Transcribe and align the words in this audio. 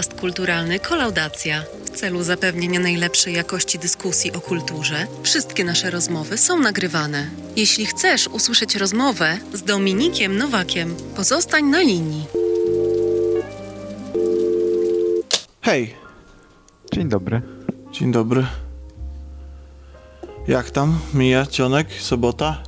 Podcast 0.00 0.20
kulturalny 0.20 0.78
Kolaudacja. 0.78 1.62
W 1.84 1.90
celu 1.90 2.22
zapewnienia 2.22 2.80
najlepszej 2.80 3.34
jakości 3.34 3.78
dyskusji 3.78 4.32
o 4.32 4.40
kulturze, 4.40 5.06
wszystkie 5.22 5.64
nasze 5.64 5.90
rozmowy 5.90 6.38
są 6.38 6.58
nagrywane. 6.58 7.30
Jeśli 7.56 7.86
chcesz 7.86 8.28
usłyszeć 8.28 8.76
rozmowę 8.76 9.38
z 9.52 9.62
Dominikiem 9.62 10.36
Nowakiem, 10.36 10.94
pozostań 11.16 11.64
na 11.64 11.80
linii. 11.80 12.26
Hej, 15.60 15.94
Dzień 16.92 17.08
dobry. 17.08 17.42
dzień 17.92 18.12
dobry. 18.12 18.46
Jak 20.48 20.70
tam? 20.70 20.98
Mija 21.14 21.46
cionek? 21.46 21.92
Sobota? 21.92 22.62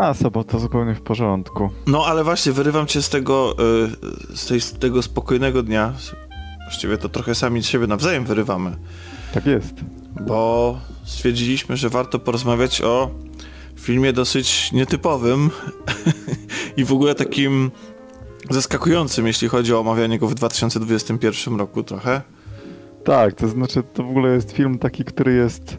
A, 0.00 0.14
sobota 0.14 0.58
zupełnie 0.58 0.94
w 0.94 1.02
porządku. 1.02 1.70
No 1.86 2.06
ale 2.06 2.24
właśnie, 2.24 2.52
wyrywam 2.52 2.86
cię 2.86 3.02
z 3.02 3.08
tego, 3.08 3.56
y, 4.32 4.36
z, 4.36 4.46
tej, 4.46 4.60
z 4.60 4.72
tego 4.72 5.02
spokojnego 5.02 5.62
dnia. 5.62 5.94
Właściwie 6.68 6.98
to 6.98 7.08
trochę 7.08 7.34
sami 7.34 7.62
z 7.62 7.66
siebie 7.66 7.86
nawzajem 7.86 8.24
wyrywamy, 8.24 8.76
Tak 9.34 9.46
jest. 9.46 9.74
bo 10.26 10.78
stwierdziliśmy, 11.04 11.76
że 11.76 11.88
warto 11.88 12.18
porozmawiać 12.18 12.82
o 12.82 13.10
filmie 13.76 14.12
dosyć 14.12 14.72
nietypowym 14.72 15.50
i 16.76 16.84
w 16.84 16.92
ogóle 16.92 17.14
takim 17.14 17.70
zaskakującym, 18.50 19.26
jeśli 19.26 19.48
chodzi 19.48 19.74
o 19.74 19.80
omawianie 19.80 20.18
go 20.18 20.26
w 20.28 20.34
2021 20.34 21.58
roku 21.58 21.82
trochę. 21.82 22.22
Tak, 23.04 23.34
to 23.34 23.48
znaczy 23.48 23.82
to 23.94 24.02
w 24.02 24.08
ogóle 24.10 24.34
jest 24.34 24.52
film 24.52 24.78
taki, 24.78 25.04
który 25.04 25.34
jest 25.34 25.76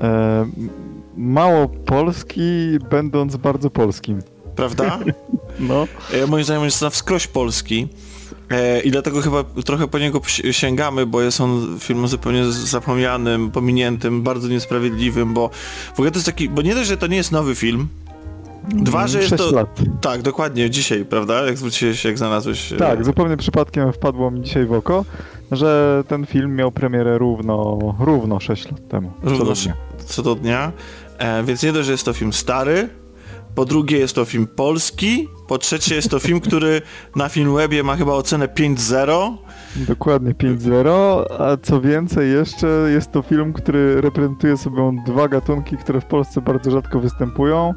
e, 0.00 0.46
mało 1.16 1.68
polski, 1.68 2.78
będąc 2.90 3.36
bardzo 3.36 3.70
polskim. 3.70 4.22
Prawda? 4.56 4.98
No, 5.60 5.86
E, 6.12 6.26
moim 6.26 6.44
zdaniem 6.44 6.64
jest 6.64 6.82
na 6.82 6.90
wskroś 6.90 7.26
polski. 7.26 7.88
E, 8.50 8.80
I 8.80 8.90
dlatego 8.90 9.20
chyba 9.20 9.44
trochę 9.64 9.88
po 9.88 9.98
niego 9.98 10.20
sięgamy, 10.50 11.06
bo 11.06 11.20
jest 11.22 11.40
on 11.40 11.76
filmem 11.80 12.08
zupełnie 12.08 12.44
zapomnianym, 12.52 13.50
pominiętym, 13.50 14.22
bardzo 14.22 14.48
niesprawiedliwym, 14.48 15.34
bo 15.34 15.50
w 15.88 15.92
ogóle 15.92 16.10
to 16.10 16.16
jest 16.16 16.26
taki, 16.26 16.48
bo 16.48 16.62
nie 16.62 16.74
dość, 16.74 16.88
że 16.88 16.96
to 16.96 17.06
nie 17.06 17.16
jest 17.16 17.32
nowy 17.32 17.54
film, 17.54 17.88
dwa, 18.68 19.06
że 19.06 19.18
jest 19.18 19.30
6 19.30 19.42
to... 19.42 19.50
lat. 19.54 19.68
Tak, 20.00 20.22
dokładnie, 20.22 20.70
dzisiaj, 20.70 21.04
prawda? 21.04 21.46
Jak 21.46 21.58
zwróciłeś 21.58 22.00
się, 22.00 22.08
jak 22.08 22.18
znalazłeś... 22.18 22.72
e, 22.72 22.76
Tak, 22.76 23.04
zupełnie 23.04 23.36
przypadkiem 23.36 23.92
wpadło 23.92 24.30
mi 24.30 24.42
dzisiaj 24.42 24.66
w 24.66 24.72
oko, 24.72 25.04
że 25.52 26.02
ten 26.08 26.26
film 26.26 26.56
miał 26.56 26.72
premierę 26.72 27.18
równo, 27.18 27.78
równo 28.00 28.40
6 28.40 28.64
lat 28.70 28.88
temu. 28.88 29.12
Równo 29.22 29.38
Co 29.38 29.44
do 29.44 29.54
dnia. 29.62 29.74
co 30.06 30.22
do 30.22 30.34
dnia. 30.34 30.72
E, 31.18 31.44
więc 31.44 31.62
nie 31.62 31.72
dość, 31.72 31.86
że 31.86 31.92
jest 31.92 32.04
to 32.04 32.12
film 32.12 32.32
stary, 32.32 32.88
po 33.56 33.64
drugie 33.64 33.98
jest 33.98 34.14
to 34.14 34.24
film 34.24 34.46
polski, 34.46 35.28
po 35.48 35.58
trzecie 35.58 35.94
jest 35.94 36.10
to 36.10 36.18
film, 36.18 36.40
który 36.40 36.82
na 37.16 37.28
Filmwebie 37.28 37.82
ma 37.82 37.96
chyba 37.96 38.12
ocenę 38.12 38.48
5.0, 38.48 39.36
Dokładnie 39.76 40.32
5-0, 40.34 41.24
a 41.38 41.56
co 41.62 41.80
więcej 41.80 42.32
jeszcze 42.32 42.66
jest 42.66 43.12
to 43.12 43.22
film, 43.22 43.52
który 43.52 44.00
reprezentuje 44.00 44.56
sobą 44.56 44.96
dwa 45.06 45.28
gatunki, 45.28 45.76
które 45.76 46.00
w 46.00 46.04
Polsce 46.04 46.40
bardzo 46.40 46.70
rzadko 46.70 47.00
występują. 47.00 47.74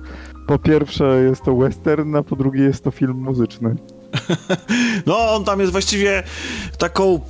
Po 0.47 0.59
pierwsze 0.59 1.23
jest 1.23 1.44
to 1.44 1.55
western, 1.55 2.16
a 2.16 2.23
po 2.23 2.36
drugie 2.36 2.64
jest 2.64 2.83
to 2.83 2.91
film 2.91 3.17
muzyczny. 3.17 3.75
No, 5.05 5.35
on 5.35 5.43
tam 5.43 5.59
jest 5.59 5.71
właściwie 5.71 6.23
taką 6.77 7.21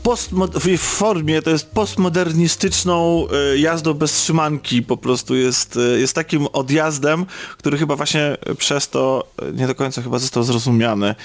w 0.60 0.78
formie, 0.78 1.42
to 1.42 1.50
jest 1.50 1.72
postmodernistyczną 1.72 3.28
e, 3.28 3.58
jazdą 3.58 3.94
bez 3.94 4.14
trzymanki, 4.14 4.84
po 4.84 4.98
prostu 4.98 5.36
jest, 5.36 5.78
e, 5.78 6.00
jest 6.00 6.16
takim 6.16 6.48
odjazdem, 6.54 7.26
który 7.58 7.78
chyba 7.78 7.96
właśnie 7.96 8.38
przez 8.58 8.90
to 8.90 9.28
e, 9.42 9.52
nie 9.54 9.68
do 9.68 9.76
końca 9.76 10.02
chyba 10.02 10.20
został 10.20 10.44
zrozumiany. 10.44 11.16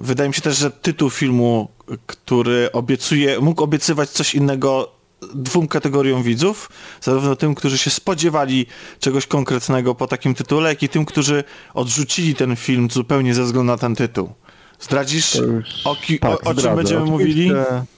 Wydaje 0.00 0.28
mi 0.28 0.34
się 0.34 0.40
też, 0.40 0.56
że 0.56 0.70
tytuł 0.70 1.10
filmu, 1.10 1.68
który 2.06 2.72
obiecuje, 2.72 3.40
mógł 3.40 3.62
obiecywać 3.62 4.10
coś 4.10 4.34
innego 4.34 4.90
dwóm 5.34 5.68
kategoriom 5.68 6.22
widzów, 6.22 6.70
zarówno 7.00 7.36
tym, 7.36 7.54
którzy 7.54 7.78
się 7.78 7.90
spodziewali 7.90 8.66
czegoś 9.00 9.26
konkretnego 9.26 9.94
po 9.94 10.06
takim 10.06 10.34
tytule, 10.34 10.68
jak 10.68 10.82
i 10.82 10.88
tym, 10.88 11.04
którzy 11.04 11.44
odrzucili 11.74 12.34
ten 12.34 12.56
film 12.56 12.90
zupełnie 12.90 13.34
ze 13.34 13.44
względu 13.44 13.72
na 13.72 13.78
ten 13.78 13.96
tytuł. 13.96 14.32
Zdradzisz, 14.80 15.40
o, 15.84 15.96
ki- 15.96 16.18
tak, 16.18 16.46
o, 16.46 16.50
o 16.50 16.54
czym 16.54 16.76
będziemy 16.76 17.02
Oczywiście- 17.02 17.10
mówili? 17.10 17.50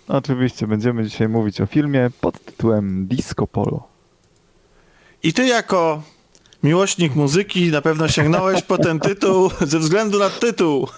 Oczywiście 0.08 0.66
będziemy 0.66 1.04
dzisiaj 1.04 1.28
mówić 1.28 1.60
o 1.60 1.66
filmie 1.66 2.10
pod 2.20 2.44
tytułem 2.44 3.06
Disco 3.06 3.46
Polo. 3.46 3.88
I 5.22 5.32
ty 5.32 5.46
jako 5.46 6.02
miłośnik 6.62 7.14
muzyki 7.14 7.70
na 7.70 7.82
pewno 7.82 8.08
sięgnąłeś 8.08 8.62
po 8.62 8.78
ten 8.78 9.00
tytuł 9.00 9.50
ze 9.60 9.78
względu 9.78 10.18
na 10.18 10.30
tytuł. 10.30 10.88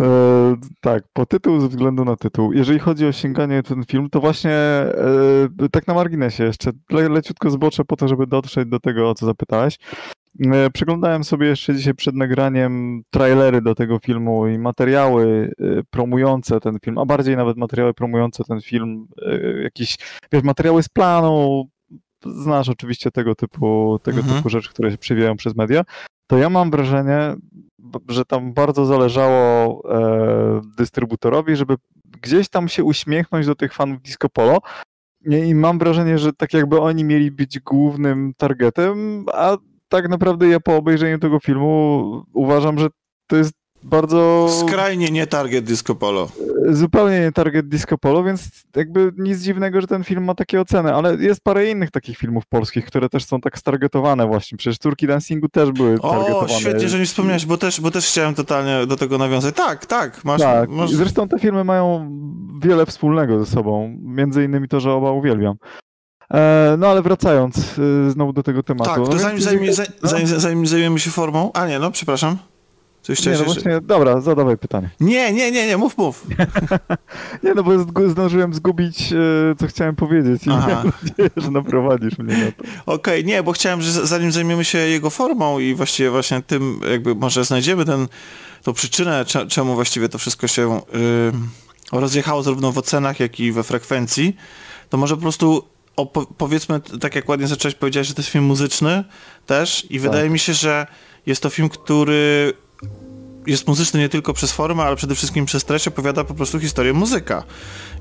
E, 0.00 0.56
tak, 0.80 1.02
po 1.12 1.26
tytuł 1.26 1.60
ze 1.60 1.68
względu 1.68 2.04
na 2.04 2.16
tytuł. 2.16 2.52
Jeżeli 2.52 2.78
chodzi 2.78 3.06
o 3.06 3.12
sięganie 3.12 3.62
ten 3.62 3.84
film, 3.84 4.10
to 4.10 4.20
właśnie 4.20 4.50
e, 4.52 5.68
tak 5.72 5.86
na 5.86 5.94
marginesie 5.94 6.44
jeszcze 6.44 6.70
le, 6.90 7.08
leciutko 7.08 7.50
zboczę 7.50 7.84
po 7.84 7.96
to, 7.96 8.08
żeby 8.08 8.26
dotrzeć 8.26 8.68
do 8.68 8.80
tego, 8.80 9.10
o 9.10 9.14
co 9.14 9.26
zapytałeś. 9.26 9.78
E, 10.40 10.70
Przeglądałem 10.70 11.24
sobie 11.24 11.46
jeszcze 11.46 11.74
dzisiaj 11.74 11.94
przed 11.94 12.14
nagraniem 12.14 13.02
trailery 13.10 13.62
do 13.62 13.74
tego 13.74 13.98
filmu 13.98 14.46
i 14.48 14.58
materiały 14.58 15.50
e, 15.60 15.82
promujące 15.90 16.60
ten 16.60 16.78
film, 16.84 16.98
a 16.98 17.06
bardziej 17.06 17.36
nawet 17.36 17.56
materiały 17.56 17.94
promujące 17.94 18.44
ten 18.44 18.60
film, 18.60 19.08
e, 19.26 19.62
jakieś 19.62 19.96
wiesz, 20.32 20.42
materiały 20.42 20.82
z 20.82 20.88
planu, 20.88 21.68
znasz 22.24 22.68
oczywiście 22.68 23.10
tego 23.10 23.34
typu, 23.34 23.98
tego 24.02 24.18
Mhm. 24.18 24.36
typu 24.36 24.48
rzeczy, 24.48 24.70
które 24.70 24.90
się 24.90 24.98
przewijają 24.98 25.36
przez 25.36 25.56
media, 25.56 25.82
to 26.26 26.38
ja 26.38 26.50
mam 26.50 26.70
wrażenie, 26.70 27.34
że 28.08 28.24
tam 28.24 28.52
bardzo 28.52 28.86
zależało 28.86 29.82
dystrybutorowi, 30.76 31.56
żeby 31.56 31.74
gdzieś 32.22 32.48
tam 32.48 32.68
się 32.68 32.84
uśmiechnąć 32.84 33.46
do 33.46 33.54
tych 33.54 33.74
fanów 33.74 34.02
disco 34.02 34.28
polo. 34.28 34.58
I 35.24 35.54
mam 35.54 35.78
wrażenie, 35.78 36.18
że 36.18 36.32
tak 36.32 36.54
jakby 36.54 36.80
oni 36.80 37.04
mieli 37.04 37.30
być 37.30 37.60
głównym 37.60 38.32
targetem, 38.36 39.24
a 39.32 39.56
tak 39.88 40.08
naprawdę 40.08 40.48
ja 40.48 40.60
po 40.60 40.76
obejrzeniu 40.76 41.18
tego 41.18 41.40
filmu 41.40 42.22
uważam, 42.32 42.78
że 42.78 42.88
to 43.26 43.36
jest 43.36 43.52
bardzo 43.82 44.48
Skrajnie 44.66 45.10
nie 45.10 45.26
target 45.26 45.64
disco 45.64 45.94
polo. 45.94 46.28
zupełnie 46.68 47.20
nie 47.20 47.32
target 47.32 47.68
disco 47.68 47.98
polo, 47.98 48.24
więc 48.24 48.48
jakby 48.76 49.12
nic 49.16 49.38
dziwnego, 49.38 49.80
że 49.80 49.86
ten 49.86 50.04
film 50.04 50.24
ma 50.24 50.34
takie 50.34 50.60
oceny, 50.60 50.94
ale 50.94 51.14
jest 51.16 51.40
parę 51.40 51.70
innych 51.70 51.90
takich 51.90 52.18
filmów 52.18 52.44
polskich, 52.48 52.84
które 52.84 53.08
też 53.08 53.24
są 53.24 53.40
tak 53.40 53.58
stargetowane 53.58 54.26
właśnie. 54.26 54.58
Przecież 54.58 54.78
Turki 54.78 55.06
Dancingu 55.06 55.48
też 55.48 55.72
były 55.72 55.94
O, 56.00 56.10
targetowane. 56.10 56.48
świetnie, 56.48 56.88
że 56.88 56.98
mi 56.98 57.06
wspomniałeś, 57.06 57.46
bo 57.46 57.56
też, 57.56 57.80
bo 57.80 57.90
też 57.90 58.06
chciałem 58.06 58.34
totalnie 58.34 58.86
do 58.86 58.96
tego 58.96 59.18
nawiązać. 59.18 59.54
Tak, 59.54 59.86
tak, 59.86 60.24
masz... 60.24 60.40
Tak, 60.40 60.70
masz... 60.70 60.90
zresztą 60.90 61.28
te 61.28 61.38
filmy 61.38 61.64
mają 61.64 62.10
wiele 62.62 62.86
wspólnego 62.86 63.44
ze 63.44 63.46
sobą, 63.52 63.96
między 64.02 64.44
innymi 64.44 64.68
to, 64.68 64.80
że 64.80 64.92
oba 64.92 65.10
uwielbiam. 65.10 65.56
E, 66.34 66.76
no 66.78 66.86
ale 66.86 67.02
wracając 67.02 67.78
y, 67.78 68.10
znowu 68.10 68.32
do 68.32 68.42
tego 68.42 68.62
tematu. 68.62 68.90
Tak, 68.90 68.98
no 69.12 69.18
zanim, 69.18 69.40
zanim, 69.40 69.72
zanim, 69.72 69.92
no, 70.02 70.08
zanim, 70.08 70.26
zanim 70.26 70.66
zajmiemy 70.66 71.00
się 71.00 71.10
formą... 71.10 71.50
A 71.54 71.66
nie, 71.66 71.78
no 71.78 71.90
przepraszam. 71.90 72.38
Coś 73.02 73.26
nie, 73.26 73.32
no 73.32 73.44
właśnie, 73.44 73.80
dobra, 73.80 74.20
zadawaj 74.20 74.58
pytanie. 74.58 74.90
Nie, 75.00 75.32
nie, 75.32 75.50
nie, 75.50 75.66
nie, 75.66 75.76
mów, 75.76 75.98
mów. 75.98 76.26
Nie, 77.42 77.54
no 77.54 77.62
bo 77.62 77.70
zgu- 77.70 78.10
zdążyłem 78.10 78.54
zgubić, 78.54 79.12
e, 79.12 79.16
co 79.58 79.66
chciałem 79.66 79.96
powiedzieć 79.96 80.46
i 80.46 80.50
Aha. 80.50 80.82
nadzieję, 81.02 81.30
że 81.36 81.50
naprowadzisz 81.50 82.18
mnie 82.18 82.36
na 82.36 82.52
to. 82.52 82.64
Okej, 82.94 83.24
nie, 83.24 83.42
bo 83.42 83.52
chciałem, 83.52 83.82
że 83.82 84.06
zanim 84.06 84.32
zajmiemy 84.32 84.64
się 84.64 84.78
jego 84.78 85.10
formą 85.10 85.58
i 85.58 85.74
właściwie 85.74 86.10
właśnie 86.10 86.42
tym, 86.42 86.80
jakby 86.90 87.14
może 87.14 87.44
znajdziemy 87.44 87.84
ten, 87.84 88.08
tą 88.62 88.72
przyczynę, 88.72 89.24
cze- 89.24 89.46
czemu 89.46 89.74
właściwie 89.74 90.08
to 90.08 90.18
wszystko 90.18 90.46
się 90.46 90.78
y, 90.78 91.98
rozjechało 91.98 92.42
zarówno 92.42 92.72
w 92.72 92.78
ocenach, 92.78 93.20
jak 93.20 93.40
i 93.40 93.52
we 93.52 93.62
frekwencji, 93.62 94.36
to 94.88 94.96
może 94.96 95.16
po 95.16 95.22
prostu 95.22 95.64
opo- 95.98 96.26
powiedzmy, 96.38 96.80
tak 97.00 97.14
jak 97.14 97.28
ładnie 97.28 97.46
zacząłeś 97.46 97.74
powiedzieć, 97.74 98.06
że 98.06 98.14
to 98.14 98.20
jest 98.20 98.30
film 98.30 98.44
muzyczny 98.44 99.04
też 99.46 99.86
i 99.90 99.98
wydaje 99.98 100.30
mi 100.30 100.38
się, 100.38 100.54
że 100.54 100.86
jest 101.26 101.42
to 101.42 101.50
film, 101.50 101.68
który 101.68 102.52
jest 103.46 103.68
muzyczny 103.68 104.00
nie 104.00 104.08
tylko 104.08 104.32
przez 104.34 104.52
formę, 104.52 104.82
ale 104.82 104.96
przede 104.96 105.14
wszystkim 105.14 105.46
przez 105.46 105.64
treść 105.64 105.88
opowiada 105.88 106.24
po 106.24 106.34
prostu 106.34 106.60
historię 106.60 106.92
muzyka. 106.92 107.44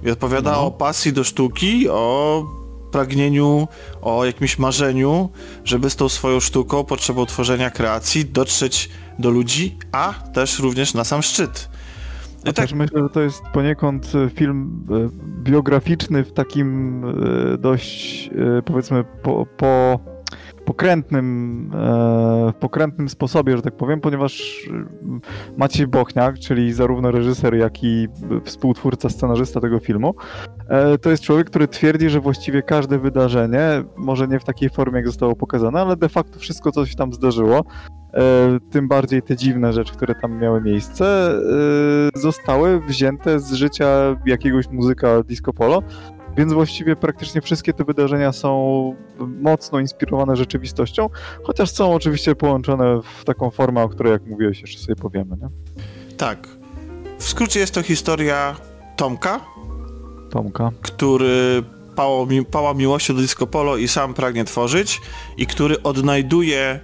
I 0.04 0.12
opowiada 0.12 0.58
o 0.58 0.72
pasji 0.72 1.14
do 1.14 1.24
sztuki, 1.24 1.90
o 1.90 2.46
pragnieniu, 2.92 3.68
o 4.02 4.26
jakimś 4.26 4.58
marzeniu, 4.58 5.30
żeby 5.66 5.90
z 5.90 5.96
tą 5.96 6.10
swoją 6.10 6.40
sztuką, 6.40 6.84
potrzebą 6.84 7.26
tworzenia 7.26 7.70
kreacji 7.70 8.26
dotrzeć 8.26 8.90
do 9.20 9.30
ludzi, 9.30 9.78
a 9.92 10.14
też 10.14 10.60
również 10.60 10.94
na 10.94 11.04
sam 11.04 11.24
szczyt. 11.24 11.70
A 12.48 12.50
I 12.50 12.54
tak, 12.54 12.66
też 12.66 12.74
myślę, 12.74 13.04
że 13.04 13.10
to 13.10 13.22
jest 13.22 13.44
poniekąd 13.54 14.12
e, 14.16 14.30
film 14.30 14.86
e, 14.92 15.10
biograficzny 15.44 16.24
w 16.24 16.34
takim 16.34 17.04
e, 17.06 17.58
dość, 17.58 18.30
powiedzmy, 18.66 19.04
po, 19.24 19.46
po 19.58 20.00
pokrętnym, 20.68 21.72
e, 21.74 22.52
w 22.52 22.56
pokrętnym 22.60 23.10
sposobie, 23.10 23.58
że 23.58 23.62
tak 23.64 23.78
powiem, 23.78 24.02
ponieważ 24.02 24.64
e, 24.70 25.58
Maciej 25.58 25.88
Bochniak, 25.88 26.40
czyli 26.40 26.74
zarówno 26.74 27.12
reżyser, 27.12 27.56
jak 27.56 27.84
i 27.84 28.08
współtwórca, 28.44 29.10
scenarzysta 29.10 29.62
tego 29.62 29.80
filmu, 29.80 30.16
e, 30.70 30.98
to 30.98 31.10
jest 31.10 31.24
człowiek, 31.24 31.50
który 31.50 31.68
twierdzi, 31.68 32.10
że 32.10 32.20
właściwie 32.20 32.62
każde 32.62 33.00
wydarzenie, 33.00 33.84
może 33.98 34.28
nie 34.28 34.40
w 34.40 34.44
takiej 34.44 34.70
formie, 34.70 34.98
jak 34.98 35.08
zostało 35.08 35.36
pokazane, 35.36 35.82
ale 35.82 35.96
de 35.96 36.10
facto 36.10 36.40
wszystko, 36.40 36.72
co 36.72 36.86
się 36.86 36.96
tam 36.96 37.14
zdarzyło, 37.14 37.64
tym 38.72 38.88
bardziej 38.88 39.22
te 39.22 39.36
dziwne 39.36 39.74
rzeczy, 39.74 39.94
które 39.94 40.16
tam 40.16 40.40
miały 40.40 40.62
miejsce, 40.62 41.32
zostały 42.16 42.80
wzięte 42.80 43.40
z 43.40 43.54
życia 43.54 43.88
jakiegoś 44.26 44.70
muzyka 44.70 45.24
disco 45.24 45.54
polo, 45.54 45.84
więc 46.38 46.54
właściwie 46.54 46.96
praktycznie 46.96 47.42
wszystkie 47.42 47.74
te 47.74 47.84
wydarzenia 47.84 48.32
są 48.32 48.96
mocno 49.42 49.80
inspirowane 49.80 50.36
rzeczywistością, 50.36 51.10
chociaż 51.44 51.72
są 51.72 51.94
oczywiście 51.94 52.36
połączone 52.36 53.02
w 53.20 53.26
taką 53.26 53.52
formę, 53.52 53.84
o 53.84 53.90
której, 53.90 54.14
jak 54.14 54.26
mówiłeś, 54.26 54.62
jeszcze 54.62 54.80
sobie 54.80 54.96
powiemy. 54.96 55.38
Nie? 55.42 55.50
Tak. 56.18 56.48
W 57.20 57.24
skrócie 57.24 57.60
jest 57.60 57.74
to 57.74 57.84
historia 57.84 58.56
Tomka. 58.96 59.40
Tomka. 60.30 60.72
Który 60.82 61.64
pała, 61.96 62.26
mi, 62.26 62.46
pała 62.46 62.74
miłością 62.74 63.16
do 63.16 63.22
disco 63.22 63.48
polo 63.48 63.78
i 63.78 63.88
sam 63.88 64.14
pragnie 64.14 64.46
tworzyć 64.46 65.02
i 65.38 65.48
który 65.48 65.84
odnajduje 65.84 66.80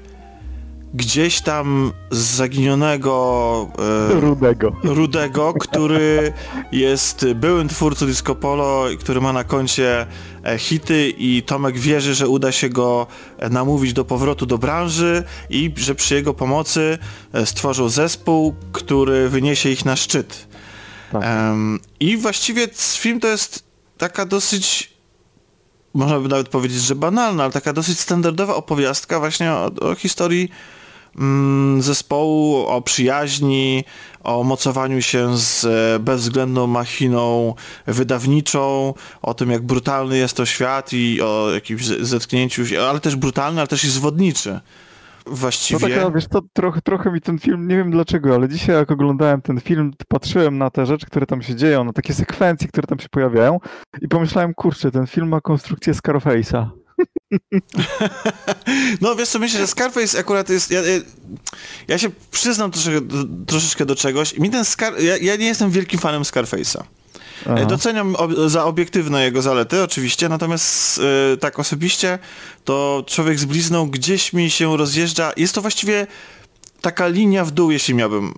gdzieś 0.94 1.42
tam 1.42 1.94
zaginionego 2.12 3.72
e, 4.12 4.20
Rudego. 4.20 4.76
Rudego, 4.84 5.54
który 5.54 6.34
jest 6.72 7.26
byłym 7.36 7.68
twórcą 7.68 8.06
disco 8.06 8.36
polo, 8.36 8.86
który 9.00 9.22
ma 9.22 9.34
na 9.34 9.44
koncie 9.44 10.08
e, 10.46 10.58
hity 10.58 11.14
i 11.18 11.44
Tomek 11.44 11.78
wierzy, 11.78 12.14
że 12.14 12.28
uda 12.28 12.52
się 12.52 12.70
go 12.70 13.08
e, 13.38 13.50
namówić 13.50 13.94
do 13.94 14.06
powrotu 14.06 14.46
do 14.46 14.58
branży 14.58 15.24
i 15.50 15.74
że 15.78 15.96
przy 15.96 16.16
jego 16.16 16.34
pomocy 16.34 16.98
e, 17.34 17.46
stworzą 17.46 17.90
zespół, 17.90 18.56
który 18.72 19.30
wyniesie 19.30 19.70
ich 19.70 19.86
na 19.86 19.96
szczyt. 19.96 20.48
Tak. 21.12 21.22
Um, 21.22 21.80
I 22.00 22.18
właściwie 22.18 22.68
film 22.78 23.20
to 23.20 23.28
jest 23.28 23.64
taka 23.98 24.26
dosyć 24.26 24.94
można 25.94 26.20
by 26.20 26.30
nawet 26.30 26.50
powiedzieć, 26.50 26.82
że 26.82 26.96
banalna, 26.96 27.44
ale 27.44 27.52
taka 27.52 27.74
dosyć 27.74 28.00
standardowa 28.00 28.56
opowiastka 28.56 29.20
właśnie 29.20 29.52
o, 29.52 29.72
o 29.82 29.96
historii 29.96 30.50
zespołu, 31.80 32.68
o 32.68 32.82
przyjaźni, 32.82 33.84
o 34.24 34.44
mocowaniu 34.44 35.02
się 35.02 35.38
z 35.38 35.66
e, 35.66 36.00
bezwzględną 36.00 36.68
machiną 36.68 37.54
wydawniczą, 37.88 38.94
o 39.22 39.34
tym 39.34 39.52
jak 39.52 39.62
brutalny 39.62 40.18
jest 40.18 40.38
to 40.38 40.46
świat 40.46 40.94
i 40.94 41.22
o 41.22 41.52
jakimś 41.54 41.86
zetknięciu, 41.86 42.64
ale 42.90 43.00
też 43.00 43.16
brutalny, 43.16 43.62
ale 43.62 43.68
też 43.68 43.84
i 43.84 43.90
zwodniczy. 43.90 44.60
Właściwie. 45.26 45.96
No 45.98 46.04
tak, 46.04 46.16
wiesz, 46.16 46.28
to 46.28 46.42
trochę, 46.54 46.82
trochę 46.82 47.12
mi 47.12 47.22
ten 47.22 47.40
film, 47.40 47.68
nie 47.68 47.78
wiem 47.78 47.92
dlaczego, 47.92 48.36
ale 48.36 48.50
dzisiaj 48.50 48.76
jak 48.76 48.92
oglądałem 48.92 49.42
ten 49.42 49.60
film, 49.60 49.94
patrzyłem 50.08 50.58
na 50.58 50.70
te 50.70 50.86
rzeczy, 50.86 51.06
które 51.06 51.26
tam 51.26 51.42
się 51.42 51.56
dzieją, 51.56 51.84
na 51.84 51.94
takie 51.94 52.14
sekwencje, 52.14 52.68
które 52.68 52.88
tam 52.88 53.00
się 53.00 53.10
pojawiają 53.10 53.60
i 54.02 54.08
pomyślałem, 54.08 54.54
kurczę, 54.54 54.92
ten 54.92 55.08
film 55.08 55.28
ma 55.28 55.42
konstrukcję 55.42 55.94
Scarface'a. 55.94 56.83
No 59.02 59.16
wiesz 59.16 59.30
co, 59.30 59.40
myślę, 59.40 59.60
że 59.60 59.68
Scarface 59.68 60.20
akurat 60.20 60.50
jest... 60.50 60.72
Ja, 60.72 60.82
ja 61.88 61.98
się 61.98 62.10
przyznam 62.32 62.72
troszeczkę, 62.72 63.08
troszeczkę 63.48 63.86
do 63.86 63.96
czegoś. 63.96 64.38
Mi 64.38 64.50
ten 64.50 64.66
Scar... 64.66 65.02
Ja, 65.02 65.18
ja 65.18 65.36
nie 65.36 65.46
jestem 65.46 65.72
wielkim 65.72 66.00
fanem 66.00 66.24
Scarface'a. 66.24 66.84
Aha. 67.46 67.66
Doceniam 67.66 68.16
ob 68.16 68.32
za 68.48 68.66
obiektywne 68.66 69.24
jego 69.24 69.42
zalety, 69.42 69.84
oczywiście, 69.84 70.30
natomiast 70.30 70.98
yy, 70.98 71.38
tak 71.38 71.60
osobiście 71.60 72.20
to 72.66 73.04
człowiek 73.08 73.40
z 73.40 73.46
blizną 73.46 73.90
gdzieś 73.90 74.34
mi 74.34 74.50
się 74.50 74.78
rozjeżdża. 74.78 75.32
Jest 75.38 75.56
to 75.56 75.62
właściwie 75.62 76.08
taka 76.82 77.08
linia 77.08 77.46
w 77.46 77.52
dół, 77.52 77.72
jeśli 77.72 77.96
miałbym. 77.96 78.34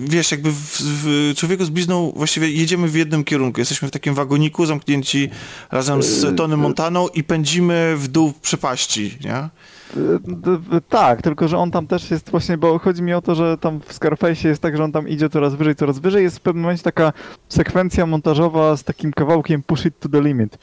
Wiesz, 0.00 0.30
jakby 0.30 0.50
w, 0.50 0.82
w 0.82 1.32
Człowieku 1.36 1.64
z 1.64 1.70
blizną 1.70 2.12
właściwie 2.16 2.50
jedziemy 2.50 2.88
w 2.88 2.94
jednym 2.94 3.24
kierunku. 3.24 3.60
Jesteśmy 3.60 3.88
w 3.88 3.90
takim 3.90 4.14
wagoniku 4.14 4.66
zamknięci 4.66 5.30
razem 5.70 6.02
z 6.02 6.22
yy, 6.22 6.32
Tony 6.32 6.56
Montaną 6.56 7.08
i 7.08 7.24
pędzimy 7.24 7.94
w 7.96 8.08
dół 8.08 8.32
przepaści, 8.42 9.18
nie? 9.24 9.48
Tak, 10.88 11.22
tylko 11.22 11.48
że 11.48 11.58
on 11.58 11.70
tam 11.70 11.86
też 11.86 12.10
jest 12.10 12.30
właśnie, 12.30 12.58
bo 12.58 12.78
chodzi 12.78 13.02
mi 13.02 13.14
o 13.14 13.22
to, 13.22 13.34
że 13.34 13.58
tam 13.58 13.80
w 13.80 13.92
Scarface 13.92 14.48
jest 14.48 14.62
tak, 14.62 14.76
że 14.76 14.84
on 14.84 14.92
tam 14.92 15.08
idzie 15.08 15.28
coraz 15.28 15.54
wyżej, 15.54 15.74
coraz 15.74 15.98
wyżej. 15.98 16.22
Jest 16.22 16.38
w 16.38 16.40
pewnym 16.40 16.62
momencie 16.62 16.82
taka 16.82 17.12
sekwencja 17.48 18.06
montażowa 18.06 18.76
z 18.76 18.84
takim 18.84 19.12
kawałkiem 19.12 19.62
Push 19.62 19.84
It 19.84 20.00
to 20.00 20.08
the 20.08 20.20
Limit. 20.20 20.58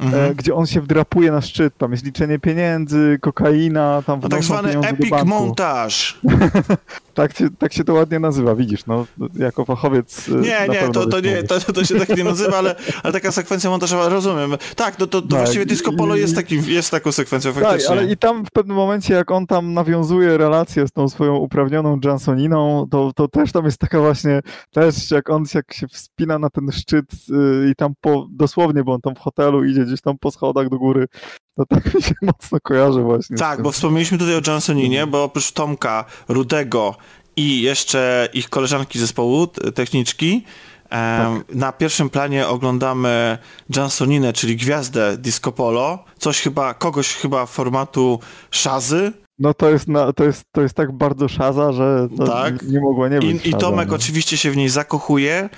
Mhm. 0.00 0.30
E, 0.30 0.34
gdzie 0.34 0.54
on 0.54 0.66
się 0.66 0.80
wdrapuje 0.80 1.30
na 1.30 1.40
szczyt, 1.40 1.78
tam 1.78 1.92
jest 1.92 2.04
liczenie 2.04 2.38
pieniędzy, 2.38 3.18
kokaina, 3.20 4.02
tam 4.06 4.20
no 4.22 4.28
tak 4.28 4.44
zwany 4.44 4.78
epic 4.78 5.10
montaż. 5.24 6.20
tak, 7.20 7.36
się, 7.36 7.48
tak 7.58 7.72
się 7.72 7.84
to 7.84 7.94
ładnie 7.94 8.18
nazywa, 8.18 8.54
widzisz, 8.54 8.86
no, 8.86 9.06
jako 9.34 9.64
fachowiec. 9.64 10.28
E, 10.28 10.32
nie, 10.32 10.68
nie, 10.68 10.88
to, 10.92 11.06
to, 11.06 11.20
nie 11.20 11.42
to, 11.42 11.60
to 11.72 11.84
się 11.84 11.98
tak 11.98 12.16
nie 12.16 12.24
nazywa, 12.24 12.58
ale, 12.58 12.74
ale 13.02 13.12
taka 13.12 13.32
sekwencja 13.32 13.70
montażowa, 13.70 14.08
rozumiem. 14.08 14.56
Tak, 14.76 14.96
to, 14.96 15.06
to, 15.06 15.22
to 15.22 15.28
tak, 15.28 15.38
właściwie 15.38 15.66
Disco 15.66 15.92
Polo 15.92 16.16
jest, 16.16 16.34
takim, 16.34 16.62
jest 16.66 16.90
taką 16.90 17.12
sekwencją 17.12 17.52
tak, 17.52 17.62
faktycznie. 17.62 17.88
Tak, 17.88 17.98
ale 17.98 18.12
i 18.12 18.16
tam 18.16 18.44
w 18.44 18.50
pewnym 18.50 18.76
momencie, 18.76 19.14
jak 19.14 19.30
on 19.30 19.46
tam 19.46 19.74
nawiązuje 19.74 20.38
relację 20.38 20.88
z 20.88 20.92
tą 20.92 21.08
swoją 21.08 21.36
uprawnioną 21.36 22.00
Johnsoniną, 22.04 22.86
to, 22.90 23.12
to 23.16 23.28
też 23.28 23.52
tam 23.52 23.64
jest 23.64 23.78
taka 23.78 24.00
właśnie, 24.00 24.40
też 24.70 25.10
jak 25.10 25.30
on 25.30 25.44
jak 25.54 25.74
się 25.74 25.88
wspina 25.88 26.38
na 26.38 26.50
ten 26.50 26.72
szczyt 26.72 27.04
yy, 27.28 27.70
i 27.70 27.74
tam 27.74 27.92
po, 28.00 28.26
dosłownie, 28.30 28.84
bo 28.84 28.92
on 28.92 29.00
tam 29.00 29.14
w 29.14 29.18
hotelu 29.18 29.64
idzie 29.64 29.84
gdzieś 29.84 30.00
tam 30.00 30.18
po 30.18 30.30
schodach 30.30 30.68
do 30.68 30.78
góry, 30.78 31.06
to 31.56 31.66
tak 31.66 31.94
mi 31.94 32.02
się 32.02 32.14
mocno 32.22 32.58
kojarzy 32.62 33.02
właśnie. 33.02 33.36
Tak, 33.36 33.62
bo 33.62 33.72
wspomnieliśmy 33.72 34.18
tutaj 34.18 34.34
o 34.36 34.40
Johnsoninie, 34.46 35.06
bo 35.06 35.24
oprócz 35.24 35.52
Tomka, 35.52 36.04
Rudego 36.28 36.96
i 37.36 37.62
jeszcze 37.62 38.28
ich 38.32 38.48
koleżanki 38.48 38.98
zespołu, 38.98 39.46
techniczki, 39.46 40.44
tak. 40.90 41.54
Na 41.54 41.72
pierwszym 41.72 42.10
planie 42.10 42.48
oglądamy 42.48 43.38
Johnsoninę, 43.76 44.32
czyli 44.32 44.56
gwiazdę 44.56 45.16
disco 45.16 45.52
polo, 45.52 46.04
coś 46.18 46.40
chyba, 46.40 46.74
kogoś 46.74 47.14
chyba 47.14 47.46
formatu 47.46 48.20
szazy. 48.50 49.12
No 49.38 49.54
to 49.54 49.70
jest, 49.70 49.88
na, 49.88 50.12
to 50.12 50.24
jest, 50.24 50.44
to 50.52 50.62
jest 50.62 50.74
tak 50.74 50.92
bardzo 50.92 51.28
szaza, 51.28 51.72
że 51.72 52.08
tak. 52.26 52.62
nie 52.62 52.80
mogło 52.80 53.08
nie 53.08 53.18
być. 53.18 53.46
I, 53.46 53.48
i 53.48 53.54
Tomek 53.54 53.88
no. 53.88 53.94
oczywiście 53.94 54.36
się 54.36 54.50
w 54.50 54.56
niej 54.56 54.68
zakochuje 54.68 55.48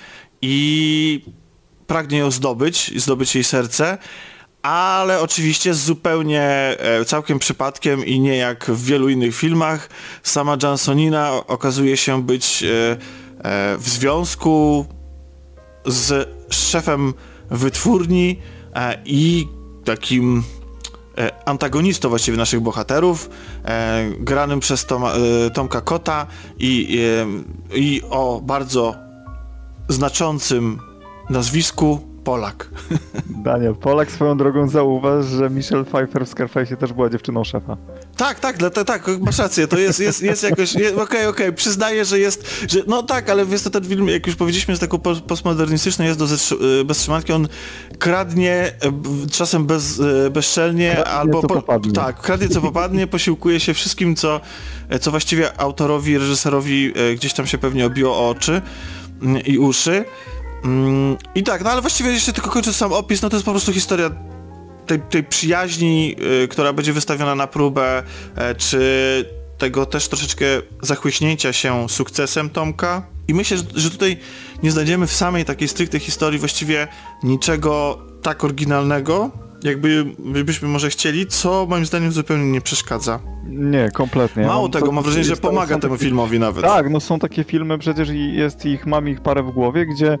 i 0.41 1.25
pragnie 1.87 2.17
ją 2.17 2.31
zdobyć, 2.31 3.01
zdobyć 3.01 3.35
jej 3.35 3.43
serce 3.43 3.97
ale 4.63 5.21
oczywiście 5.21 5.73
zupełnie 5.73 6.41
e, 6.41 7.05
całkiem 7.05 7.39
przypadkiem 7.39 8.05
i 8.05 8.19
nie 8.19 8.37
jak 8.37 8.65
w 8.65 8.85
wielu 8.85 9.09
innych 9.09 9.35
filmach 9.35 9.89
sama 10.23 10.57
Johnsonina 10.63 11.31
okazuje 11.47 11.97
się 11.97 12.23
być 12.23 12.63
e, 12.63 12.91
e, 12.91 12.97
w 13.77 13.89
związku 13.89 14.85
z 15.85 16.29
szefem 16.49 17.13
wytwórni 17.51 18.39
i 19.05 19.47
takim 19.85 20.43
antagonistą 21.45 22.09
właściwie 22.09 22.37
naszych 22.37 22.59
bohaterów, 22.59 23.29
granym 24.19 24.59
przez 24.59 24.85
Toma, 24.85 25.13
Tomka 25.53 25.81
Kota 25.81 26.27
i, 26.59 26.99
i 27.75 28.01
o 28.09 28.41
bardzo 28.43 28.95
znaczącym 29.89 30.79
nazwisku 31.29 32.12
Polak. 32.23 32.69
Daniel, 33.25 33.75
Polak 33.75 34.11
swoją 34.11 34.37
drogą 34.37 34.67
zauważ, 34.67 35.25
że 35.25 35.49
Michelle 35.49 35.85
Pfeiffer 35.85 36.25
w 36.25 36.29
Scarface 36.29 36.77
też 36.77 36.93
była 36.93 37.09
dziewczyną 37.09 37.43
szefa. 37.43 37.77
Tak, 38.17 38.39
tak, 38.39 38.57
tak, 38.57 38.85
tak, 38.85 39.07
masz 39.21 39.37
rację, 39.37 39.67
to 39.67 39.79
jest, 39.79 39.99
jest, 39.99 40.21
jest 40.21 40.43
jakoś, 40.43 40.75
okej, 40.75 40.87
okej, 40.87 41.01
okay, 41.01 41.27
okay, 41.27 41.53
przyznaję, 41.53 42.05
że 42.05 42.19
jest, 42.19 42.65
że, 42.69 42.79
no 42.87 43.03
tak, 43.03 43.29
ale 43.29 43.45
jest 43.45 43.63
to 43.63 43.69
ten 43.69 43.85
film, 43.85 44.07
jak 44.07 44.27
już 44.27 44.35
powiedzieliśmy, 44.35 44.71
jest 44.71 44.81
taką 44.81 44.99
postmodernistyczny, 44.99 46.05
jest 46.05 46.19
do 46.19 46.25
y, 46.25 46.83
bez 46.85 46.97
trzymanki, 46.97 47.33
on 47.33 47.47
kradnie 47.99 48.71
y, 49.25 49.29
czasem 49.31 49.65
bez, 49.65 49.99
y, 49.99 50.29
bezczelnie, 50.29 50.91
kradnie, 50.91 51.13
albo, 51.13 51.41
po, 51.41 51.79
tak, 51.95 52.21
kradnie 52.21 52.49
co 52.49 52.61
popadnie, 52.61 53.07
posiłkuje 53.07 53.59
się 53.59 53.73
wszystkim, 53.73 54.15
co, 54.15 54.41
co 55.01 55.11
właściwie 55.11 55.59
autorowi, 55.59 56.17
reżyserowi 56.17 56.93
gdzieś 57.15 57.33
tam 57.33 57.47
się 57.47 57.57
pewnie 57.57 57.85
obiło 57.85 58.17
o 58.17 58.29
oczy 58.29 58.61
mm, 59.21 59.41
i 59.45 59.57
uszy. 59.57 60.05
Mm, 60.63 61.17
I 61.35 61.43
tak, 61.43 61.63
no 61.63 61.69
ale 61.69 61.81
właściwie 61.81 62.11
jeszcze 62.11 62.33
tylko 62.33 62.49
kończąc 62.49 62.75
sam 62.75 62.93
opis, 62.93 63.21
no 63.21 63.29
to 63.29 63.35
jest 63.35 63.45
po 63.45 63.51
prostu 63.51 63.73
historia 63.73 64.09
tej, 64.85 64.99
tej 64.99 65.23
przyjaźni, 65.23 66.15
y, 66.43 66.47
która 66.47 66.73
będzie 66.73 66.93
wystawiona 66.93 67.35
na 67.35 67.47
próbę, 67.47 68.03
y, 68.03 68.55
czy 68.55 69.43
tego 69.57 69.85
też 69.85 70.07
troszeczkę 70.07 70.45
zachłyśnięcia 70.81 71.53
się 71.53 71.89
sukcesem 71.89 72.49
Tomka. 72.49 73.03
I 73.27 73.33
myślę, 73.33 73.57
że, 73.57 73.63
że 73.75 73.91
tutaj 73.91 74.17
nie 74.63 74.71
znajdziemy 74.71 75.07
w 75.07 75.13
samej 75.13 75.45
takiej 75.45 75.67
stricte 75.67 75.99
historii 75.99 76.39
właściwie 76.39 76.87
niczego 77.23 77.99
tak 78.21 78.43
oryginalnego, 78.43 79.31
jakby 79.63 80.05
byśmy 80.45 80.67
może 80.67 80.89
chcieli, 80.89 81.27
co 81.27 81.65
moim 81.69 81.85
zdaniem 81.85 82.11
zupełnie 82.11 82.51
nie 82.51 82.61
przeszkadza. 82.61 83.19
Nie, 83.45 83.91
kompletnie. 83.93 84.45
Mało 84.47 84.69
tego, 84.69 84.91
mam 84.91 85.03
wrażenie, 85.03 85.23
że 85.23 85.35
pomaga 85.35 85.79
temu 85.79 85.93
takie... 85.93 86.05
filmowi 86.05 86.39
nawet. 86.39 86.63
Tak, 86.63 86.89
no 86.89 86.99
są 86.99 87.19
takie 87.19 87.43
filmy, 87.43 87.77
przecież 87.77 88.09
jest 88.09 88.65
ich, 88.65 88.85
mam 88.85 89.09
ich 89.09 89.21
parę 89.21 89.43
w 89.43 89.51
głowie, 89.51 89.85
gdzie 89.85 90.17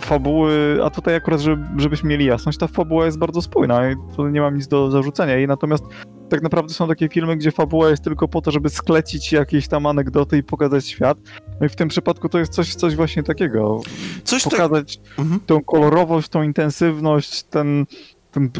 fabuły, 0.00 0.78
a 0.84 0.90
tutaj 0.90 1.16
akurat, 1.16 1.40
żeby, 1.40 1.64
żebyśmy 1.82 2.08
mieli 2.08 2.24
jasność, 2.24 2.58
ta 2.58 2.66
fabuła 2.66 3.04
jest 3.06 3.18
bardzo 3.18 3.42
spójna 3.42 3.90
i 3.90 3.94
tu 4.16 4.28
nie 4.28 4.40
mam 4.40 4.56
nic 4.56 4.68
do 4.68 4.90
zarzucenia 4.90 5.36
jej, 5.36 5.46
natomiast 5.46 5.84
tak 6.28 6.42
naprawdę 6.42 6.74
są 6.74 6.88
takie 6.88 7.08
filmy, 7.08 7.36
gdzie 7.36 7.50
fabuła 7.52 7.90
jest 7.90 8.04
tylko 8.04 8.28
po 8.28 8.40
to, 8.40 8.50
żeby 8.50 8.70
sklecić 8.70 9.32
jakieś 9.32 9.68
tam 9.68 9.86
anegdoty 9.86 10.38
i 10.38 10.42
pokazać 10.42 10.86
świat. 10.88 11.18
No 11.60 11.66
i 11.66 11.68
w 11.68 11.76
tym 11.76 11.88
przypadku 11.88 12.28
to 12.28 12.38
jest 12.38 12.52
coś, 12.52 12.74
coś 12.74 12.96
właśnie 12.96 13.22
takiego. 13.22 13.80
Coś 14.24 14.42
tak... 14.42 14.52
Pokazać 14.52 15.00
Mhm. 15.18 15.40
tą 15.46 15.62
kolorowość, 15.64 16.28
tą 16.28 16.42
intensywność, 16.42 17.42
ten, 17.42 17.86
ten 18.34 18.50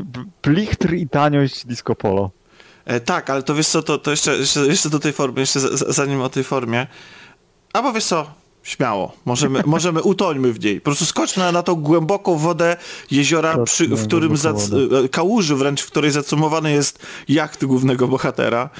plichtr 0.42 0.92
i 0.94 1.08
taniość 1.08 1.66
disco 1.66 1.94
polo. 1.94 2.30
E, 2.84 3.00
tak, 3.00 3.30
ale 3.30 3.42
to 3.42 3.54
wiesz 3.54 3.68
co, 3.68 3.82
to, 3.82 3.98
to 3.98 4.10
jeszcze, 4.10 4.36
jeszcze, 4.36 4.66
jeszcze 4.66 4.90
do 4.90 4.98
tej 4.98 5.12
formy, 5.12 5.40
jeszcze 5.40 5.60
za- 5.60 5.76
za- 5.76 5.92
zanim 5.92 6.20
o 6.20 6.28
tej 6.28 6.44
formie. 6.44 6.86
Albo 7.72 7.92
wiesz 7.92 8.04
co, 8.04 8.26
śmiało, 8.62 9.12
możemy, 9.24 9.62
możemy 9.66 10.02
utońmy 10.02 10.52
w 10.52 10.64
niej. 10.64 10.80
Po 10.80 10.84
prostu 10.84 11.04
skocz 11.04 11.36
na, 11.36 11.52
na 11.52 11.62
tą 11.62 11.74
głęboką 11.74 12.38
wodę 12.38 12.76
jeziora, 13.10 13.58
przy, 13.64 13.88
w 13.88 14.06
którym 14.06 14.36
zac, 14.36 14.70
e, 15.04 15.08
kałuży 15.08 15.56
wręcz, 15.56 15.82
w 15.82 15.86
której 15.86 16.10
zacumowany 16.10 16.72
jest 16.72 16.98
jacht 17.28 17.64
głównego 17.64 18.08
bohatera. 18.08 18.70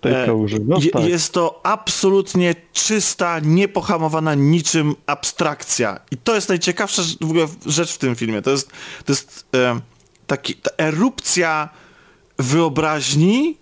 Tej 0.00 0.12
E, 0.14 0.26
kałuży. 0.26 0.56
No 0.66 0.78
Je, 0.80 0.90
tak. 0.90 1.04
Jest 1.04 1.32
to 1.32 1.60
absolutnie 1.62 2.54
czysta, 2.72 3.38
niepohamowana 3.42 4.34
niczym 4.34 4.94
abstrakcja. 5.06 6.00
I 6.10 6.16
to 6.16 6.34
jest 6.34 6.48
najciekawsza 6.48 7.02
rzecz- 7.02 7.18
w 7.20 7.24
ogóle 7.30 7.46
rzecz 7.66 7.92
w 7.92 7.98
tym 7.98 8.14
filmie. 8.16 8.42
To 8.42 8.50
jest, 8.50 8.70
to 9.04 9.12
jest 9.12 9.46
e, 9.54 9.80
taki, 10.26 10.54
ta 10.54 10.70
erupcja 10.78 11.68
wyobraźni, 12.38 13.56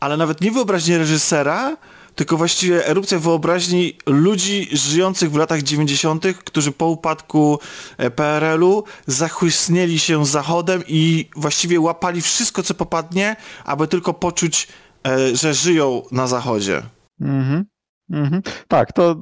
ale 0.00 0.16
nawet 0.16 0.40
nie 0.40 0.50
wyobraźni 0.50 0.96
reżysera, 0.96 1.76
tylko 2.14 2.36
właściwie 2.36 2.86
erupcja 2.86 3.18
wyobraźni 3.18 3.96
ludzi 4.06 4.68
żyjących 4.72 5.30
w 5.30 5.36
latach 5.36 5.62
90., 5.62 6.26
którzy 6.44 6.72
po 6.72 6.86
upadku 6.86 7.58
e, 7.98 8.10
PRL-u 8.10 8.84
zachłysnęli 9.06 9.98
się 9.98 10.26
zachodem 10.26 10.82
i 10.88 11.28
właściwie 11.36 11.80
łapali 11.80 12.20
wszystko, 12.20 12.62
co 12.62 12.74
popadnie, 12.74 13.36
aby 13.64 13.88
tylko 13.88 14.14
poczuć, 14.14 14.68
e, 15.06 15.36
że 15.36 15.54
żyją 15.54 16.02
na 16.12 16.26
zachodzie. 16.26 16.82
Mhm. 17.20 17.64
Mhm. 18.10 18.42
Tak, 18.68 18.92
to, 18.92 19.16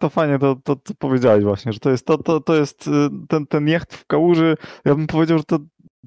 to 0.00 0.10
fajnie 0.10 0.38
to, 0.38 0.56
to, 0.64 0.76
to 0.76 0.94
powiedziałeś 0.98 1.44
właśnie, 1.44 1.72
że 1.72 1.78
to 1.78 1.90
jest, 1.90 2.06
to, 2.06 2.18
to, 2.18 2.40
to 2.40 2.54
jest 2.54 2.88
y, 2.88 2.90
ten, 3.28 3.46
ten 3.46 3.68
jacht 3.68 3.94
w 3.94 4.06
kałuży, 4.06 4.56
ja 4.84 4.94
bym 4.94 5.06
powiedział, 5.06 5.38
że 5.38 5.44
to, 5.44 5.58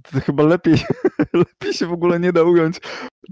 to 0.03 0.19
chyba 0.21 0.43
lepiej, 0.43 0.75
lepiej 1.33 1.73
się 1.73 1.87
w 1.87 1.93
ogóle 1.93 2.19
nie 2.19 2.33
da 2.33 2.43
ująć, 2.43 2.79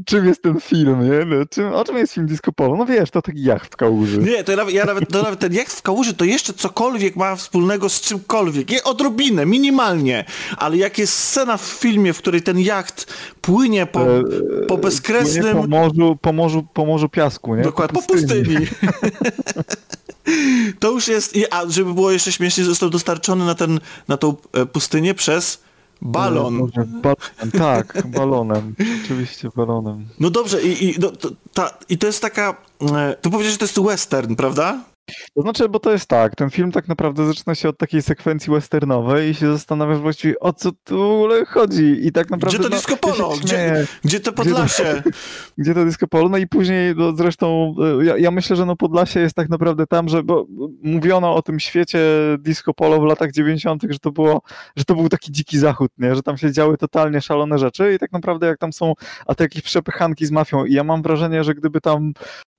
czym 0.05 0.25
jest 0.25 0.43
ten 0.43 0.59
film, 0.59 1.11
nie? 1.11 1.25
No, 1.25 1.45
czym, 1.45 1.73
o 1.73 1.83
czym 1.83 1.97
jest 1.97 2.13
film 2.13 2.27
Disco 2.27 2.51
Polo? 2.51 2.75
No 2.77 2.85
wiesz, 2.85 3.11
to 3.11 3.21
taki 3.21 3.43
jacht 3.43 3.73
w 3.73 3.75
kałuży. 3.75 4.17
Nie, 4.17 4.43
to 4.43 4.51
ja 4.51 4.57
nawet, 4.57 4.73
ja 4.73 4.85
nawet, 4.85 5.09
to 5.09 5.23
nawet 5.23 5.39
ten 5.39 5.53
jacht 5.53 5.73
w 5.73 5.81
kałuży 5.81 6.13
to 6.13 6.25
jeszcze 6.25 6.53
cokolwiek 6.53 7.15
ma 7.15 7.35
wspólnego 7.35 7.89
z 7.89 8.01
czymkolwiek. 8.01 8.69
Nie, 8.69 8.83
odrobinę, 8.83 9.45
minimalnie. 9.45 10.25
Ale 10.57 10.77
jak 10.77 10.97
jest 10.97 11.13
scena 11.13 11.57
w 11.57 11.61
filmie, 11.61 12.13
w 12.13 12.17
której 12.17 12.41
ten 12.41 12.59
jacht 12.59 13.13
płynie 13.41 13.85
po, 13.85 14.01
E, 14.01 14.23
po 14.67 14.77
bezkresnym... 14.77 15.57
Po 15.57 15.67
morzu, 15.67 16.17
po, 16.21 16.33
morzu, 16.33 16.63
po 16.73 16.85
morzu 16.85 17.09
piasku, 17.09 17.55
nie? 17.55 17.63
Dokładnie, 17.63 18.01
po 18.01 18.07
pustyni. 18.07 18.55
to 20.79 20.91
już 20.91 21.07
jest... 21.07 21.37
A 21.51 21.69
żeby 21.69 21.93
było 21.93 22.11
jeszcze 22.11 22.31
śmieszniej, 22.31 22.65
został 22.65 22.89
dostarczony 22.89 23.45
na, 23.45 23.55
ten, 23.55 23.79
na 24.07 24.17
tą 24.17 24.35
e, 24.53 24.65
pustynię 24.65 25.13
przez 25.13 25.62
balon. 26.03 26.57
Balonem, 26.57 27.01
tak, 27.57 28.07
balonem. 28.07 28.75
Oczywiście 29.03 29.49
balonem. 29.55 30.07
No 30.19 30.29
dobrze, 30.29 30.61
i, 30.61 30.89
i, 30.89 30.99
no, 30.99 31.09
to, 31.11 31.29
ta, 31.53 31.77
i 31.89 31.97
to 31.97 32.07
jest 32.07 32.21
taka... 32.21 32.55
E, 32.95 33.15
tu 33.21 33.31
powiedziałeś, 33.31 33.51
że 33.51 33.57
to 33.57 33.65
jest 33.65 33.81
western, 33.81 34.35
prawda? 34.35 34.92
To 35.35 35.41
znaczy, 35.41 35.69
bo 35.69 35.79
to 35.79 35.91
jest 35.91 36.05
tak, 36.05 36.35
ten 36.35 36.49
film 36.49 36.71
tak 36.71 36.87
naprawdę 36.87 37.27
zaczyna 37.27 37.55
się 37.55 37.69
od 37.69 37.77
takiej 37.77 38.01
sekwencji 38.01 38.53
westernowej 38.53 39.29
i 39.29 39.35
się 39.35 39.51
zastanawiasz 39.51 39.99
właściwie 39.99 40.39
o 40.39 40.53
co 40.53 40.71
tu 40.83 40.97
w 40.97 41.11
ogóle 41.11 41.45
chodzi 41.45 42.07
i 42.07 42.11
tak 42.11 42.29
naprawdę... 42.29 42.57
Gdzie 42.57 42.63
to 42.63 42.69
no, 42.69 42.75
disco 42.75 42.97
polo? 42.97 43.33
Gdzie, 43.43 43.87
gdzie 44.03 44.19
to 44.19 44.33
Podlasie? 44.33 45.03
Gdzie 45.57 45.73
to 45.73 45.85
disco 45.85 46.07
polo? 46.07 46.29
No 46.29 46.37
i 46.37 46.47
później 46.47 46.95
no, 46.95 47.15
zresztą 47.15 47.75
e, 48.01 48.05
ja, 48.05 48.17
ja 48.17 48.31
myślę, 48.31 48.55
że 48.55 48.65
no 48.65 48.75
Podlasie 48.75 49.19
jest 49.19 49.35
tak 49.35 49.49
naprawdę 49.49 49.87
tam, 49.87 50.09
że 50.09 50.23
bo 50.23 50.45
mówiono 50.83 51.35
o 51.35 51.41
tym 51.41 51.59
świecie 51.59 51.99
disco 52.39 52.73
polo 52.73 53.01
w 53.01 53.03
latach 53.03 53.31
90., 53.31 53.83
że 53.89 53.99
to 53.99 54.11
było, 54.11 54.41
że 54.75 54.85
to 54.85 54.95
był 54.95 55.09
taki 55.09 55.31
dziki 55.31 55.57
zachód, 55.57 55.91
nie? 55.97 56.15
Że 56.15 56.23
tam 56.23 56.37
się 56.37 56.51
działy 56.51 56.77
totalnie 56.77 57.21
szalone 57.21 57.57
rzeczy 57.57 57.93
i 57.93 57.99
tak 57.99 58.11
naprawdę 58.11 58.47
jak 58.47 58.57
tam 58.57 58.73
są, 58.73 58.93
a 59.25 59.35
to 59.35 59.43
jakieś 59.43 59.61
przepychanki 59.61 60.25
z 60.25 60.31
mafią 60.31 60.65
i 60.65 60.73
ja 60.73 60.83
mam 60.83 61.01
wrażenie, 61.01 61.43
że 61.43 61.53
gdyby 61.53 61.81
tam 61.81 62.13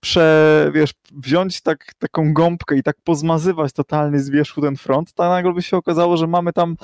prze, 0.04 0.70
wiesz, 0.74 0.90
wziąć 1.12 1.60
tak, 1.60 1.94
taką 1.98 2.32
gąbkę 2.32 2.76
i 2.76 2.82
tak 2.82 2.96
pozmazywać 3.04 3.72
totalnie 3.72 4.18
z 4.18 4.30
wierzchu 4.30 4.60
ten 4.60 4.76
front, 4.76 5.12
to 5.12 5.28
nagle 5.28 5.52
by 5.52 5.62
się 5.62 5.76
okazało, 5.76 6.16
że 6.16 6.26
mamy 6.26 6.52
tam 6.52 6.76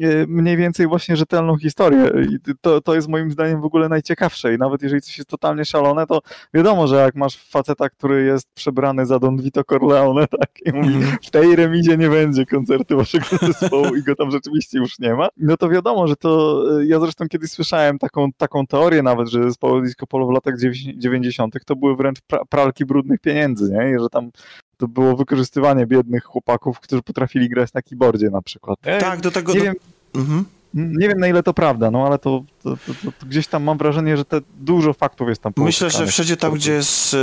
e, 0.00 0.26
mniej 0.28 0.56
więcej 0.56 0.86
właśnie 0.86 1.16
rzetelną 1.16 1.56
historię 1.58 2.10
i 2.30 2.54
to, 2.60 2.80
to 2.80 2.94
jest 2.94 3.08
moim 3.08 3.30
zdaniem 3.30 3.60
w 3.60 3.64
ogóle 3.64 3.88
najciekawsze 3.88 4.54
i 4.54 4.58
nawet 4.58 4.82
jeżeli 4.82 5.02
coś 5.02 5.18
jest 5.18 5.30
totalnie 5.30 5.64
szalone, 5.64 6.06
to 6.06 6.20
wiadomo, 6.54 6.86
że 6.86 6.96
jak 6.96 7.14
masz 7.14 7.36
faceta, 7.36 7.88
który 7.88 8.24
jest 8.24 8.48
przebrany 8.54 9.06
za 9.06 9.18
Don 9.18 9.36
Vito 9.36 9.64
Corleone, 9.64 10.26
tak, 10.40 10.50
i 10.66 10.72
mówi, 10.72 10.94
Mhm. 10.94 11.16
w 11.22 11.30
tej 11.30 11.56
remizie 11.56 11.96
nie 11.96 12.08
będzie 12.08 12.46
koncertu 12.46 12.96
waszego 12.96 13.26
zespołu 13.52 13.96
i 13.96 14.02
go 14.02 14.16
tam 14.16 14.30
rzeczywiście 14.30 14.78
już 14.78 14.98
nie 14.98 15.14
ma, 15.14 15.28
no 15.36 15.56
to 15.56 15.68
wiadomo, 15.68 16.06
że 16.06 16.16
to, 16.16 16.62
e, 16.80 16.86
ja 16.86 17.00
zresztą 17.00 17.28
kiedyś 17.28 17.50
słyszałem 17.50 17.98
taką, 17.98 18.32
taką 18.36 18.66
teorię 18.66 19.02
nawet, 19.02 19.28
że 19.28 19.42
zespoły 19.42 19.82
disco 19.82 20.06
polo 20.06 20.26
w 20.26 20.30
latach 20.30 20.54
90 20.96 21.54
to 21.66 21.76
były 21.76 21.96
wręcz 21.96 22.20
pra, 22.20 22.44
pralki 22.62 22.84
brudnych 22.84 23.20
pieniędzy, 23.20 23.72
nie, 23.72 23.90
i 23.90 24.02
że 24.02 24.08
tam 24.08 24.30
to 24.76 24.88
było 24.88 25.16
wykorzystywanie 25.16 25.86
biednych 25.86 26.24
chłopaków, 26.24 26.80
którzy 26.80 27.02
potrafili 27.02 27.48
grać 27.48 27.72
na 27.72 27.82
keyboardzie 27.82 28.30
na 28.30 28.42
przykład. 28.42 28.78
Tak, 29.00 29.20
do 29.20 29.30
tego... 29.30 29.52
Nie 29.52 29.58
do... 29.58 29.64
wiem, 29.64 29.74
Mhm. 30.14 30.44
nie 30.74 31.08
wiem 31.08 31.18
na 31.18 31.28
ile 31.28 31.42
to 31.42 31.54
prawda, 31.54 31.90
no 31.90 32.06
ale 32.06 32.18
to, 32.18 32.44
to, 32.62 32.70
to, 32.70 32.94
to, 33.04 33.12
to 33.20 33.26
gdzieś 33.26 33.46
tam 33.46 33.62
mam 33.62 33.78
wrażenie, 33.78 34.16
że 34.16 34.24
te 34.24 34.40
dużo 34.60 34.92
faktów 34.92 35.28
jest 35.28 35.42
tam 35.42 35.52
Myślę, 35.56 35.90
że 35.90 36.06
wszędzie 36.06 36.36
tam, 36.36 36.54
gdzie 36.54 36.72
jest 36.72 37.14
y, 37.14 37.16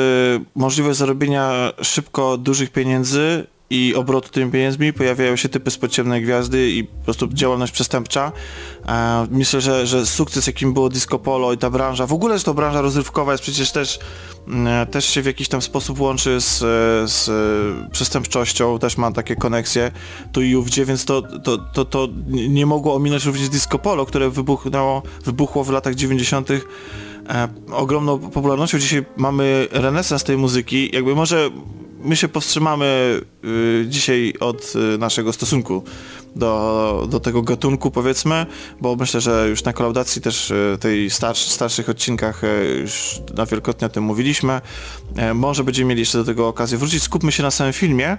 możliwość 0.56 1.00
zarobienia 1.00 1.72
szybko 1.82 2.38
dużych 2.38 2.72
pieniędzy 2.72 3.48
i 3.70 3.96
obrotu 3.96 4.30
tymi 4.30 4.52
pieniędzmi, 4.52 4.94
pojawiają 4.94 5.36
się 5.36 5.50
typy 5.50 5.72
z 5.72 5.80
ciemnej 5.90 6.22
gwiazdy 6.22 6.72
i 6.72 6.84
po 6.84 7.04
prostu 7.04 7.28
działalność 7.28 7.72
przestępcza. 7.72 8.32
E, 8.88 9.28
myślę, 9.32 9.62
że, 9.62 9.88
że 9.88 10.06
sukces, 10.06 10.48
jakim 10.48 10.74
było 10.74 10.90
disco 10.90 11.20
polo 11.20 11.54
i 11.54 11.58
ta 11.58 11.70
branża, 11.70 12.08
w 12.08 12.14
ogóle, 12.14 12.38
że 12.38 12.44
to 12.44 12.54
branża 12.54 12.82
rozrywkowa 12.82 13.32
jest 13.32 13.44
przecież 13.44 13.72
też, 13.72 14.00
mm, 14.48 14.88
też 14.88 15.06
się 15.06 15.22
w 15.22 15.26
jakiś 15.26 15.48
tam 15.48 15.62
sposób 15.62 16.00
łączy 16.00 16.42
z, 16.42 16.60
z 17.12 17.30
przestępczością, 17.92 18.80
też 18.80 18.98
ma 18.98 19.12
takie 19.12 19.36
koneksje 19.36 19.92
tu 20.32 20.42
i 20.42 20.56
ówdzie, 20.56 20.86
więc 20.86 21.06
to, 21.06 21.22
to, 21.22 21.58
to, 21.58 21.86
to 21.86 22.08
nie 22.28 22.66
mogło 22.66 22.96
ominąć 22.96 23.26
również 23.26 23.50
disco 23.50 23.80
polo, 23.80 24.06
które 24.06 24.30
wybuchnęło, 24.30 25.04
wybuchło 25.26 25.64
w 25.64 25.70
latach 25.70 25.96
90 25.96 26.50
e, 26.52 27.48
ogromną 27.72 28.20
popularnością. 28.20 28.80
Dzisiaj 28.80 29.06
mamy 29.18 29.68
renesans 29.72 30.24
tej 30.24 30.38
muzyki. 30.38 30.90
Jakby 30.94 31.16
może 31.16 31.50
my 32.00 32.16
się 32.16 32.28
powstrzymamy 32.28 33.22
y, 33.46 33.86
dzisiaj 33.88 34.34
od 34.40 34.74
y, 34.76 34.98
naszego 34.98 35.34
stosunku 35.34 35.84
do, 36.36 37.08
do 37.10 37.20
tego 37.20 37.42
gatunku, 37.42 37.92
powiedzmy, 37.92 38.46
bo 38.82 38.96
myślę, 38.96 39.22
że 39.22 39.48
już 39.50 39.64
na 39.64 39.74
kolaudacji 39.74 40.22
też 40.22 40.52
y, 40.52 40.78
tej 40.80 41.10
starsz, 41.10 41.40
starszych 41.48 41.90
odcinkach 41.90 42.42
już 42.82 43.22
na 43.36 43.46
wielokrotnie 43.46 43.88
o 43.88 43.90
tym 43.90 44.04
mówiliśmy. 44.04 44.62
E, 45.16 45.34
może 45.34 45.64
będziemy 45.64 45.90
mieli 45.90 46.00
jeszcze 46.00 46.18
do 46.18 46.24
tego 46.24 46.48
okazję 46.48 46.78
wrócić. 46.78 47.04
Skupmy 47.04 47.32
się 47.32 47.44
na 47.44 47.52
samym 47.52 47.74
filmie 47.74 48.18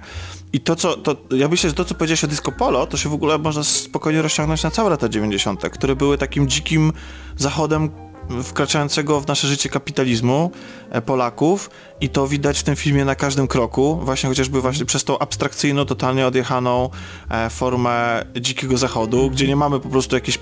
i 0.52 0.60
to, 0.60 0.76
co, 0.76 0.96
to, 0.96 1.16
ja 1.30 1.48
myślę, 1.48 1.70
że 1.70 1.76
to, 1.76 1.84
co 1.84 1.94
powiedziałeś 1.94 2.24
o 2.24 2.26
Disco 2.26 2.52
Polo, 2.52 2.86
to 2.86 2.96
się 2.96 3.08
w 3.08 3.14
ogóle 3.14 3.38
można 3.38 3.64
spokojnie 3.64 4.22
rozciągnąć 4.22 4.62
na 4.62 4.70
całe 4.70 4.90
lata 4.90 5.08
90., 5.08 5.68
które 5.68 5.96
były 5.96 6.18
takim 6.18 6.48
dzikim 6.48 6.92
zachodem 7.36 8.09
wkraczającego 8.42 9.20
w 9.20 9.26
nasze 9.26 9.48
życie 9.48 9.68
kapitalizmu 9.68 10.50
e, 10.90 11.02
Polaków 11.02 11.70
i 12.00 12.08
to 12.08 12.28
widać 12.28 12.58
w 12.58 12.62
tym 12.62 12.76
filmie 12.76 13.04
na 13.04 13.14
każdym 13.14 13.48
kroku, 13.48 14.00
właśnie 14.02 14.28
chociażby 14.28 14.60
właśnie 14.60 14.86
przez 14.86 15.04
tą 15.04 15.18
abstrakcyjną, 15.18 15.84
totalnie 15.84 16.26
odjechaną 16.26 16.90
e, 17.30 17.50
formę 17.50 18.24
dzikiego 18.40 18.78
zachodu, 18.78 19.30
gdzie 19.30 19.46
nie 19.46 19.56
mamy 19.56 19.80
po 19.80 19.88
prostu 19.88 20.16
jakiejś 20.16 20.38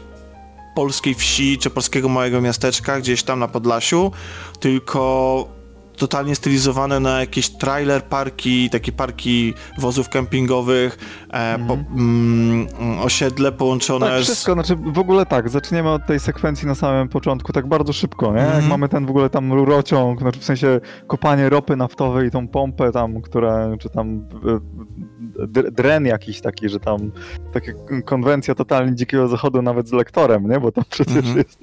polskiej 0.75 1.15
wsi 1.15 1.59
czy 1.59 1.71
polskiego 1.71 2.09
małego 2.09 2.41
miasteczka 2.41 3.01
gdzieś 3.01 3.23
tam 3.23 3.39
na 3.39 3.49
Podlasiu, 3.49 4.13
tylko 4.61 5.58
totalnie 5.99 6.35
stylizowane 6.35 7.01
na 7.01 7.21
jakieś 7.21 7.51
trailer 7.51 8.03
parki, 8.05 8.71
takie 8.71 8.93
parki 8.93 9.55
wozów 9.79 10.09
kempingowych, 10.09 10.99
e, 11.33 11.59
po, 11.69 11.75
mm, 11.75 12.67
osiedle 13.03 13.53
połączone 13.53 14.07
Tak, 14.07 14.21
z... 14.21 14.25
wszystko, 14.25 14.53
znaczy 14.53 14.77
w 14.77 14.99
ogóle 14.99 15.27
tak, 15.27 15.49
zaczniemy 15.49 15.91
od 15.91 16.07
tej 16.07 16.21
sekwencji 16.21 16.67
na 16.69 16.75
samym 16.75 17.09
początku, 17.09 17.53
tak 17.53 17.67
bardzo 17.67 17.93
szybko, 17.93 18.33
nie? 18.33 18.39
Jak 18.39 18.49
Mhm. 18.49 18.69
mamy 18.69 18.89
ten 18.89 19.07
w 19.07 19.11
ogóle 19.11 19.31
tam 19.31 19.53
rurociąg, 19.53 20.21
znaczy 20.21 20.41
w 20.41 20.45
sensie 20.45 20.81
kopanie 21.07 21.49
ropy 21.49 21.77
naftowej 21.77 22.29
i 22.29 22.31
tą 22.31 22.49
pompę 22.49 22.93
tam, 22.93 23.23
która, 23.23 23.69
czy 23.81 23.89
tam 23.89 24.09
e, 24.19 25.47
dr- 25.47 25.71
dren 25.73 26.07
jakiś 26.07 26.41
taki, 26.41 26.69
że 26.69 26.81
tam 26.81 27.11
taka 27.53 27.73
konwencja 28.05 28.55
totalnie 28.55 28.95
dzikiego 28.95 29.29
zachodu 29.29 29.63
nawet 29.63 29.89
z 29.89 29.93
lektorem, 29.93 30.49
nie? 30.51 30.61
Bo 30.61 30.73
tam 30.73 30.85
przecież 30.91 31.17
Mhm. 31.17 31.37
jest... 31.37 31.59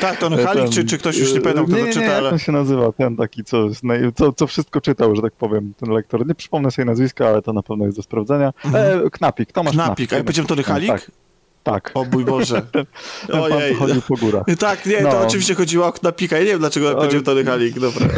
Tak, 0.00 0.18
to 0.18 0.30
ten- 0.30 0.46
Halik, 0.46 0.70
czy, 0.70 0.84
czy 0.84 0.98
ktoś 0.98 1.18
już 1.18 1.34
nie 1.34 1.40
pamiętam, 1.40 1.66
kto 1.66 1.76
nie, 1.76 1.84
to 1.84 1.92
czyta, 1.92 2.00
nie, 2.06 2.14
ale... 2.14 2.24
jak 2.24 2.32
on 2.32 2.38
się 2.38 2.52
nazywa, 2.52 2.92
ten 2.92 3.16
taki, 3.16 3.44
co, 3.44 3.68
co, 4.14 4.32
co 4.32 4.46
wszystko 4.46 4.80
czytał, 4.80 5.16
że 5.16 5.22
tak 5.22 5.32
powiem, 5.32 5.74
ten 5.76 5.90
lektor. 5.90 6.26
Nie 6.26 6.34
przypomnę 6.34 6.70
sobie 6.70 6.86
nazwiska, 6.86 7.28
ale 7.28 7.42
to 7.42 7.52
na 7.52 7.62
pewno 7.62 7.84
jest 7.84 7.96
do 7.96 8.02
sprawdzenia. 8.02 8.52
Mhm. 8.64 9.06
E, 9.06 9.10
Knapik, 9.10 9.52
Tomasz 9.52 9.72
Knapik. 9.72 9.86
Knapik, 9.86 10.12
a 10.12 10.16
ja 10.16 10.24
powiedziałem 10.24 10.46
Tony 10.46 10.62
Halik? 10.62 10.88
Tak. 10.88 11.10
Tak. 11.62 11.90
O 11.94 12.04
mój 12.12 12.24
Boże. 12.24 12.62
Ojej. 13.42 13.74
chodził 13.74 14.02
po 14.08 14.16
górach. 14.16 14.44
Tak, 14.58 14.86
nie, 14.86 14.96
to 15.02 15.08
No. 15.12 15.26
oczywiście 15.26 15.54
chodziło 15.54 15.84
o 15.84 15.88
okna 15.88 16.12
Pika. 16.12 16.36
Ja 16.36 16.42
nie 16.44 16.50
wiem, 16.50 16.58
dlaczego 16.58 16.94
powiedział 16.94 17.22
Tony 17.22 17.44
Halik. 17.44 17.78
Dobra. 17.80 18.06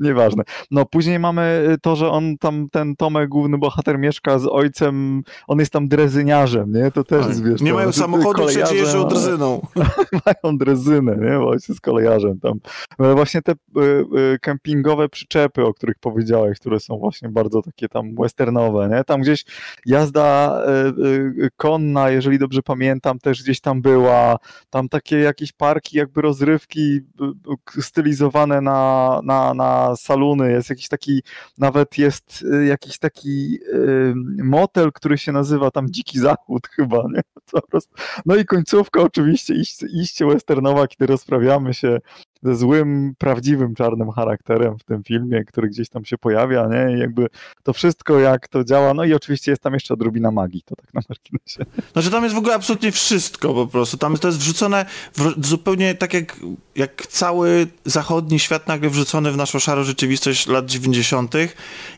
Nieważne. 0.00 0.42
No 0.70 0.84
później 0.86 1.18
mamy 1.18 1.68
y, 1.74 1.78
to, 1.78 1.96
że 1.96 2.10
on 2.10 2.38
tam, 2.38 2.68
ten 2.72 2.96
Tomek, 2.96 3.28
główny 3.28 3.58
bohater, 3.58 3.98
mieszka 3.98 4.38
z 4.38 4.46
ojcem, 4.46 5.22
on 5.48 5.58
jest 5.58 5.72
tam 5.72 5.88
drezyniarzem, 5.88 6.72
nie? 6.72 6.90
To 6.90 7.04
też, 7.04 7.26
Tak. 7.26 7.42
wiesz... 7.44 7.60
Nie 7.60 7.70
to- 7.70 7.76
mają 7.76 7.86
to- 7.86 7.92
samochodu, 7.92 8.38
kolejarzem, 8.38 8.76
jeżdżą 8.76 9.08
drzyną. 9.08 9.66
mają 10.26 10.58
drezynę, 10.58 11.16
nie? 11.16 11.38
Właśnie 11.38 11.74
z 11.74 11.80
kolejarzem 11.80 12.40
tam. 12.40 12.58
Ale 12.98 13.14
właśnie 13.14 13.42
te 13.42 13.52
y, 13.52 13.56
y, 14.34 14.38
kempingowe 14.40 15.08
przyczepy, 15.08 15.64
o 15.64 15.74
których 15.74 15.96
powiedziałeś, 16.00 16.58
które 16.60 16.80
są 16.80 16.98
właśnie 16.98 17.28
bardzo 17.28 17.62
takie 17.62 17.88
tam 17.88 18.14
westernowe, 18.14 18.88
nie? 18.88 19.04
Tam 19.04 19.20
gdzieś 19.20 19.44
jazda 19.86 20.58
y, 20.98 21.02
y, 21.44 21.48
konna, 21.56 22.10
jeżeli 22.10 22.38
dobrze 22.38 22.62
pamiętam, 22.62 22.85
też 23.22 23.42
gdzieś 23.42 23.60
tam 23.60 23.82
była. 23.82 24.36
Tam 24.70 24.88
takie 24.88 25.18
jakieś 25.18 25.52
parki, 25.52 25.96
jakby 25.96 26.22
rozrywki 26.22 27.00
stylizowane 27.80 28.60
na, 28.60 29.20
na, 29.24 29.54
na 29.54 29.96
saluny. 29.96 30.52
Jest 30.52 30.70
jakiś 30.70 30.88
taki, 30.88 31.22
nawet 31.58 31.98
jest 31.98 32.44
y, 32.54 32.66
jakiś 32.66 32.98
taki 32.98 33.58
y, 33.74 34.14
motel, 34.44 34.92
który 34.92 35.18
się 35.18 35.32
nazywa 35.32 35.70
tam 35.70 35.90
Dziki 35.90 36.18
Zachód 36.18 36.68
chyba, 36.76 37.02
nie? 37.14 37.20
No 38.26 38.36
i 38.36 38.44
końcówka 38.44 39.00
oczywiście 39.00 39.54
iście, 39.54 39.86
iście 39.86 40.26
westernowa, 40.26 40.86
kiedy 40.86 41.06
rozprawiamy 41.06 41.74
się 41.74 41.98
ze 42.42 42.56
złym, 42.56 43.14
prawdziwym 43.18 43.74
czarnym 43.74 44.10
charakterem 44.10 44.78
w 44.78 44.84
tym 44.84 45.04
filmie, 45.04 45.44
który 45.44 45.68
gdzieś 45.68 45.88
tam 45.88 46.04
się 46.04 46.18
pojawia, 46.18 46.66
nie? 46.66 46.96
I 46.96 47.00
jakby 47.00 47.26
to 47.62 47.72
wszystko, 47.72 48.18
jak 48.18 48.48
to 48.48 48.64
działa, 48.64 48.94
no 48.94 49.04
i 49.04 49.14
oczywiście 49.14 49.52
jest 49.52 49.62
tam 49.62 49.74
jeszcze 49.74 49.94
odrobina 49.94 50.30
magii, 50.30 50.62
to 50.64 50.76
tak 50.76 50.94
na 50.94 51.00
marginesie. 51.08 51.82
Znaczy 51.92 52.10
tam 52.10 52.22
jest 52.22 52.34
w 52.34 52.38
ogóle 52.38 52.54
absolutnie 52.54 52.92
wszystko 52.92 53.54
po 53.54 53.66
prostu. 53.66 53.96
Tam 53.98 54.16
to 54.16 54.28
jest 54.28 54.38
wrzucone 54.38 54.86
w, 55.14 55.46
zupełnie 55.46 55.94
tak 55.94 56.14
jak, 56.14 56.36
jak 56.76 57.06
cały 57.06 57.66
zachodni 57.84 58.38
świat 58.38 58.68
nagle 58.68 58.90
wrzucony 58.90 59.32
w 59.32 59.36
naszą 59.36 59.58
szarą 59.58 59.84
rzeczywistość 59.84 60.46
lat 60.46 60.66
90. 60.66 61.34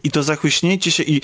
i 0.05 0.11
to 0.11 0.23
zachłyśnięcie 0.23 0.91
się 0.91 1.03
i 1.03 1.21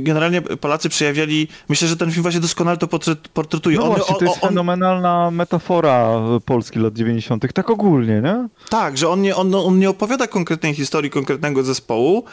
generalnie 0.00 0.42
Polacy 0.42 0.88
przejawiali, 0.88 1.48
myślę, 1.68 1.88
że 1.88 1.96
ten 1.96 2.10
film 2.10 2.22
właśnie 2.22 2.40
doskonale 2.40 2.76
to 2.76 2.88
portret, 2.88 3.28
portretuje. 3.28 3.76
No 3.76 3.82
On- 3.82 3.88
właśnie, 3.96 4.14
to 4.18 4.24
jest 4.24 4.36
on- 4.36 4.42
on- 4.42 4.48
fenomenalna 4.48 5.30
metafora 5.30 6.20
Polski 6.44 6.78
lat 6.78 6.94
90., 6.94 7.52
tak 7.52 7.70
ogólnie, 7.70 8.20
nie? 8.20 8.48
Tak, 8.68 8.98
że 8.98 9.08
on 9.08 9.22
nie, 9.22 9.36
on, 9.36 9.54
on 9.54 9.78
nie 9.78 9.90
opowiada 9.90 10.26
konkretnej 10.26 10.74
historii 10.74 11.10
konkretnego 11.10 11.62
zespołu, 11.62 12.24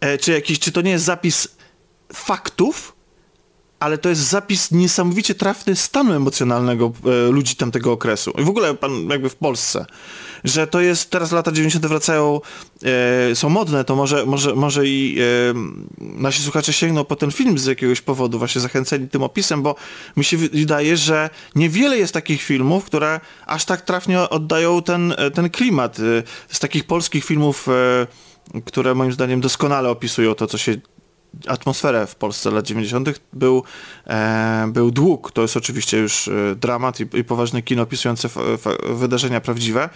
e, 0.00 0.18
czy 0.18 0.32
jakiś, 0.32 0.58
czy 0.58 0.72
to 0.72 0.80
nie 0.80 0.90
jest 0.90 1.04
zapis 1.04 1.48
faktów, 2.12 2.96
ale 3.80 3.98
to 3.98 4.08
jest 4.08 4.20
zapis 4.20 4.70
niesamowicie 4.70 5.34
trafny 5.34 5.76
stanu 5.76 6.12
emocjonalnego 6.12 6.92
e, 7.04 7.30
ludzi 7.30 7.56
tamtego 7.56 7.92
okresu. 7.92 8.30
I 8.30 8.44
w 8.44 8.48
ogóle 8.48 8.74
pan 8.74 9.08
jakby 9.08 9.28
w 9.28 9.36
Polsce. 9.36 9.86
Że 10.44 10.66
to 10.66 10.80
jest, 10.80 11.10
teraz 11.10 11.32
lata 11.32 11.52
90. 11.52 11.86
wracają, 11.86 12.40
e, 13.30 13.34
są 13.34 13.48
modne, 13.48 13.84
to 13.84 13.96
może, 13.96 14.26
może, 14.26 14.54
może 14.54 14.86
i 14.86 15.18
e, 15.20 15.54
nasi 15.98 16.42
słuchacze 16.42 16.72
sięgną 16.72 17.04
po 17.04 17.16
ten 17.16 17.30
film 17.30 17.58
z 17.58 17.66
jakiegoś 17.66 18.00
powodu, 18.00 18.38
właśnie 18.38 18.60
zachęceni 18.60 19.08
tym 19.08 19.22
opisem, 19.22 19.62
bo 19.62 19.74
mi 20.16 20.24
się 20.24 20.36
wydaje, 20.36 20.96
że 20.96 21.30
niewiele 21.54 21.98
jest 21.98 22.14
takich 22.14 22.42
filmów, 22.42 22.84
które 22.84 23.20
aż 23.46 23.64
tak 23.64 23.80
trafnie 23.80 24.20
oddają 24.20 24.82
ten, 24.82 25.14
e, 25.18 25.30
ten 25.30 25.50
klimat. 25.50 25.98
E, 25.98 26.02
Z 26.48 26.58
takich 26.58 26.84
polskich 26.84 27.24
filmów, 27.24 27.68
e, 27.68 28.62
które 28.64 28.94
moim 28.94 29.12
zdaniem 29.12 29.40
doskonale 29.40 29.90
opisują 29.90 30.34
to, 30.34 30.46
co 30.46 30.58
się 30.58 30.76
atmosferę 31.46 32.06
w 32.06 32.14
Polsce 32.14 32.50
lat 32.50 32.66
90. 32.66 33.20
był, 33.32 33.62
e, 34.06 34.70
był 34.72 34.90
dług. 34.90 35.32
To 35.32 35.42
jest 35.42 35.56
oczywiście 35.56 35.98
już 35.98 36.28
e, 36.28 36.54
dramat 36.56 37.00
i, 37.00 37.06
i 37.18 37.24
poważne 37.24 37.62
kino 37.62 37.82
opisujące 37.82 38.28
fa, 38.28 38.40
fa, 38.58 38.70
wydarzenia 38.90 39.40
prawdziwe, 39.40 39.88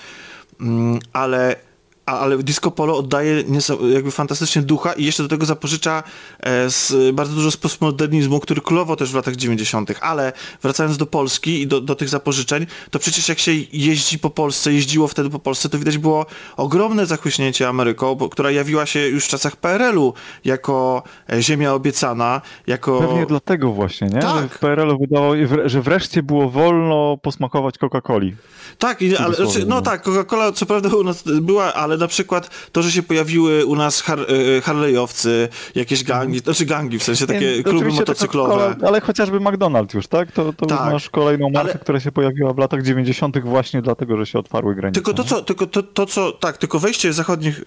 ale 1.12 1.71
a, 2.06 2.18
ale 2.18 2.38
Disco 2.38 2.70
Polo 2.70 2.98
oddaje 2.98 3.44
jakby 3.92 4.10
fantastycznie 4.10 4.62
ducha 4.62 4.92
i 4.92 5.04
jeszcze 5.04 5.22
do 5.22 5.28
tego 5.28 5.46
zapożycza 5.46 6.02
e, 6.40 6.70
z, 6.70 7.14
bardzo 7.14 7.34
dużo 7.34 7.50
z 7.50 7.56
postmodernizmu, 7.56 8.40
który 8.40 8.60
królował 8.60 8.96
też 8.96 9.12
w 9.12 9.14
latach 9.14 9.36
90. 9.36 9.92
Ale 10.00 10.32
wracając 10.62 10.96
do 10.96 11.06
Polski 11.06 11.62
i 11.62 11.66
do, 11.66 11.80
do 11.80 11.94
tych 11.94 12.08
zapożyczeń, 12.08 12.66
to 12.90 12.98
przecież 12.98 13.28
jak 13.28 13.38
się 13.38 13.52
jeździ 13.72 14.18
po 14.18 14.30
Polsce, 14.30 14.72
jeździło 14.72 15.08
wtedy 15.08 15.30
po 15.30 15.38
Polsce, 15.38 15.68
to 15.68 15.78
widać 15.78 15.98
było 15.98 16.26
ogromne 16.56 17.06
zachłyśnięcie 17.06 17.68
Ameryką, 17.68 18.14
bo, 18.14 18.28
która 18.28 18.50
jawiła 18.50 18.86
się 18.86 19.08
już 19.08 19.24
w 19.24 19.28
czasach 19.28 19.56
PRL-u 19.56 20.14
jako 20.44 21.02
e, 21.32 21.42
ziemia 21.42 21.74
obiecana, 21.74 22.40
jako... 22.66 23.00
Pewnie 23.00 23.26
dlatego 23.26 23.72
właśnie, 23.72 24.08
nie? 24.08 24.20
Tak. 24.20 24.42
Że 24.42 24.48
w 24.48 24.58
PRL-u 24.58 24.98
wydawało, 24.98 25.34
że 25.64 25.82
wreszcie 25.82 26.22
było 26.22 26.50
wolno 26.50 27.16
posmakować 27.22 27.78
Coca-Coli. 27.78 28.32
Tak, 28.78 29.02
i, 29.02 29.16
ale, 29.16 29.26
Cudzysłowie, 29.26 29.52
znaczy, 29.52 29.66
no 29.66 29.74
no. 29.74 29.82
tak, 29.82 30.06
Coca-Cola 30.06 30.52
co 30.52 30.66
prawda 30.66 30.96
u 30.96 31.04
nas 31.04 31.24
była, 31.42 31.74
ale 31.74 31.91
na 31.96 32.08
przykład 32.08 32.50
to, 32.72 32.82
że 32.82 32.92
się 32.92 33.02
pojawiły 33.02 33.66
u 33.66 33.76
nas 33.76 34.00
har, 34.00 34.20
e, 34.20 34.24
Harley'owcy, 34.60 35.28
jakieś 35.74 36.04
gangi, 36.04 36.38
znaczy 36.38 36.64
gangi, 36.66 36.98
w 36.98 37.02
sensie 37.02 37.26
takie 37.26 37.56
Nie, 37.56 37.62
kluby 37.62 37.78
oczywiście 37.78 38.04
ta 38.04 38.12
motocyklowe. 38.12 38.76
Ale 38.86 39.00
chociażby 39.00 39.40
McDonald's 39.40 39.94
już, 39.94 40.06
tak? 40.06 40.32
To, 40.32 40.52
to 40.52 40.66
Tak. 40.66 40.92
masz 40.92 41.10
kolejną 41.10 41.50
markę, 41.50 41.70
Ale- 41.70 41.78
która 41.78 42.00
się 42.00 42.12
pojawiła 42.12 42.52
w 42.52 42.58
latach 42.58 42.82
90. 42.82 43.40
właśnie 43.44 43.82
dlatego, 43.82 44.16
że 44.16 44.26
się 44.26 44.38
otwarły 44.38 44.74
granice. 44.74 44.94
Tylko 44.94 45.14
to, 45.14 45.24
co, 45.24 45.42
tylko 45.42 45.66
to, 45.66 45.82
to, 45.82 46.06
co, 46.06 46.32
tak, 46.32 46.58
tylko 46.58 46.78
wejście 46.78 47.12
zachodnich 47.12 47.58
y, 47.58 47.62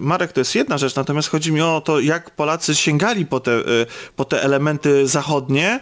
marek 0.00 0.32
to 0.32 0.40
jest 0.40 0.54
jedna 0.54 0.78
rzecz, 0.78 0.96
natomiast 0.96 1.28
chodzi 1.28 1.52
mi 1.52 1.60
o 1.60 1.82
to, 1.84 2.00
jak 2.00 2.30
Polacy 2.30 2.74
sięgali 2.74 3.26
po 3.26 3.40
te, 3.40 3.52
y, 3.58 3.86
po 4.16 4.24
te 4.24 4.42
elementy 4.42 5.06
zachodnie 5.06 5.80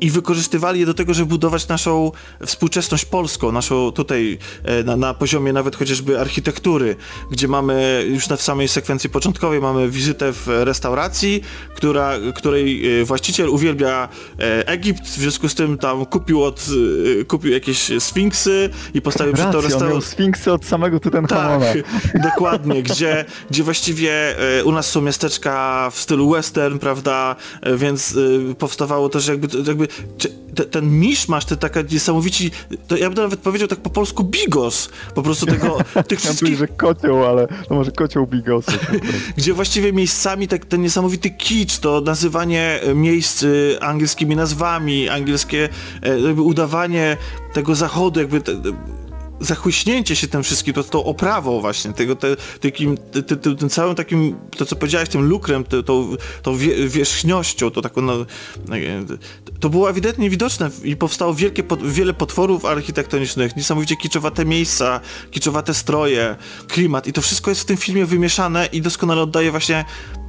i 0.00 0.10
wykorzystywali 0.10 0.80
je 0.80 0.86
do 0.86 0.94
tego, 0.94 1.14
żeby 1.14 1.28
budować 1.28 1.68
naszą 1.68 2.12
współczesność 2.46 3.04
polską, 3.04 3.52
naszą 3.52 3.92
tutaj 3.92 4.38
e, 4.64 4.82
na, 4.82 4.96
na 4.96 5.14
poziomie 5.14 5.52
nawet 5.52 5.76
chociażby 5.76 6.20
architektury, 6.20 6.96
gdzie 7.30 7.48
mamy 7.48 8.06
już 8.08 8.28
na 8.28 8.36
w 8.36 8.42
samej 8.42 8.68
sekwencji 8.68 9.10
początkowej 9.10 9.60
mamy 9.60 9.90
wizytę 9.90 10.32
w 10.32 10.46
restauracji, 10.46 11.42
która, 11.74 12.12
której 12.34 13.00
e, 13.00 13.04
właściciel 13.04 13.48
uwielbia 13.48 14.08
e, 14.38 14.68
Egipt, 14.68 15.02
w 15.04 15.18
związku 15.18 15.48
z 15.48 15.54
tym 15.54 15.78
tam 15.78 16.06
kupił 16.06 16.42
od, 16.44 16.66
kupił 17.28 17.52
jakieś 17.52 17.90
sfinksy 17.98 18.70
i 18.94 19.02
postawił 19.02 19.32
Racja, 19.32 19.46
on 19.46 19.52
miał 19.52 19.62
restauracją. 19.62 20.00
sfinksy 20.00 20.52
od 20.52 20.64
samego 20.64 21.00
Tutenchamona. 21.00 21.66
Tak, 21.66 21.76
dokładnie, 22.30 22.82
gdzie, 22.82 23.24
gdzie 23.50 23.62
właściwie 23.62 24.36
u 24.64 24.72
nas 24.72 24.90
są 24.90 25.00
miasteczka 25.00 25.90
w 25.90 26.00
stylu 26.00 26.30
western, 26.30 26.78
prawda, 26.78 27.36
więc 27.76 28.18
powstawało 28.58 29.08
też 29.08 29.26
jakby, 29.26 29.48
jakby 29.66 29.87
czy, 30.18 30.28
te, 30.54 30.64
ten 30.64 31.00
miszmasz, 31.00 31.44
te 31.44 31.56
taka 31.56 31.80
niesamowici, 31.82 32.50
to 32.88 32.96
ja 32.96 33.10
bym 33.10 33.24
nawet 33.24 33.40
powiedział 33.40 33.68
tak 33.68 33.78
po 33.78 33.90
polsku 33.90 34.24
bigos, 34.24 34.88
po 35.14 35.22
prostu 35.22 35.46
tego, 35.46 35.78
tych 36.08 36.24
Ja 36.24 36.30
wszystkich 36.30 36.58
że 36.58 36.68
kocioł, 36.68 37.26
ale 37.26 37.48
to 37.68 37.74
może 37.74 37.92
kocioł 37.92 38.26
bigosu. 38.26 38.72
gdzie 39.36 39.54
właściwie 39.54 39.92
miejscami 39.92 40.48
tak, 40.48 40.64
ten 40.64 40.82
niesamowity 40.82 41.30
kicz, 41.30 41.78
to 41.78 42.00
nazywanie 42.00 42.80
e, 42.82 42.94
miejsc 42.94 43.42
e, 43.42 43.46
angielskimi 43.82 44.36
nazwami, 44.36 45.08
angielskie 45.08 45.68
e, 46.02 46.20
jakby 46.20 46.42
udawanie 46.42 47.16
tego 47.52 47.74
zachodu, 47.74 48.20
jakby 48.20 48.40
te, 48.40 48.52
zachłyśnięcie 49.40 50.16
się 50.16 50.28
tym 50.28 50.42
wszystkim, 50.42 50.74
to, 50.74 50.84
tą 50.84 51.04
oprawą 51.04 51.60
właśnie, 51.60 51.92
tego, 51.92 52.16
te, 52.16 52.36
takim, 52.60 52.96
te, 52.96 53.22
te, 53.22 53.36
te, 53.36 53.56
tym 53.56 53.68
całym 53.68 53.94
takim, 53.94 54.36
to 54.56 54.66
co 54.66 54.76
powiedziałeś, 54.76 55.08
tym 55.08 55.22
lukrem, 55.28 55.64
te, 55.64 55.82
tą, 55.82 56.16
tą 56.42 56.56
wie, 56.56 56.88
wierzchnością, 56.88 57.70
to 57.70 57.82
taką, 57.82 58.02
no, 58.02 58.26
no, 58.68 58.76
e, 58.76 59.04
to 59.60 59.68
było 59.68 59.90
ewidentnie 59.90 60.30
widoczne 60.30 60.70
i 60.84 60.96
powstało 60.96 61.34
wielkie, 61.34 61.62
wiele 61.82 62.14
potworów 62.14 62.64
architektonicznych, 62.64 63.56
niesamowicie 63.56 63.96
kiczowate 63.96 64.44
miejsca, 64.44 65.00
kiczowate 65.30 65.74
stroje, 65.74 66.36
klimat 66.68 67.06
i 67.06 67.12
to 67.12 67.22
wszystko 67.22 67.50
jest 67.50 67.60
w 67.60 67.64
tym 67.64 67.76
filmie 67.76 68.06
wymieszane 68.06 68.66
i 68.66 68.82
doskonale 68.82 69.22
oddaje 69.22 69.50
właśnie 69.50 69.84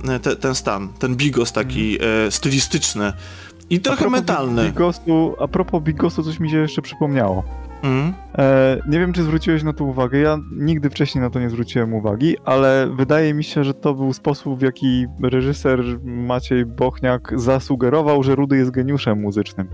e, 0.07 0.19
te, 0.19 0.35
ten 0.35 0.55
stan, 0.55 0.93
ten 0.99 1.15
bigos 1.15 1.51
taki 1.51 1.97
e, 2.01 2.31
stylistyczny 2.31 3.13
i 3.69 3.79
trochę 3.79 4.09
mentalny. 4.09 4.65
Bigosu, 4.65 5.35
a 5.39 5.47
propos 5.47 5.83
bigosu, 5.83 6.23
coś 6.23 6.39
mi 6.39 6.49
się 6.49 6.57
jeszcze 6.57 6.81
przypomniało. 6.81 7.68
Mm. 7.83 8.13
E, 8.37 8.77
nie 8.87 8.99
wiem, 8.99 9.13
czy 9.13 9.23
zwróciłeś 9.23 9.63
na 9.63 9.73
to 9.73 9.83
uwagę. 9.83 10.19
Ja 10.19 10.37
nigdy 10.51 10.89
wcześniej 10.89 11.21
na 11.21 11.29
to 11.29 11.39
nie 11.39 11.49
zwróciłem 11.49 11.93
uwagi, 11.93 12.35
ale 12.45 12.89
wydaje 12.95 13.33
mi 13.33 13.43
się, 13.43 13.63
że 13.63 13.73
to 13.73 13.93
był 13.93 14.13
sposób, 14.13 14.59
w 14.59 14.61
jaki 14.61 15.05
reżyser 15.23 15.99
Maciej 16.03 16.65
Bochniak 16.65 17.33
zasugerował, 17.35 18.23
że 18.23 18.35
Rudy 18.35 18.57
jest 18.57 18.71
geniuszem 18.71 19.21
muzycznym. 19.21 19.67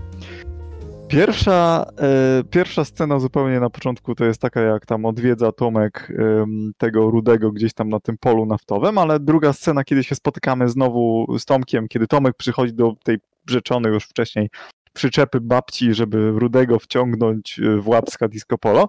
Pierwsza, 1.08 1.86
e, 1.98 2.44
pierwsza 2.50 2.84
scena 2.84 3.18
zupełnie 3.18 3.60
na 3.60 3.70
początku 3.70 4.14
to 4.14 4.24
jest 4.24 4.40
taka, 4.40 4.60
jak 4.60 4.86
tam 4.86 5.04
odwiedza 5.04 5.52
Tomek 5.52 6.12
em, 6.18 6.72
tego 6.78 7.10
Rudego 7.10 7.52
gdzieś 7.52 7.74
tam 7.74 7.88
na 7.88 8.00
tym 8.00 8.18
polu 8.18 8.46
naftowym, 8.46 8.98
ale 8.98 9.20
druga 9.20 9.52
scena, 9.52 9.84
kiedy 9.84 10.04
się 10.04 10.14
spotykamy 10.14 10.68
znowu 10.68 11.26
z 11.38 11.44
Tomkiem, 11.44 11.88
kiedy 11.88 12.06
Tomek 12.06 12.34
przychodzi 12.36 12.74
do 12.74 12.92
tej 13.04 13.18
rzeczonej 13.50 13.92
już 13.92 14.04
wcześniej 14.04 14.48
przyczepy 14.96 15.40
babci, 15.40 15.94
żeby 15.94 16.30
Rudego 16.30 16.78
wciągnąć 16.78 17.58
e, 17.58 17.76
w 17.76 17.88
łapska 17.88 18.28
disco 18.28 18.58
polo. 18.58 18.88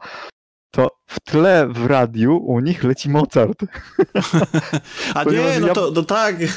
to 0.72 0.90
w 1.06 1.20
tle 1.20 1.68
w 1.70 1.86
radiu 1.86 2.38
u 2.38 2.60
nich 2.60 2.84
leci 2.84 3.10
Mozart. 3.10 3.60
A 5.16 5.24
Ponieważ 5.24 5.54
nie, 5.54 5.60
no 5.60 5.68
ja- 5.68 5.74
to 5.74 5.92
no 5.96 6.04
tak. 6.04 6.36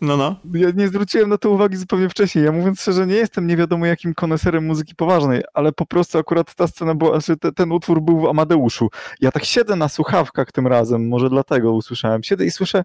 No, 0.00 0.16
no. 0.16 0.36
Ja 0.54 0.68
nie 0.74 0.88
zwróciłem 0.88 1.28
na 1.30 1.38
to 1.38 1.50
uwagi 1.50 1.76
zupełnie 1.76 2.08
wcześniej. 2.08 2.44
Ja 2.44 2.52
mówiąc 2.52 2.80
szczerze, 2.80 3.06
nie 3.06 3.14
jestem 3.14 3.46
nie 3.46 3.56
wiadomo 3.56 3.86
jakim 3.86 4.14
koneserem 4.14 4.66
muzyki 4.66 4.94
poważnej, 4.94 5.42
ale 5.54 5.72
po 5.72 5.86
prostu 5.86 6.18
akurat 6.18 6.54
ta 6.54 6.66
scena 6.66 6.94
była, 6.94 7.10
znaczy 7.10 7.36
te, 7.36 7.52
ten 7.52 7.72
utwór 7.72 8.02
był 8.02 8.20
w 8.20 8.26
Amadeuszu. 8.26 8.88
Ja 9.20 9.30
tak 9.30 9.44
siedzę 9.44 9.76
na 9.76 9.88
słuchawkach 9.88 10.52
tym 10.52 10.66
razem, 10.66 11.08
może 11.08 11.30
dlatego 11.30 11.72
usłyszałem. 11.72 12.22
Siedzę 12.22 12.44
i 12.44 12.50
słyszę 12.50 12.84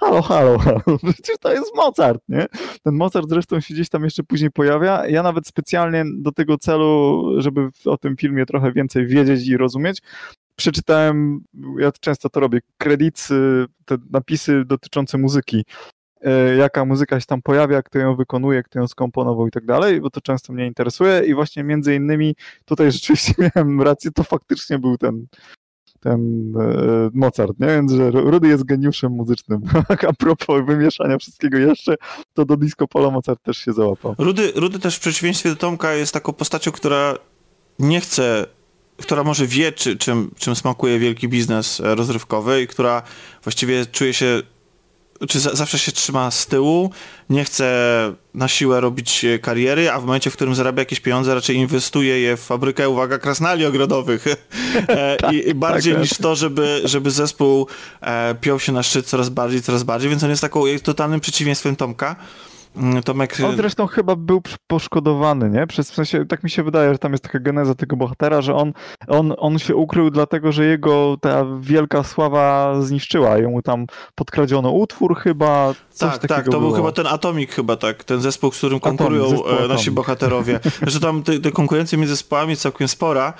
halo, 0.00 0.22
halo, 0.22 0.58
halo, 0.58 0.80
przecież 1.12 1.38
to 1.40 1.52
jest 1.52 1.76
Mozart, 1.76 2.22
nie? 2.28 2.46
Ten 2.82 2.94
Mozart 2.94 3.28
zresztą 3.28 3.60
się 3.60 3.74
gdzieś 3.74 3.88
tam 3.88 4.04
jeszcze 4.04 4.22
później 4.22 4.50
pojawia. 4.50 5.06
Ja 5.06 5.22
nawet 5.22 5.46
specjalnie 5.46 6.04
do 6.14 6.32
tego 6.32 6.58
celu, 6.58 7.24
żeby 7.40 7.68
o 7.84 7.96
tym 7.96 8.16
filmie 8.16 8.46
trochę 8.46 8.72
więcej 8.72 9.06
wiedzieć 9.06 9.48
i 9.48 9.56
rozumieć, 9.56 10.02
przeczytałem, 10.56 11.40
ja 11.78 11.92
często 12.00 12.28
to 12.28 12.40
robię, 12.40 12.60
kredycy, 12.78 13.66
te 13.84 13.96
napisy 14.10 14.64
dotyczące 14.64 15.18
muzyki 15.18 15.64
e, 16.20 16.56
jaka 16.56 16.84
muzyka 16.84 17.20
się 17.20 17.26
tam 17.26 17.42
pojawia, 17.42 17.82
kto 17.82 17.98
ją 17.98 18.16
wykonuje, 18.16 18.62
kto 18.62 18.78
ją 18.78 18.88
skomponował 18.88 19.46
i 19.46 19.50
tak 19.50 19.64
dalej, 19.64 20.00
bo 20.00 20.10
to 20.10 20.20
często 20.20 20.52
mnie 20.52 20.66
interesuje 20.66 21.22
i 21.26 21.34
właśnie 21.34 21.64
między 21.64 21.94
innymi 21.94 22.36
tutaj 22.64 22.92
rzeczywiście 22.96 23.34
miałem 23.38 23.82
rację, 23.82 24.10
to 24.10 24.22
faktycznie 24.22 24.78
był 24.78 24.98
ten 24.98 25.26
ten 26.00 26.52
e, 26.56 27.10
Mozart, 27.14 27.60
nie? 27.60 27.66
Więc, 27.66 27.92
że 27.92 28.10
Rudy 28.10 28.48
jest 28.48 28.64
geniuszem 28.64 29.12
muzycznym. 29.12 29.60
A 30.08 30.12
propos 30.12 30.66
wymieszania 30.66 31.18
wszystkiego 31.18 31.58
jeszcze, 31.58 31.94
to 32.34 32.44
do 32.44 32.56
disco 32.56 32.88
polo 32.88 33.10
Mozart 33.10 33.42
też 33.42 33.58
się 33.58 33.72
załapał. 33.72 34.14
Rudy, 34.18 34.52
Rudy 34.56 34.78
też 34.78 34.96
w 34.96 35.00
przeciwieństwie 35.00 35.50
do 35.50 35.56
Tomka 35.56 35.92
jest 35.92 36.12
taką 36.12 36.32
postacią, 36.32 36.72
która 36.72 37.14
nie 37.78 38.00
chce, 38.00 38.46
która 38.96 39.24
może 39.24 39.46
wie, 39.46 39.72
czy, 39.72 39.96
czym, 39.96 40.30
czym 40.38 40.56
smakuje 40.56 40.98
wielki 40.98 41.28
biznes 41.28 41.80
e, 41.80 41.94
rozrywkowy 41.94 42.62
i 42.62 42.66
która 42.66 43.02
właściwie 43.44 43.86
czuje 43.86 44.14
się, 44.14 44.42
czy 45.28 45.40
za, 45.40 45.54
zawsze 45.54 45.78
się 45.78 45.92
trzyma 45.92 46.30
z 46.30 46.46
tyłu, 46.46 46.90
nie 47.30 47.44
chce 47.44 47.70
na 48.34 48.48
siłę 48.48 48.80
robić 48.80 49.24
e, 49.24 49.38
kariery, 49.38 49.90
a 49.90 50.00
w 50.00 50.04
momencie, 50.04 50.30
w 50.30 50.32
którym 50.32 50.54
zarabia 50.54 50.80
jakieś 50.80 51.00
pieniądze, 51.00 51.34
raczej 51.34 51.56
inwestuje 51.56 52.20
je 52.20 52.36
w 52.36 52.40
fabrykę, 52.40 52.88
uwaga, 52.88 53.18
krasnali 53.18 53.66
ogrodowych. 53.66 54.24
E, 54.88 55.16
I, 55.32 55.48
I 55.48 55.54
bardziej 55.54 55.92
tak. 55.92 56.02
niż 56.02 56.10
to, 56.14 56.36
żeby, 56.36 56.80
żeby 56.84 57.10
zespół 57.10 57.66
e, 58.00 58.34
piął 58.34 58.60
się 58.60 58.72
na 58.72 58.82
szczyt 58.82 59.06
coraz 59.06 59.28
bardziej, 59.28 59.62
coraz 59.62 59.82
bardziej, 59.82 60.10
więc 60.10 60.24
on 60.24 60.30
jest 60.30 60.42
taką 60.42 60.64
totalnym 60.82 61.20
przeciwieństwem 61.20 61.76
Tomka. 61.76 62.16
Mm, 62.76 63.02
Tomek... 63.02 63.36
On 63.46 63.56
zresztą 63.56 63.86
chyba 63.86 64.16
był 64.16 64.42
poszkodowany, 64.66 65.50
nie? 65.50 65.66
Przez, 65.66 65.90
w 65.90 65.94
sensie, 65.94 66.26
tak 66.26 66.44
mi 66.44 66.50
się 66.50 66.62
wydaje, 66.62 66.92
że 66.92 66.98
tam 66.98 67.12
jest 67.12 67.24
taka 67.24 67.38
geneza 67.40 67.74
tego 67.74 67.96
bohatera, 67.96 68.40
że 68.42 68.54
on, 68.54 68.72
on, 69.08 69.34
on 69.38 69.58
się 69.58 69.76
ukrył 69.76 70.10
dlatego, 70.10 70.52
że 70.52 70.64
jego 70.64 71.16
ta 71.20 71.46
wielka 71.60 72.02
sława 72.02 72.74
zniszczyła. 72.82 73.38
Jemu 73.38 73.62
tam 73.62 73.86
podkradziono 74.14 74.70
utwór 74.70 75.16
chyba, 75.18 75.74
coś 75.90 76.18
Tak, 76.18 76.26
tak, 76.26 76.44
to 76.44 76.50
był 76.50 76.60
było. 76.60 76.72
chyba 76.72 76.92
ten 76.92 77.06
Atomic 77.06 77.50
chyba, 77.50 77.76
tak, 77.76 78.04
ten 78.04 78.20
zespół, 78.20 78.52
z 78.52 78.58
którym 78.58 78.80
konkurują 78.80 79.24
e, 79.24 79.28
nasi 79.28 79.64
Atomic. 79.64 79.88
bohaterowie. 79.90 80.60
Że 80.82 81.00
tam 81.00 81.22
te, 81.22 81.38
te 81.38 81.52
konkurencja 81.52 81.98
między 81.98 82.14
zespołami 82.14 82.50
jest 82.50 82.62
całkiem 82.62 82.88
spora. 82.88 83.32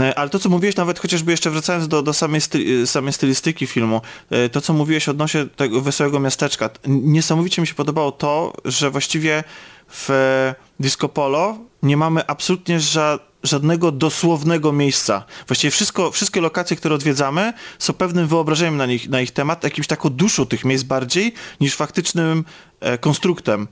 E, 0.00 0.18
Ale 0.18 0.30
to, 0.30 0.38
co 0.38 0.48
mówiłeś, 0.48 0.76
nawet 0.76 0.98
chociażby 0.98 1.30
jeszcze 1.30 1.50
wracając 1.50 1.88
do, 1.88 2.02
do 2.02 2.12
samej, 2.12 2.40
sty, 2.40 2.86
samej 2.86 3.12
stylistyki 3.12 3.66
filmu, 3.66 4.00
e, 4.30 4.48
to, 4.48 4.60
co 4.60 4.72
mówiłeś 4.72 5.08
odnośnie 5.08 5.46
tego 5.46 5.80
Wesołego 5.80 6.20
Miasteczka, 6.20 6.70
niesamowicie 6.86 7.62
mi 7.62 7.68
się 7.68 7.74
podobało 7.74 8.12
to, 8.12 8.52
że 8.64 8.90
właściwie 8.90 9.44
w 9.88 10.10
e, 10.10 10.54
Disco 10.80 11.08
Polo 11.08 11.58
nie 11.82 11.96
mamy 11.96 12.26
absolutnie 12.26 12.80
ża 12.80 13.18
żadnego 13.42 13.92
dosłownego 13.92 14.72
miejsca. 14.72 15.24
Właściwie 15.46 15.70
wszystko, 15.70 16.10
wszystkie 16.10 16.40
lokacje, 16.40 16.76
które 16.76 16.94
odwiedzamy, 16.94 17.52
są 17.78 17.92
pewnym 17.92 18.26
wyobrażeniem 18.26 18.76
na, 18.76 18.86
nich, 18.86 19.08
na 19.08 19.20
ich 19.20 19.30
temat, 19.30 19.64
jakimś 19.64 19.86
taką 19.86 20.10
duszą 20.10 20.46
tych 20.46 20.64
miejsc 20.64 20.84
bardziej, 20.84 21.34
niż 21.60 21.74
faktycznym 21.74 22.44
e, 22.80 22.98
konstruktem. 22.98 23.68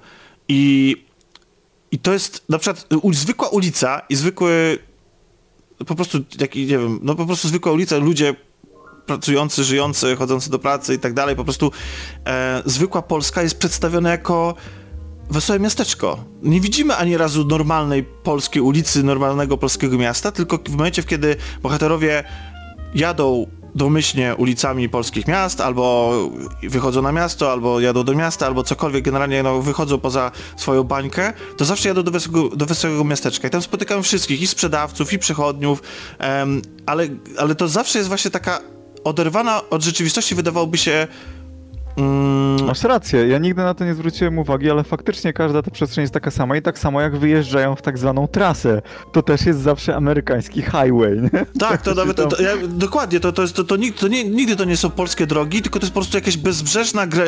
I, 0.48 0.96
I 1.90 1.98
to 1.98 2.12
jest 2.12 2.44
na 2.48 2.58
przykład 2.58 2.86
zwykła 3.12 3.48
ulica 3.48 4.02
i 4.08 4.16
zwykły 4.16 4.78
po 5.86 5.94
prostu, 5.94 6.18
jaki, 6.40 6.60
nie 6.60 6.78
wiem, 6.78 6.98
no 7.02 7.14
po 7.14 7.26
prostu 7.26 7.48
zwykła 7.48 7.72
ulica, 7.72 7.96
ludzie 7.96 8.34
pracujący, 9.06 9.64
żyjący, 9.64 10.16
chodzący 10.16 10.50
do 10.50 10.58
pracy 10.58 10.94
i 10.94 10.98
tak 10.98 11.14
dalej, 11.14 11.36
po 11.36 11.44
prostu 11.44 11.72
e, 12.26 12.62
zwykła 12.66 13.02
Polska 13.02 13.42
jest 13.42 13.58
przedstawiona 13.58 14.10
jako 14.10 14.54
wesołe 15.30 15.60
miasteczko. 15.60 16.24
Nie 16.42 16.60
widzimy 16.60 16.96
ani 16.96 17.16
razu 17.16 17.44
normalnej 17.44 18.02
polskiej 18.02 18.62
ulicy, 18.62 19.02
normalnego 19.02 19.58
polskiego 19.58 19.98
miasta, 19.98 20.32
tylko 20.32 20.58
w 20.58 20.76
momencie, 20.76 21.02
kiedy 21.02 21.36
bohaterowie 21.62 22.24
jadą 22.94 23.46
domyślnie 23.74 24.36
ulicami 24.36 24.88
polskich 24.88 25.28
miast, 25.28 25.60
albo 25.60 26.12
wychodzą 26.62 27.02
na 27.02 27.12
miasto, 27.12 27.52
albo 27.52 27.80
jadą 27.80 28.04
do 28.04 28.14
miasta, 28.14 28.46
albo 28.46 28.62
cokolwiek, 28.62 29.04
generalnie 29.04 29.42
no, 29.42 29.62
wychodzą 29.62 29.98
poza 29.98 30.30
swoją 30.56 30.84
bańkę, 30.84 31.32
to 31.56 31.64
zawsze 31.64 31.88
jadą 31.88 32.02
do 32.02 32.10
wesołego, 32.10 32.56
do 32.56 32.66
wesołego 32.66 33.04
miasteczka. 33.04 33.48
I 33.48 33.50
tam 33.50 33.62
spotykają 33.62 34.02
wszystkich, 34.02 34.42
i 34.42 34.46
sprzedawców, 34.46 35.12
i 35.12 35.18
przechodniów, 35.18 35.82
em, 36.18 36.62
ale, 36.86 37.08
ale 37.38 37.54
to 37.54 37.68
zawsze 37.68 37.98
jest 37.98 38.08
właśnie 38.08 38.30
taka 38.30 38.60
oderwana 39.04 39.70
od 39.70 39.82
rzeczywistości, 39.82 40.34
wydawałoby 40.34 40.78
się 40.78 41.08
mm, 41.96 42.66
Masz 42.66 42.82
rację, 42.84 43.26
ja 43.28 43.38
nigdy 43.38 43.62
na 43.62 43.74
to 43.74 43.84
nie 43.84 43.94
zwróciłem 43.94 44.38
uwagi, 44.38 44.70
ale 44.70 44.84
faktycznie 44.84 45.32
każda 45.32 45.62
ta 45.62 45.70
przestrzeń 45.70 46.02
jest 46.02 46.14
taka 46.14 46.30
sama 46.30 46.56
i 46.56 46.62
tak 46.62 46.78
samo 46.78 47.00
jak 47.00 47.16
wyjeżdżają 47.16 47.76
w 47.76 47.82
tak 47.82 47.98
zwaną 47.98 48.28
trasę. 48.28 48.82
To 49.12 49.22
też 49.22 49.46
jest 49.46 49.60
zawsze 49.60 49.96
amerykański 49.96 50.62
highway, 50.62 51.20
nie? 51.32 51.46
Tak, 51.60 51.82
to 51.82 51.94
nawet, 52.04 52.16
tam- 52.16 52.28
to, 52.30 52.42
ja, 52.42 52.50
dokładnie, 52.68 53.20
to, 53.20 53.32
to, 53.32 53.42
jest, 53.42 53.54
to, 53.54 53.64
to, 53.64 53.76
nigdy, 53.76 54.00
to 54.00 54.08
nie, 54.08 54.24
nigdy 54.24 54.56
to 54.56 54.64
nie 54.64 54.76
są 54.76 54.90
polskie 54.90 55.26
drogi, 55.26 55.62
tylko 55.62 55.78
to 55.78 55.84
jest 55.86 55.94
po 55.94 56.00
prostu 56.00 56.16
jakaś 56.16 56.36
bezbrzeżna 56.36 57.06
grę, 57.06 57.24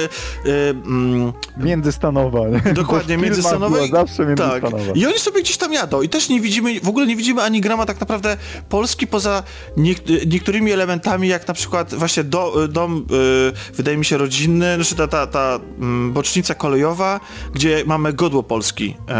y, 0.46 0.50
mm, 0.86 1.32
Międzystanowa, 1.56 2.40
nie? 2.48 2.72
dokładnie, 2.82 3.16
międzystanowa. 3.16 3.80
i- 3.80 3.90
zawsze 3.90 4.16
Tak, 4.16 4.28
międzystanowa. 4.62 4.92
i 4.94 5.06
oni 5.06 5.18
sobie 5.18 5.40
gdzieś 5.42 5.56
tam 5.56 5.72
jadą 5.72 6.02
i 6.02 6.08
też 6.08 6.28
nie 6.28 6.40
widzimy, 6.40 6.80
w 6.80 6.88
ogóle 6.88 7.06
nie 7.06 7.16
widzimy 7.16 7.42
ani 7.42 7.60
grama 7.60 7.86
tak 7.86 8.00
naprawdę 8.00 8.36
Polski 8.68 9.06
poza 9.06 9.42
niek- 9.76 10.26
niektórymi 10.32 10.72
elementami, 10.72 11.28
jak 11.28 11.48
na 11.48 11.54
przykład 11.54 11.94
właśnie 11.94 12.24
do, 12.24 12.68
dom, 12.68 13.06
y, 13.70 13.74
wydaje 13.76 13.96
mi 13.96 14.04
się 14.04 14.18
rodzinny, 14.18 14.53
znaczy 14.58 14.94
ta, 14.94 15.08
ta, 15.08 15.26
ta 15.26 15.60
mm, 15.78 16.12
bocznica 16.12 16.54
kolejowa, 16.54 17.20
gdzie 17.52 17.82
mamy 17.86 18.12
godło 18.12 18.42
Polski 18.42 18.96
e, 19.08 19.14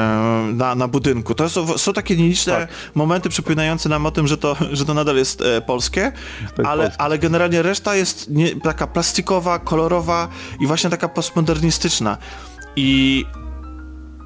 na, 0.53 0.75
na 0.75 0.89
budynku. 0.89 1.35
To 1.35 1.49
są, 1.49 1.79
są 1.79 1.93
takie 1.93 2.17
nieliczne 2.17 2.53
Tak. 2.53 2.69
momenty 2.95 3.29
przypominające 3.29 3.89
nam 3.89 4.07
o 4.07 4.11
tym, 4.11 4.27
że 4.27 4.39
to, 4.39 4.57
że 4.73 4.85
to 4.85 4.95
nadal 4.95 5.17
jest 5.17 5.41
e, 5.43 5.61
polskie, 5.61 6.13
jest 6.43 6.69
ale, 6.69 6.93
ale 6.99 7.19
generalnie 7.19 7.63
reszta 7.63 7.95
jest 7.97 8.31
nie, 8.31 8.61
taka 8.61 8.87
plastikowa, 8.87 9.59
kolorowa 9.59 10.29
i 10.61 10.67
właśnie 10.67 10.91
taka 10.91 11.09
postmodernistyczna. 11.09 12.19
I 12.77 13.25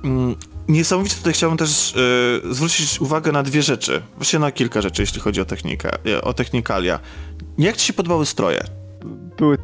mm, 0.05 0.35
niesamowicie 0.69 1.17
tutaj 1.17 1.33
chciałbym 1.33 1.59
też 1.59 1.95
e, 1.97 2.55
zwrócić 2.55 3.01
uwagę 3.01 3.33
na 3.33 3.43
dwie 3.43 3.63
rzeczy. 3.63 4.03
Właściwie 4.17 4.41
na 4.41 4.53
kilka 4.53 4.83
rzeczy, 4.83 5.03
jeśli 5.03 5.21
chodzi 5.21 5.41
o 5.41 5.45
technikę, 5.45 5.91
o 6.23 6.35
technikalia. 6.35 7.01
Jak 7.59 7.77
ci 7.77 7.87
się 7.87 7.93
podobały 7.93 8.27
stroje? 8.27 8.65
Były 9.39 9.59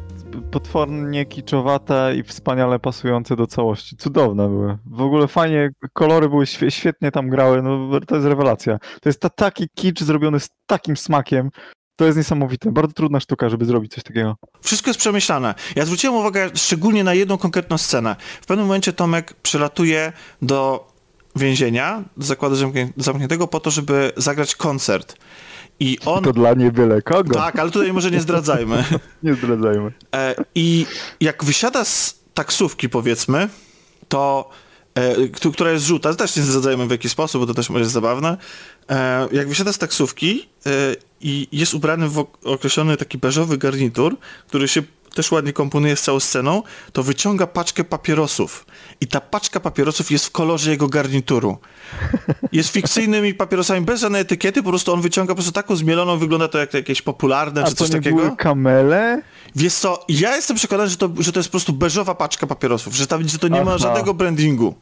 potwornie 0.51 1.25
kiczowate 1.25 2.15
i 2.15 2.23
wspaniale 2.23 2.79
pasujące 2.79 3.35
do 3.35 3.47
całości. 3.47 3.97
Cudowne 3.97 4.47
były. 4.49 4.77
W 4.85 5.01
ogóle 5.01 5.27
fajnie, 5.27 5.69
kolory 5.93 6.29
były 6.29 6.45
świe- 6.45 6.71
świetnie 6.71 7.11
tam 7.11 7.29
grały, 7.29 7.61
no 7.61 7.99
to 8.07 8.15
jest 8.15 8.27
rewelacja. 8.27 8.77
To 9.01 9.09
jest 9.09 9.19
ta, 9.19 9.29
taki 9.29 9.67
kicz 9.75 9.99
zrobiony 10.03 10.39
z 10.39 10.49
takim 10.65 10.97
smakiem. 10.97 11.49
To 11.95 12.05
jest 12.05 12.17
niesamowite. 12.17 12.71
Bardzo 12.71 12.93
trudna 12.93 13.19
sztuka, 13.19 13.49
żeby 13.49 13.65
zrobić 13.65 13.93
coś 13.93 14.03
takiego. 14.03 14.35
Wszystko 14.61 14.89
jest 14.89 14.99
przemyślane. 14.99 15.55
Ja 15.75 15.85
zwróciłem 15.85 16.15
uwagę 16.15 16.49
szczególnie 16.55 17.03
na 17.03 17.13
jedną 17.13 17.37
konkretną 17.37 17.77
scenę. 17.77 18.15
W 18.41 18.45
pewnym 18.45 18.65
momencie 18.65 18.93
Tomek 18.93 19.33
przylatuje 19.33 20.13
do 20.41 20.87
więzienia, 21.35 22.03
do 22.17 22.25
zakładu 22.25 22.55
zamknię- 22.55 22.89
zamkniętego 22.97 23.47
po 23.47 23.59
to, 23.59 23.71
żeby 23.71 24.11
zagrać 24.17 24.55
koncert. 24.55 25.17
I 25.79 25.97
on... 26.05 26.23
To 26.23 26.33
dla 26.33 26.53
nie 26.53 26.71
byle 26.71 27.01
kogo. 27.01 27.33
Tak, 27.35 27.59
ale 27.59 27.71
tutaj 27.71 27.93
może 27.93 28.11
nie 28.11 28.21
zdradzajmy. 28.21 28.83
Nie 29.23 29.33
zdradzajmy. 29.33 29.91
E, 30.15 30.35
I 30.55 30.85
jak 31.19 31.43
wysiada 31.43 31.85
z 31.85 32.19
taksówki, 32.33 32.89
powiedzmy, 32.89 33.49
to 34.09 34.49
e, 34.95 35.27
któ- 35.27 35.51
która 35.51 35.71
jest 35.71 35.85
żółta, 35.85 36.13
też 36.13 36.35
nie 36.35 36.43
zdradzajmy 36.43 36.87
w 36.87 36.91
jaki 36.91 37.09
sposób, 37.09 37.41
bo 37.41 37.47
to 37.47 37.53
też 37.53 37.69
może 37.69 37.81
jest 37.81 37.93
zabawne. 37.93 38.37
E, 38.89 39.27
jak 39.31 39.47
wysiada 39.49 39.73
z 39.73 39.77
taksówki 39.77 40.49
i 41.21 41.47
jest 41.51 41.73
ubrany 41.73 42.09
w 42.09 42.19
ok- 42.19 42.37
określony 42.43 42.97
taki 42.97 43.17
beżowy 43.17 43.57
garnitur, 43.57 44.17
który 44.47 44.67
się 44.67 44.83
też 45.15 45.31
ładnie 45.31 45.53
komponuje 45.53 45.95
z 45.95 46.01
całą 46.01 46.19
sceną, 46.19 46.63
to 46.93 47.03
wyciąga 47.03 47.47
paczkę 47.47 47.83
papierosów. 47.83 48.65
I 49.01 49.07
ta 49.07 49.21
paczka 49.21 49.59
papierosów 49.59 50.11
jest 50.11 50.25
w 50.25 50.31
kolorze 50.31 50.71
jego 50.71 50.87
garnituru. 50.87 51.57
Jest 52.51 52.69
fikcyjnymi 52.69 53.33
papierosami 53.33 53.85
bez 53.85 54.01
żadnej 54.01 54.21
etykiety, 54.21 54.63
po 54.63 54.69
prostu 54.69 54.93
on 54.93 55.01
wyciąga 55.01 55.31
po 55.31 55.35
prostu 55.35 55.51
taką 55.51 55.75
zmieloną, 55.75 56.17
wygląda 56.17 56.47
to 56.47 56.57
jak 56.57 56.73
jakieś 56.73 57.01
popularne 57.01 57.63
A 57.63 57.67
czy 57.67 57.71
to 57.75 57.77
coś 57.77 57.89
nie 57.89 57.95
takiego. 57.95 58.15
były 58.17 58.35
kamele? 58.35 59.21
Wiesz 59.55 59.73
co, 59.73 60.05
ja 60.09 60.35
jestem 60.35 60.57
przekonany, 60.57 60.89
że 60.89 60.97
to, 60.97 61.09
że 61.19 61.31
to 61.31 61.39
jest 61.39 61.49
po 61.49 61.51
prostu 61.51 61.73
beżowa 61.73 62.15
paczka 62.15 62.47
papierosów, 62.47 62.95
że, 62.95 63.07
tam, 63.07 63.27
że 63.27 63.37
to 63.37 63.47
nie 63.47 63.63
ma 63.63 63.71
Aha. 63.71 63.77
żadnego 63.77 64.13
brandingu. 64.13 64.75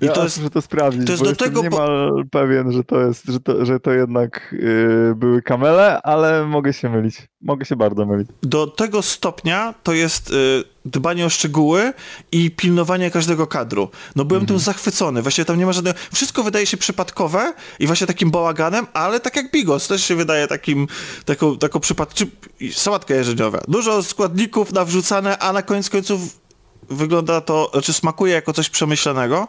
I 0.00 0.06
ja 0.06 0.12
to 0.12 0.24
jest, 0.24 0.38
muszę 0.38 0.50
to 0.50 0.62
sprawdzić, 0.62 1.06
to 1.06 1.12
jest 1.12 1.22
bo 1.22 1.24
do 1.24 1.30
jestem 1.30 1.48
tego, 1.48 1.62
niemal 1.62 2.24
pewien, 2.30 2.72
że 2.72 2.84
to 2.84 3.00
jest, 3.00 3.24
że 3.26 3.40
to, 3.40 3.64
że 3.64 3.80
to 3.80 3.92
jednak 3.92 4.54
yy, 4.58 5.14
były 5.16 5.42
kamele, 5.42 6.02
ale 6.02 6.46
mogę 6.46 6.72
się 6.72 6.88
mylić. 6.88 7.28
Mogę 7.40 7.64
się 7.64 7.76
bardzo 7.76 8.06
mylić. 8.06 8.28
do 8.42 8.66
tego 8.66 9.02
stopnia 9.02 9.74
to 9.82 9.92
jest 9.92 10.30
y, 10.30 10.64
dbanie 10.84 11.26
o 11.26 11.28
szczegóły 11.28 11.92
i 12.32 12.50
pilnowanie 12.50 13.10
każdego 13.10 13.46
kadru. 13.46 13.88
No 14.16 14.24
byłem 14.24 14.46
tym 14.46 14.58
zachwycony, 14.58 15.22
właśnie 15.22 15.44
tam 15.44 15.58
nie 15.58 15.66
ma 15.66 15.72
żadnego... 15.72 15.98
Wszystko 16.12 16.42
wydaje 16.42 16.66
się 16.66 16.76
przypadkowe 16.76 17.52
i 17.78 17.86
właśnie 17.86 18.06
takim 18.06 18.30
bałaganem, 18.30 18.86
ale 18.92 19.20
tak 19.20 19.36
jak 19.36 19.50
Bigos 19.52 19.88
też 19.88 20.04
się 20.04 20.14
wydaje 20.14 20.46
takim, 20.46 20.86
taką, 21.24 21.58
taką 21.58 21.80
przypad... 21.80 22.14
czy 22.14 22.26
sałatka 22.72 23.14
jarzeniowa. 23.14 23.60
Dużo 23.68 24.02
składników 24.02 24.72
nawrzucane, 24.72 25.38
a 25.38 25.52
na 25.52 25.62
koniec 25.62 25.90
końców 25.90 26.47
wygląda 26.90 27.40
to, 27.40 27.70
znaczy 27.72 27.92
smakuje 27.92 28.34
jako 28.34 28.52
coś 28.52 28.70
przemyślanego. 28.70 29.48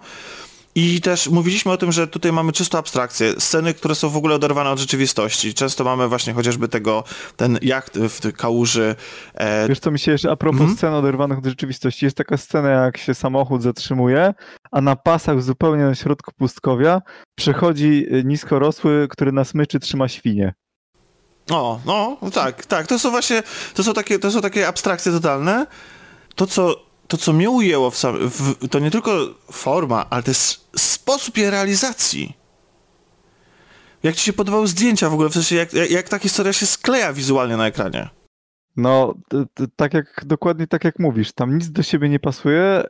I 0.75 1.01
też 1.01 1.29
mówiliśmy 1.29 1.71
o 1.71 1.77
tym, 1.77 1.91
że 1.91 2.07
tutaj 2.07 2.31
mamy 2.31 2.51
czysto 2.51 2.77
abstrakcję, 2.77 3.33
sceny, 3.39 3.73
które 3.73 3.95
są 3.95 4.09
w 4.09 4.17
ogóle 4.17 4.35
oderwane 4.35 4.69
od 4.69 4.79
rzeczywistości. 4.79 5.53
Często 5.53 5.83
mamy 5.83 6.07
właśnie 6.07 6.33
chociażby 6.33 6.67
tego, 6.67 7.03
ten 7.37 7.59
jacht 7.61 7.97
w 7.99 8.33
kałuży. 8.33 8.95
E, 9.33 9.67
Wiesz 9.67 9.79
co 9.79 9.91
mi 9.91 9.99
się 9.99 10.11
jeszcze, 10.11 10.31
a 10.31 10.35
propos 10.35 10.59
Mhm. 10.61 10.77
scen 10.77 10.93
oderwanych 10.93 11.37
od 11.37 11.45
rzeczywistości, 11.45 12.05
jest 12.05 12.17
taka 12.17 12.37
scena, 12.37 12.69
jak 12.69 12.97
się 12.97 13.13
samochód 13.13 13.61
zatrzymuje, 13.63 14.33
a 14.71 14.81
na 14.81 14.95
pasach 14.95 15.41
zupełnie 15.43 15.83
na 15.83 15.95
środku 15.95 16.31
pustkowia 16.37 17.01
przechodzi 17.35 18.05
y, 18.13 18.23
niskorosły, 18.23 19.07
który 19.09 19.31
na 19.31 19.43
smyczy 19.43 19.79
trzyma 19.79 20.07
świnie. 20.07 20.53
o, 21.51 21.79
no, 21.85 22.17
tak, 22.33 22.65
tak. 22.65 22.87
To 22.87 22.99
są 22.99 23.09
właśnie, 23.11 23.43
to 23.73 23.83
są 23.83 23.93
takie, 23.93 24.19
to 24.19 24.31
są 24.31 24.41
takie 24.41 24.67
abstrakcje 24.67 25.11
totalne. 25.11 25.67
To, 26.35 26.47
co, 26.47 26.88
to, 27.09 27.17
co 27.17 27.33
mnie 27.33 27.49
ujęło 27.49 27.91
w, 27.91 27.97
sam, 27.97 28.29
w 28.29 28.67
to 28.67 28.79
nie 28.79 28.91
tylko 28.91 29.11
forma, 29.51 30.05
ale 30.09 30.23
też 30.23 30.61
sposób 30.75 31.37
jej 31.37 31.49
realizacji. 31.49 32.37
Jak 34.03 34.15
ci 34.15 34.25
się 34.25 34.33
podobały 34.33 34.67
zdjęcia 34.67 35.09
w 35.09 35.13
ogóle, 35.13 35.29
w 35.29 35.33
sensie 35.33 35.55
jak, 35.55 35.73
jak, 35.73 35.91
jak 35.91 36.09
ta 36.09 36.19
historia 36.19 36.53
się 36.53 36.65
skleja 36.65 37.13
wizualnie 37.13 37.57
na 37.57 37.67
ekranie. 37.67 38.09
No, 38.77 39.13
tak 39.75 39.93
jak, 39.93 40.23
dokładnie 40.25 40.67
tak 40.67 40.83
jak 40.83 40.99
mówisz, 40.99 41.31
tam 41.31 41.55
nic 41.55 41.71
do 41.71 41.83
siebie 41.83 42.09
nie 42.09 42.19
pasuje, 42.19 42.83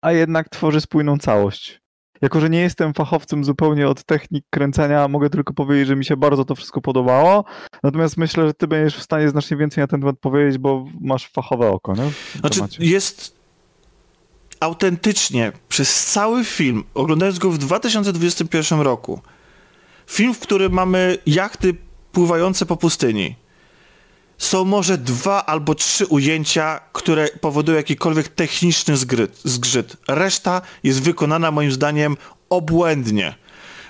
a 0.00 0.12
jednak 0.12 0.48
tworzy 0.48 0.80
spójną 0.80 1.18
całość. 1.18 1.80
Jako, 2.22 2.40
że 2.40 2.50
nie 2.50 2.60
jestem 2.60 2.94
fachowcem 2.94 3.44
zupełnie 3.44 3.88
od 3.88 4.04
technik 4.04 4.44
kręcenia, 4.50 5.08
mogę 5.08 5.30
tylko 5.30 5.54
powiedzieć, 5.54 5.86
że 5.86 5.96
mi 5.96 6.04
się 6.04 6.16
bardzo 6.16 6.44
to 6.44 6.54
wszystko 6.54 6.80
podobało. 6.80 7.44
Natomiast 7.82 8.16
myślę, 8.16 8.46
że 8.46 8.54
ty 8.54 8.66
będziesz 8.66 8.96
w 8.96 9.02
stanie 9.02 9.28
znacznie 9.28 9.56
więcej 9.56 9.82
na 9.82 9.88
ten 9.88 10.00
temat 10.00 10.16
powiedzieć, 10.20 10.58
bo 10.58 10.86
masz 11.00 11.28
fachowe 11.28 11.70
oko, 11.70 11.94
nie? 11.94 12.10
Znaczy, 12.40 12.60
jest 12.78 13.35
autentycznie 14.60 15.52
przez 15.68 16.04
cały 16.04 16.44
film, 16.44 16.84
oglądając 16.94 17.38
go 17.38 17.50
w 17.50 17.58
2021 17.58 18.80
roku, 18.80 19.20
film, 20.06 20.34
w 20.34 20.38
którym 20.38 20.72
mamy 20.72 21.18
jachty 21.26 21.74
pływające 22.12 22.66
po 22.66 22.76
pustyni. 22.76 23.36
Są 24.38 24.64
może 24.64 24.98
dwa 24.98 25.46
albo 25.46 25.74
trzy 25.74 26.06
ujęcia, 26.06 26.80
które 26.92 27.28
powodują 27.28 27.76
jakikolwiek 27.76 28.28
techniczny 28.28 28.96
zgrzyt. 28.96 29.40
zgrzyt. 29.44 29.96
Reszta 30.08 30.62
jest 30.82 31.02
wykonana 31.02 31.50
moim 31.50 31.72
zdaniem 31.72 32.16
obłędnie. 32.48 33.34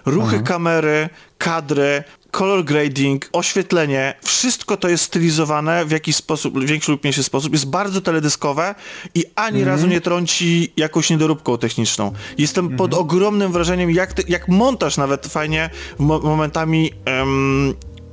Ruchy 0.06 0.40
kamery, 0.40 1.08
kadry, 1.38 2.04
color 2.36 2.64
grading, 2.64 3.28
oświetlenie, 3.32 4.14
wszystko 4.22 4.76
to 4.76 4.88
jest 4.88 5.04
stylizowane 5.04 5.84
w 5.84 5.90
jakiś 5.90 6.16
sposób, 6.16 6.58
w 6.58 6.64
większy 6.64 6.90
lub 6.92 7.02
mniejszy 7.02 7.22
sposób, 7.22 7.52
jest 7.52 7.66
bardzo 7.66 8.00
teledyskowe 8.00 8.74
i 9.14 9.24
ani 9.34 9.64
razu 9.64 9.86
nie 9.86 10.00
trąci 10.00 10.72
jakąś 10.76 11.10
niedoróbką 11.10 11.58
techniczną. 11.58 12.12
Jestem 12.38 12.76
pod 12.76 12.94
ogromnym 12.94 13.52
wrażeniem, 13.52 13.90
jak, 13.90 14.12
te, 14.12 14.22
jak 14.28 14.48
montaż 14.48 14.96
nawet 14.96 15.26
fajnie 15.26 15.70
mo 15.98 16.18
momentami 16.18 16.92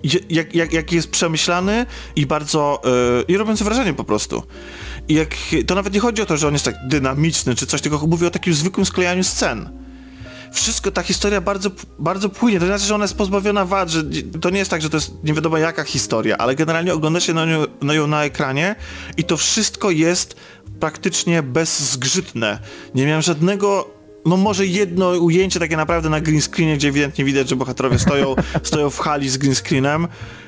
je- 0.03 0.19
jak, 0.29 0.55
jak, 0.55 0.73
jak 0.73 0.91
jest 0.91 1.11
przemyślany 1.11 1.85
i 2.15 2.25
bardzo 2.25 2.81
yy, 2.85 3.23
i 3.27 3.37
robiący 3.37 3.63
wrażenie 3.63 3.93
po 3.93 4.03
prostu. 4.03 4.43
I 5.07 5.13
jak, 5.13 5.29
to 5.67 5.75
nawet 5.75 5.93
nie 5.93 5.99
chodzi 5.99 6.21
o 6.21 6.25
to, 6.25 6.37
że 6.37 6.47
on 6.47 6.53
jest 6.53 6.65
tak 6.65 6.75
dynamiczny 6.87 7.55
czy 7.55 7.65
coś, 7.65 7.81
tylko 7.81 8.07
mówię 8.07 8.27
o 8.27 8.31
takim 8.31 8.53
zwykłym 8.53 8.85
sklejaniu 8.85 9.23
scen 9.23 9.82
wszystko, 10.53 10.91
ta 10.91 11.03
historia 11.03 11.41
bardzo, 11.41 11.69
bardzo 11.99 12.29
płynie. 12.29 12.59
To 12.59 12.65
znaczy, 12.65 12.85
że 12.85 12.95
ona 12.95 13.03
jest 13.03 13.17
pozbawiona 13.17 13.65
wad, 13.65 13.89
że 13.89 14.03
to 14.41 14.49
nie 14.49 14.59
jest 14.59 14.71
tak, 14.71 14.81
że 14.81 14.89
to 14.89 14.97
jest 14.97 15.23
nie 15.23 15.33
wiadomo 15.33 15.57
jaka 15.57 15.83
historia, 15.83 16.37
ale 16.37 16.55
generalnie 16.55 16.93
ogląda 16.93 17.19
się 17.19 17.33
na 17.33 17.45
nią, 17.45 17.63
na 17.81 17.93
ją 17.93 18.07
na 18.07 18.23
ekranie 18.23 18.75
i 19.17 19.23
to 19.23 19.37
wszystko 19.37 19.91
jest 19.91 20.35
praktycznie 20.79 21.43
bezzgrzytne. 21.43 22.59
Nie 22.95 23.05
miałem 23.05 23.21
żadnego 23.21 23.89
no 24.25 24.37
może 24.37 24.65
jedno 24.65 25.09
ujęcie 25.09 25.59
takie 25.59 25.77
naprawdę 25.77 26.09
na 26.09 26.21
green 26.21 26.41
screenie, 26.41 26.77
gdzie 26.77 26.89
ewidentnie 26.89 27.25
widać, 27.25 27.49
że 27.49 27.55
bohaterowie 27.55 27.99
stoją, 27.99 28.35
stoją 28.63 28.89
w 28.89 28.99
hali 28.99 29.29
z 29.29 29.37
green 29.37 29.55
screenem. 29.55 30.07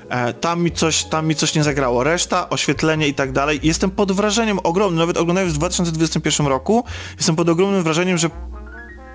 E, 0.10 0.34
tam, 0.34 0.64
mi 0.64 0.72
coś, 0.72 1.04
tam 1.04 1.28
mi 1.28 1.36
coś 1.36 1.56
nie 1.56 1.64
zagrało. 1.64 2.04
Reszta, 2.04 2.50
oświetlenie 2.50 3.08
i 3.08 3.14
tak 3.14 3.32
dalej. 3.32 3.60
Jestem 3.64 3.92
pod 3.92 4.12
wrażeniem 4.12 4.60
ogromnym, 4.64 5.00
nawet 5.00 5.18
oglądając 5.18 5.54
w 5.54 5.58
2021 5.58 6.48
roku, 6.48 6.84
jestem 7.18 7.36
pod 7.36 7.50
ogromnym 7.50 7.84
wrażeniem, 7.84 8.18
że 8.18 8.30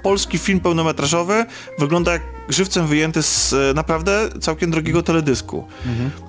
polski 0.03 0.39
film 0.39 0.61
pełnometrażowy 0.61 1.45
wygląda 1.79 2.13
jak 2.13 2.23
żywcem 2.49 2.87
wyjęty 2.87 3.23
z 3.23 3.53
e, 3.53 3.75
naprawdę 3.75 4.29
całkiem 4.41 4.71
drogiego 4.71 5.03
teledysku. 5.03 5.65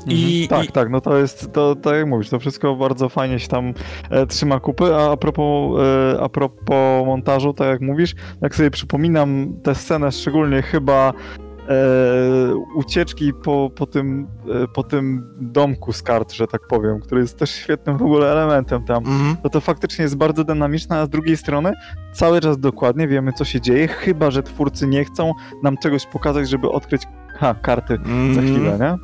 I, 0.07 0.47
Tak, 0.49 0.69
i 0.69 0.71
tak, 0.71 0.89
no 0.89 1.01
to 1.01 1.17
jest, 1.17 1.53
to 1.53 1.75
tak 1.75 1.95
jak 1.95 2.07
mówisz, 2.07 2.29
to 2.29 2.39
wszystko 2.39 2.75
bardzo 2.75 3.10
fajnie 3.10 3.39
się 3.39 3.47
tam 3.47 3.73
e, 4.10 4.27
trzyma 4.27 4.60
kupy, 4.60 4.95
a, 4.95 5.12
a, 5.12 5.17
propos, 5.17 5.79
e, 5.79 6.21
a 6.21 6.29
propos 6.29 7.05
montażu, 7.05 7.53
tak 7.53 7.67
jak 7.67 7.81
mówisz, 7.81 8.15
jak 8.41 8.55
sobie 8.55 8.71
przypominam 8.71 9.53
tę 9.63 9.75
scenę, 9.75 10.12
szczególnie 10.12 10.62
chyba 10.62 11.13
ucieczki 12.76 13.34
po, 13.34 13.71
po, 13.76 13.86
tym, 13.86 14.28
e, 14.63 14.67
po 14.67 14.84
tym 14.84 15.24
domku 15.41 15.93
z 15.93 16.02
kart, 16.04 16.32
że 16.34 16.47
tak 16.47 16.62
powiem, 16.69 17.00
który 17.00 17.21
jest 17.21 17.38
też 17.38 17.50
świetnym 17.52 17.97
w 17.97 18.02
ogóle 18.02 18.32
elementem 18.32 18.84
tam, 18.86 18.97
Mhm. 18.97 19.38
to 19.43 19.50
to 19.50 19.62
faktycznie 19.62 20.04
jest 20.04 20.17
bardzo 20.17 20.43
dynamiczne, 20.43 20.97
a 21.00 21.06
z 21.06 21.10
drugiej 21.10 21.38
strony 21.38 21.74
cały 22.13 22.41
czas 22.41 22.58
dokładnie 22.60 23.08
wiemy, 23.08 23.34
co 23.34 23.45
się 23.45 23.62
dzieje, 23.62 23.88
chyba, 23.88 24.32
że 24.32 24.43
twórcy 24.43 24.88
nie 24.88 25.06
chcą 25.06 25.32
nam 25.63 25.78
czegoś 25.78 26.06
pokazać, 26.06 26.50
żeby 26.50 26.69
odkryć 26.69 27.02
ha, 27.39 27.56
karty 27.62 27.97
za 28.06 28.10
Mhm. 28.12 28.47
chwilę, 28.47 28.78
nie? 28.80 28.95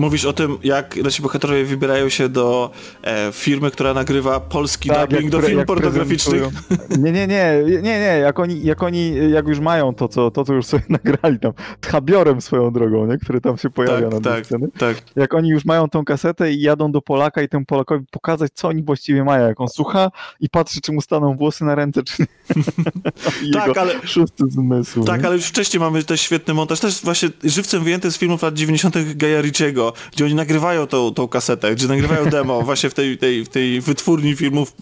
Mówisz 0.00 0.24
o 0.24 0.32
tym, 0.32 0.58
jak 0.64 0.96
nasi 0.96 1.22
bohaterowie 1.22 1.64
wybierają 1.64 2.08
się 2.08 2.28
do 2.28 2.70
e, 3.02 3.32
firmy, 3.32 3.70
która 3.70 3.94
nagrywa 3.94 4.40
polski 4.40 4.88
Tak, 4.88 5.10
dubbing 5.10 5.30
do 5.30 5.42
filmów 5.42 5.66
pornograficznych. 5.66 6.42
Nie, 6.98 7.12
nie, 7.12 7.26
nie, 7.26 7.62
nie, 7.66 7.80
nie, 7.82 8.18
jak 8.22 8.38
oni, 8.38 8.64
jak 8.64 8.82
oni, 8.82 9.30
jak 9.30 9.48
już 9.48 9.60
mają 9.60 9.94
to, 9.94 10.08
co, 10.08 10.30
to, 10.30 10.44
co 10.44 10.54
już 10.54 10.66
sobie 10.66 10.82
nagrali 11.04 11.38
tam, 11.38 11.52
tchabiorem 11.80 12.40
swoją 12.40 12.72
drogą, 12.72 13.06
nie, 13.06 13.18
który 13.18 13.40
tam 13.40 13.58
się 13.58 13.70
pojawia 13.70 14.08
Tak, 14.10 14.24
na 14.24 14.30
tak, 14.30 14.46
sceny. 14.46 14.68
tak. 14.78 14.96
Jak 15.16 15.34
oni 15.34 15.48
już 15.48 15.64
mają 15.64 15.88
tą 15.88 16.04
kasetę 16.04 16.52
i 16.52 16.60
jadą 16.60 16.92
do 16.92 17.02
Polaka 17.02 17.42
i 17.42 17.48
temu 17.48 17.64
Polakowi 17.64 18.06
pokazać, 18.10 18.50
co 18.54 18.68
oni 18.68 18.82
właściwie 18.82 19.24
mają, 19.24 19.46
jak 19.48 19.60
on 19.60 19.68
słucha 19.68 20.10
i 20.40 20.48
patrzy, 20.48 20.80
czy 20.80 20.92
mu 20.92 21.00
staną 21.00 21.36
włosy 21.36 21.64
na 21.64 21.74
ręce, 21.74 22.02
czy 22.02 22.22
nie. 22.22 23.52
Tak, 23.60 23.78
ale- 23.78 24.06
szósty 24.06 24.44
zmysł. 24.50 25.04
Tak, 25.04 25.20
nie? 25.20 25.26
ale 25.26 25.36
już 25.36 25.46
wcześniej 25.46 25.80
mamy 25.80 26.04
też 26.04 26.20
świetny 26.20 26.54
montaż, 26.54 26.80
też 26.80 27.00
właśnie 27.02 27.28
żywcem 27.44 27.84
wyjęty 27.84 28.10
z 28.12 28.18
filmów 28.18 28.42
lat 28.42 28.54
90. 28.54 28.94
Gaja 29.16 29.40
Gdzie 30.12 30.24
oni 30.24 30.34
nagrywają 30.34 30.86
tą, 30.86 31.14
tą 31.14 31.28
kasetę, 31.28 31.74
gdzie 31.74 31.86
nagrywają 31.86 32.26
demo 32.26 32.62
właśnie 32.70 32.90
w 32.90 32.94
tej, 32.94 33.18
tej, 33.18 33.44
w 33.44 33.48
tej 33.48 33.80
wytwórni 33.80 34.36
filmów. 34.36 34.72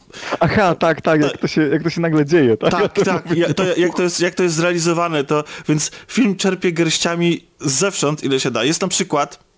Aha, 0.41 0.75
tak, 0.75 1.01
tak, 1.01 1.21
jak 1.21 1.39
to 1.39 1.49
się, 1.49 1.63
jak 1.63 1.83
to 1.83 1.91
się 1.91 2.01
nagle 2.01 2.27
dzieje, 2.27 2.57
tak? 2.57 2.71
Tak, 2.71 2.93
tak, 3.05 3.37
ja- 3.37 3.55
to, 3.55 3.65
jak, 3.77 3.95
to 3.95 4.03
jest, 4.03 4.21
jak 4.21 4.35
to 4.35 4.43
jest 4.43 4.55
zrealizowane, 4.55 5.25
to 5.25 5.45
więc 5.69 5.91
film 6.09 6.37
czerpie 6.37 6.73
garściami 6.73 7.45
zewsząd, 7.61 8.25
ile 8.25 8.41
się 8.41 8.51
da. 8.51 8.65
Jest 8.65 8.81
na 8.81 8.89
przykład 8.89 9.49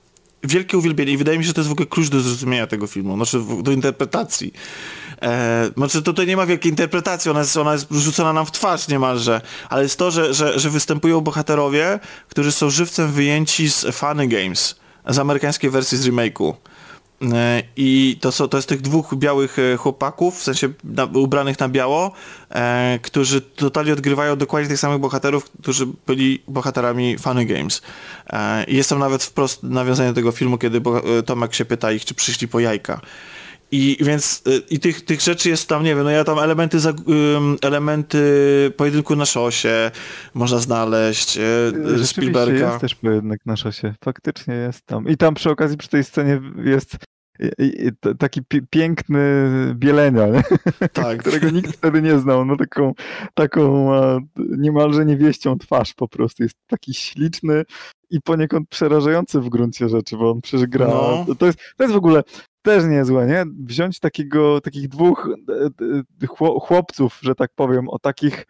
wielkie 0.45 0.79
uwielbienie 0.79 1.13
i 1.13 1.17
wydaje 1.17 1.39
mi 1.39 1.45
się, 1.45 1.49
że 1.49 1.55
to 1.55 1.61
jest 1.61 1.69
w 1.69 1.73
ogóle 1.73 1.87
klucz 1.87 2.09
do 2.09 2.21
zrozumienia 2.21 2.67
tego 2.67 2.87
filmu, 2.87 3.17
znaczy 3.17 3.41
do 3.63 3.73
interpretacji. 3.73 4.53
E, 5.23 5.71
znaczy 5.77 6.03
tutaj 6.03 6.27
nie 6.27 6.37
ma 6.37 6.47
wielkiej 6.47 6.71
interpretacji, 6.71 7.31
ona 7.31 7.41
jest, 7.41 7.57
ona 7.57 7.73
jest 7.73 7.87
rzucona 7.91 8.33
nam 8.33 8.47
w 8.47 8.51
twarz 8.51 8.89
niemalże, 8.89 9.41
ale 9.69 9.83
jest 9.83 9.99
to, 9.99 10.11
że, 10.11 10.35
że, 10.35 10.59
że 10.59 10.71
występują 10.71 11.21
bohaterowie, 11.21 11.99
którzy 12.29 12.53
są 12.53 12.71
żywcem 12.71 13.13
wyjęci 13.13 13.71
z 13.71 13.87
Funny 13.97 14.29
Games, 14.29 14.80
z 15.07 15.19
amerykańskiej 15.19 15.71
wersji 15.71 15.99
z 15.99 16.07
remake'u. 16.07 16.55
E, 17.23 17.63
I 17.77 18.19
to, 18.21 18.33
są, 18.33 18.49
to 18.49 18.59
jest 18.59 18.69
tych 18.69 18.81
dwóch 18.81 19.15
białych 19.15 19.59
e, 19.59 19.77
chłopaków, 19.77 20.39
w 20.39 20.43
sensie 20.43 20.69
na, 20.85 21.05
ubranych 21.05 21.59
na 21.59 21.69
biało, 21.69 22.13
e, 22.51 22.99
którzy 23.03 23.41
totalnie 23.41 23.93
odgrywają 23.93 24.37
dokładnie 24.37 24.69
tych 24.69 24.79
samych 24.79 24.99
bohaterów, 24.99 25.51
którzy 25.63 25.87
byli 26.07 26.43
bohaterami 26.49 27.19
Funny 27.19 27.47
Games. 27.47 27.83
E, 28.31 28.65
jest 28.69 28.91
tam 28.91 28.99
nawet 28.99 29.23
wprost 29.23 29.63
nawiązanie 29.63 30.09
do 30.09 30.15
tego 30.15 30.33
filmu, 30.33 30.59
kiedy 30.59 30.83
e, 31.19 31.23
Tomek 31.23 31.55
się 31.55 31.65
pyta 31.65 31.93
ich, 31.93 32.05
czy 32.05 32.15
przyszli 32.15 32.49
po 32.49 32.61
jajka. 32.61 33.01
I 33.73 33.97
więc 34.01 34.43
e, 34.47 34.51
i 34.71 34.81
tych, 34.81 35.05
tych 35.05 35.21
rzeczy 35.21 35.49
jest 35.49 35.69
tam, 35.69 35.85
nie 35.85 35.95
wiem, 35.95 36.05
no 36.05 36.11
ja 36.11 36.25
tam 36.25 36.39
elementy, 36.39 36.79
elementy 37.63 38.73
pojedynku 38.77 39.17
na 39.17 39.25
szosie 39.25 39.91
można 40.35 40.59
znaleźć, 40.59 41.39
Rzeczywiście 41.75 42.07
Spielberga. 42.07 42.69
jest 42.69 42.81
też 42.81 42.95
pojedynek 42.95 43.41
na 43.47 43.57
szosie. 43.57 43.95
Faktycznie 44.05 44.55
jest 44.55 44.87
tam. 44.87 45.09
I 45.09 45.17
tam 45.17 45.35
przy 45.35 45.51
okazji 45.51 45.77
przy 45.77 45.89
tej 45.89 46.05
scenie 46.05 46.41
jest 46.65 46.97
taki 48.19 48.41
piękny 48.71 49.21
Bielenia, 49.75 50.27
nie? 50.27 50.43
Tak. 50.93 51.19
którego 51.23 51.51
nikt 51.51 51.73
wtedy 51.77 52.03
nie 52.03 52.19
znał. 52.19 52.45
No 52.45 52.57
taką, 52.57 52.93
taką 53.35 53.91
niemalże 54.37 55.05
niewieścią 55.05 55.59
twarz 55.59 55.95
po 55.95 56.09
prostu. 56.09 56.43
Jest 56.43 56.57
taki 56.67 56.95
śliczny 56.95 57.65
i 58.11 58.21
poniekąd 58.21 58.69
przerażający 58.69 59.41
w 59.41 59.49
gruncie 59.49 59.89
rzeczy, 59.89 60.17
bo 60.17 60.31
on 60.31 60.41
przecież 60.41 60.67
gra. 60.67 60.87
No. 60.87 61.27
To, 61.39 61.47
jest, 61.47 61.59
to 61.77 61.85
jest 61.85 61.95
w 61.95 61.99
ogóle 61.99 62.23
też 62.63 62.85
niezłe, 62.85 63.27
nie? 63.27 63.45
Wziąć 63.65 64.01
takiego, 64.01 64.61
takich 64.61 64.89
dwóch 64.89 65.29
chłopców, 66.61 67.19
że 67.23 67.35
tak 67.35 67.51
powiem, 67.55 67.89
o 67.89 67.99
takich 67.99 68.47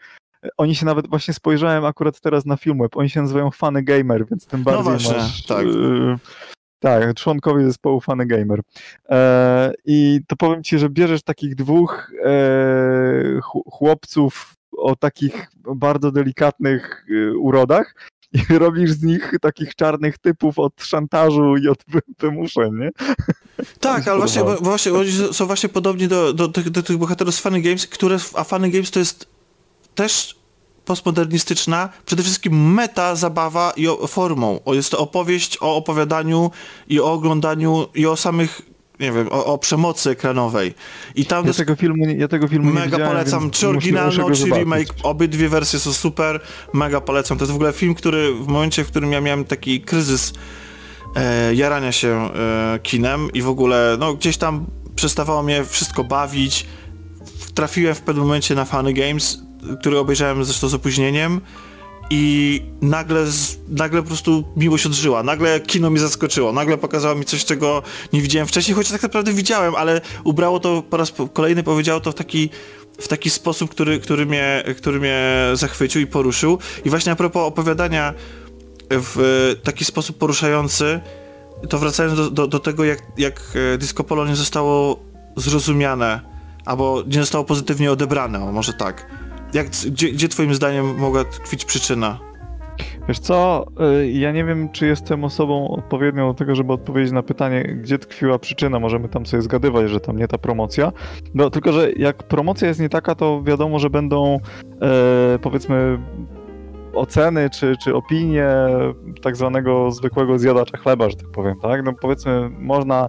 oni 0.56 0.74
się 0.74 0.86
nawet 0.86 1.08
właśnie 1.08 1.34
spojrzałem 1.34 1.84
akurat 1.84 2.20
teraz 2.20 2.46
na 2.46 2.56
Filmweb, 2.56 2.96
oni 2.96 3.10
się 3.10 3.22
nazywają 3.22 3.50
Funny 3.50 3.82
Gamer, 3.82 4.26
więc 4.26 4.46
tym 4.46 4.62
bardziej 4.62 4.84
no 4.84 4.90
właśnie, 4.90 5.16
masz, 5.16 5.46
tak. 5.46 5.66
Y, 5.66 6.18
tak, 6.80 7.14
członkowie 7.14 7.64
zespołu 7.64 8.00
Funny 8.00 8.26
Gamer. 8.26 8.60
E, 9.08 9.72
I 9.84 10.20
to 10.26 10.36
powiem 10.36 10.62
ci, 10.62 10.78
że 10.78 10.88
bierzesz 10.88 11.22
takich 11.22 11.54
dwóch 11.54 12.12
e, 12.24 13.40
chłopców 13.70 14.54
o 14.80 14.96
takich 14.96 15.50
bardzo 15.76 16.12
delikatnych 16.12 17.06
y, 17.10 17.38
urodach 17.38 17.94
i 18.32 18.38
robisz 18.58 18.90
z 18.90 19.02
nich 19.02 19.34
takich 19.40 19.74
czarnych 19.74 20.18
typów 20.18 20.58
od 20.58 20.82
szantażu 20.82 21.56
i 21.56 21.68
od 21.68 21.84
wymuszeń, 22.18 22.70
nie? 22.78 22.90
Tak, 23.80 24.08
ale 24.08 24.18
właśnie, 24.18 24.42
właśnie 24.60 24.92
oni 24.92 25.10
są 25.32 25.46
właśnie 25.46 25.68
podobni 25.68 26.08
do, 26.08 26.32
do, 26.32 26.48
do, 26.48 26.62
do 26.62 26.82
tych 26.82 26.96
bohaterów 26.96 27.34
z 27.34 27.40
Funny 27.40 27.60
Games, 27.60 27.86
które, 27.86 28.16
a 28.34 28.44
Funny 28.44 28.70
Games 28.70 28.90
to 28.90 28.98
jest 28.98 29.28
też 29.94 30.39
postmodernistyczna, 30.90 31.88
przede 32.06 32.22
wszystkim 32.22 32.72
meta 32.74 33.14
zabawa 33.14 33.72
i 33.76 33.88
o, 33.88 34.06
formą. 34.06 34.60
O, 34.64 34.74
jest 34.74 34.90
to 34.90 34.98
opowieść 34.98 35.58
o 35.60 35.76
opowiadaniu 35.76 36.50
i 36.88 37.00
o 37.00 37.12
oglądaniu 37.12 37.86
i 37.94 38.06
o 38.06 38.16
samych 38.16 38.62
nie 39.00 39.12
wiem, 39.12 39.28
o, 39.30 39.44
o 39.44 39.58
przemocy 39.58 40.10
ekranowej. 40.10 40.74
I 41.14 41.26
tam 41.26 41.46
ja 41.46 41.52
tego 41.52 41.76
filmu, 41.76 42.04
ja 42.18 42.28
tego 42.28 42.48
filmu 42.48 42.72
mega 42.72 42.98
nie 42.98 43.04
polecam, 43.04 43.50
czy 43.50 43.68
oryginalną, 43.68 44.30
czy 44.30 44.44
remake, 44.44 44.94
obydwie 45.02 45.48
wersje 45.48 45.78
są 45.78 45.92
super, 45.92 46.40
mega 46.72 47.00
polecam. 47.00 47.38
To 47.38 47.44
jest 47.44 47.52
w 47.52 47.54
ogóle 47.54 47.72
film, 47.72 47.94
który 47.94 48.34
w 48.34 48.46
momencie, 48.46 48.84
w 48.84 48.86
którym 48.86 49.12
ja 49.12 49.20
miałem 49.20 49.44
taki 49.44 49.80
kryzys 49.80 50.32
e, 51.16 51.54
jarania 51.54 51.92
się 51.92 52.08
e, 52.08 52.78
kinem 52.82 53.28
i 53.34 53.42
w 53.42 53.48
ogóle, 53.48 53.96
no 54.00 54.14
gdzieś 54.14 54.36
tam 54.36 54.66
przestawało 54.94 55.42
mnie 55.42 55.64
wszystko 55.64 56.04
bawić, 56.04 56.66
trafiłem 57.54 57.94
w 57.94 58.00
pewnym 58.00 58.24
momencie 58.24 58.54
na 58.54 58.64
Funny 58.64 58.92
Games, 58.92 59.49
który 59.80 59.98
obejrzałem 59.98 60.44
zresztą 60.44 60.68
z 60.68 60.74
opóźnieniem 60.74 61.40
i 62.10 62.62
nagle, 62.82 63.26
nagle 63.68 64.02
po 64.02 64.08
prostu 64.08 64.44
miłość 64.56 64.86
odżyła, 64.86 65.22
nagle 65.22 65.60
kino 65.60 65.90
mi 65.90 65.98
zaskoczyło, 65.98 66.52
nagle 66.52 66.78
pokazało 66.78 67.14
mi 67.14 67.24
coś, 67.24 67.44
czego 67.44 67.82
nie 68.12 68.22
widziałem 68.22 68.48
wcześniej, 68.48 68.74
choć 68.74 68.90
tak 68.90 69.02
naprawdę 69.02 69.32
widziałem, 69.32 69.74
ale 69.74 70.00
ubrało 70.24 70.60
to 70.60 70.82
po 70.82 70.96
raz 70.96 71.12
kolejny, 71.32 71.62
powiedziało 71.62 72.00
to 72.00 72.12
w 72.12 72.14
taki, 72.14 72.50
w 73.00 73.08
taki 73.08 73.30
sposób, 73.30 73.70
który, 73.70 74.00
który, 74.00 74.26
mnie, 74.26 74.64
który 74.76 75.00
mnie 75.00 75.20
zachwycił 75.54 76.00
i 76.00 76.06
poruszył. 76.06 76.58
I 76.84 76.90
właśnie 76.90 77.12
a 77.12 77.16
propos 77.16 77.42
opowiadania 77.42 78.14
w 78.90 79.56
taki 79.62 79.84
sposób 79.84 80.18
poruszający, 80.18 81.00
to 81.68 81.78
wracając 81.78 82.16
do, 82.16 82.30
do, 82.30 82.46
do 82.46 82.58
tego, 82.58 82.84
jak, 82.84 83.02
jak 83.18 83.42
e, 83.74 83.78
Disco 83.78 84.04
Polo 84.04 84.26
nie 84.26 84.36
zostało 84.36 85.00
zrozumiane, 85.36 86.20
albo 86.64 87.02
nie 87.06 87.20
zostało 87.20 87.44
pozytywnie 87.44 87.92
odebrane, 87.92 88.38
może 88.38 88.72
tak 88.72 89.19
jak, 89.54 89.66
gdzie, 89.68 90.12
gdzie 90.12 90.28
twoim 90.28 90.54
zdaniem 90.54 90.98
mogła 90.98 91.24
tkwić 91.24 91.64
przyczyna? 91.64 92.18
Wiesz 93.08 93.18
co, 93.18 93.66
y, 94.02 94.10
ja 94.10 94.32
nie 94.32 94.44
wiem, 94.44 94.68
czy 94.72 94.86
jestem 94.86 95.24
osobą 95.24 95.68
odpowiednią 95.68 96.28
do 96.28 96.34
tego, 96.34 96.54
żeby 96.54 96.72
odpowiedzieć 96.72 97.12
na 97.12 97.22
pytanie, 97.22 97.62
gdzie 97.82 97.98
tkwiła 97.98 98.38
przyczyna. 98.38 98.80
Możemy 98.80 99.08
tam 99.08 99.26
sobie 99.26 99.42
zgadywać, 99.42 99.90
że 99.90 100.00
tam 100.00 100.16
nie 100.16 100.28
ta 100.28 100.38
promocja. 100.38 100.92
No, 101.34 101.50
tylko, 101.50 101.72
że 101.72 101.92
jak 101.92 102.22
promocja 102.22 102.68
jest 102.68 102.80
nie 102.80 102.88
taka, 102.88 103.14
to 103.14 103.42
wiadomo, 103.42 103.78
że 103.78 103.90
będą 103.90 104.40
e, 104.82 105.38
powiedzmy 105.42 105.98
oceny 106.94 107.50
czy, 107.50 107.74
czy 107.84 107.94
opinie 107.94 108.48
tak 109.22 109.36
zwanego 109.36 109.90
zwykłego 109.90 110.38
zjadacza 110.38 110.78
chleba, 110.78 111.10
że 111.10 111.16
tak 111.16 111.30
powiem, 111.30 111.54
tak? 111.62 111.84
No 111.84 111.92
powiedzmy, 111.92 112.50
można 112.58 113.08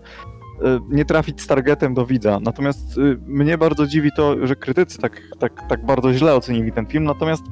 nie 0.89 1.05
trafić 1.05 1.41
z 1.41 1.47
targetem 1.47 1.93
do 1.93 2.05
widza. 2.05 2.39
Natomiast 2.39 2.97
y, 2.97 3.19
mnie 3.25 3.57
bardzo 3.57 3.87
dziwi 3.87 4.09
to, 4.15 4.47
że 4.47 4.55
krytycy 4.55 4.97
tak, 4.97 5.21
tak, 5.39 5.69
tak 5.69 5.85
bardzo 5.85 6.13
źle 6.13 6.35
ocenili 6.35 6.71
ten 6.71 6.85
film. 6.85 7.03
Natomiast 7.03 7.43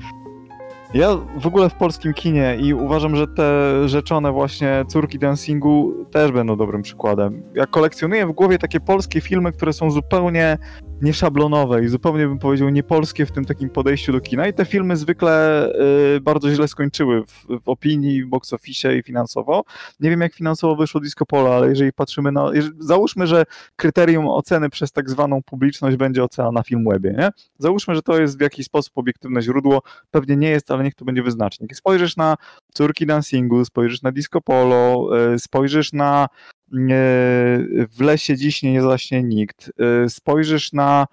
ja 0.93 1.17
w 1.37 1.47
ogóle 1.47 1.69
w 1.69 1.73
polskim 1.73 2.13
kinie 2.13 2.57
i 2.59 2.73
uważam, 2.73 3.15
że 3.15 3.27
te 3.27 3.53
rzeczone 3.85 4.31
właśnie 4.31 4.85
córki 4.87 5.19
dancingu 5.19 6.05
też 6.11 6.31
będą 6.31 6.57
dobrym 6.57 6.81
przykładem. 6.81 7.43
Ja 7.55 7.65
kolekcjonuję 7.65 8.27
w 8.27 8.31
głowie 8.31 8.57
takie 8.57 8.79
polskie 8.79 9.21
filmy, 9.21 9.51
które 9.51 9.73
są 9.73 9.91
zupełnie 9.91 10.57
nieszablonowe 11.01 11.83
i 11.83 11.87
zupełnie 11.87 12.27
bym 12.27 12.39
powiedział 12.39 12.69
niepolskie 12.69 13.25
w 13.25 13.31
tym 13.31 13.45
takim 13.45 13.69
podejściu 13.69 14.11
do 14.11 14.21
kina 14.21 14.47
i 14.47 14.53
te 14.53 14.65
filmy 14.65 14.97
zwykle 14.97 15.65
y, 16.15 16.21
bardzo 16.21 16.51
źle 16.51 16.67
skończyły 16.67 17.25
w, 17.25 17.45
w, 17.63 17.69
opinii, 17.69 18.23
w 18.23 18.27
box 18.27 18.53
office 18.53 18.97
i 18.97 19.03
finansowo. 19.03 19.63
Nie 19.99 20.09
wiem 20.09 20.21
jak 20.21 20.33
finansowo 20.33 20.75
wyszło 20.75 21.01
Disco 21.01 21.25
Polo, 21.25 21.55
ale 21.55 21.69
jeżeli 21.69 21.93
patrzymy 21.93 22.31
na... 22.31 22.51
Jeżeli, 22.53 22.75
załóżmy, 22.79 23.27
że 23.27 23.43
kryterium 23.75 24.27
oceny 24.27 24.69
przez 24.69 24.91
tak 24.91 25.09
zwaną 25.09 25.43
publiczność 25.43 25.97
będzie 25.97 26.23
ocena 26.23 26.51
na 26.51 26.63
Filmwebie, 26.63 27.15
nie? 27.17 27.29
Załóżmy, 27.57 27.95
że 27.95 28.01
to 28.01 28.21
jest 28.21 28.37
w 28.37 28.41
jakiś 28.41 28.65
sposób 28.65 28.97
obiektywne 28.97 29.41
źródło, 29.41 29.81
pewnie 30.11 30.37
nie 30.37 30.49
jest, 30.49 30.71
ale 30.71 30.83
niech 30.83 30.95
to 30.95 31.05
będzie 31.05 31.23
wyznacznik. 31.23 31.75
Spojrzysz 31.75 32.17
na 32.17 32.35
Córki 32.73 33.05
Dancingu, 33.05 33.65
spojrzysz 33.65 34.01
na 34.01 34.11
Disco 34.11 34.41
Polo, 34.41 35.09
y, 35.33 35.39
spojrzysz 35.39 35.93
na 35.93 36.27
w 37.91 38.01
lesie 38.01 38.37
dziś 38.37 38.63
nie 38.63 38.81
zaśnie 38.81 39.23
nikt. 39.23 39.71
Y, 40.05 40.09
spojrzysz 40.09 40.73
na 40.73 41.07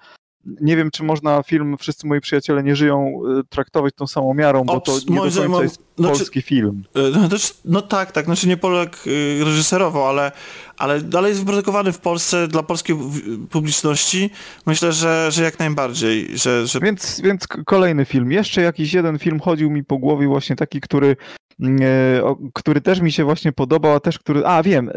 nie 0.60 0.76
wiem, 0.76 0.90
czy 0.90 1.02
można 1.02 1.42
film 1.42 1.76
Wszyscy 1.78 2.06
moi 2.06 2.20
przyjaciele 2.20 2.62
nie 2.62 2.76
żyją 2.76 3.20
y, 3.40 3.44
traktować 3.44 3.94
tą 3.94 4.06
samą 4.06 4.34
miarą, 4.34 4.64
bo 4.64 4.80
to 4.80 4.92
nie 5.08 5.16
do 5.16 5.22
końca 5.22 5.62
jest 5.62 5.80
znaczy, 5.98 6.18
polski 6.18 6.42
film. 6.42 6.84
No, 6.94 7.28
no, 7.64 7.82
tak, 7.82 8.12
tak, 8.12 8.24
znaczy 8.24 8.48
nie 8.48 8.56
Polak 8.56 9.04
reżyserował, 9.44 10.06
ale, 10.06 10.32
ale 10.76 11.00
dalej 11.00 11.28
jest 11.28 11.40
wyprodukowany 11.40 11.92
w 11.92 11.98
Polsce 11.98 12.48
dla 12.48 12.62
polskiej 12.62 12.96
publiczności. 13.50 14.30
Myślę, 14.66 14.92
że, 14.92 15.28
że 15.30 15.42
jak 15.42 15.58
najbardziej. 15.58 16.38
Że, 16.38 16.66
że... 16.66 16.80
Więc, 16.80 17.20
więc 17.20 17.46
kolejny 17.46 18.04
film. 18.04 18.32
Jeszcze 18.32 18.62
jakiś 18.62 18.92
jeden 18.92 19.18
film 19.18 19.40
chodził 19.40 19.70
mi 19.70 19.84
po 19.84 19.98
głowie, 19.98 20.26
właśnie 20.26 20.56
taki, 20.56 20.80
który 20.80 21.16
E, 21.45 21.45
który 22.54 22.80
też 22.80 23.00
mi 23.00 23.12
się 23.12 23.24
właśnie 23.24 23.52
podobał, 23.52 23.94
a 23.94 24.00
też 24.00 24.18
który, 24.18 24.46
a 24.46 24.62
wiem, 24.62 24.88
e, 24.88 24.92
e, 24.92 24.96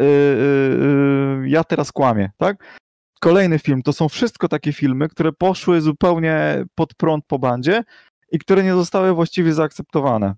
ja 1.50 1.63
teraz 1.63 1.91
kłamię, 1.91 2.32
tak? 2.38 2.78
Kolejny 3.19 3.60
film, 3.60 3.82
to 3.84 3.93
są 3.93 4.10
wszystko 4.10 4.48
takie 4.48 4.74
filmy, 4.74 5.10
które 5.10 5.32
poszły 5.32 5.82
zupełnie 5.82 6.65
pod 6.76 6.93
prąd 6.93 7.26
po 7.28 7.39
bandzie 7.39 7.84
i 8.32 8.39
które 8.39 8.63
nie 8.63 8.74
zostały 8.74 9.13
właściwie 9.13 9.54
zaakceptowane. 9.54 10.36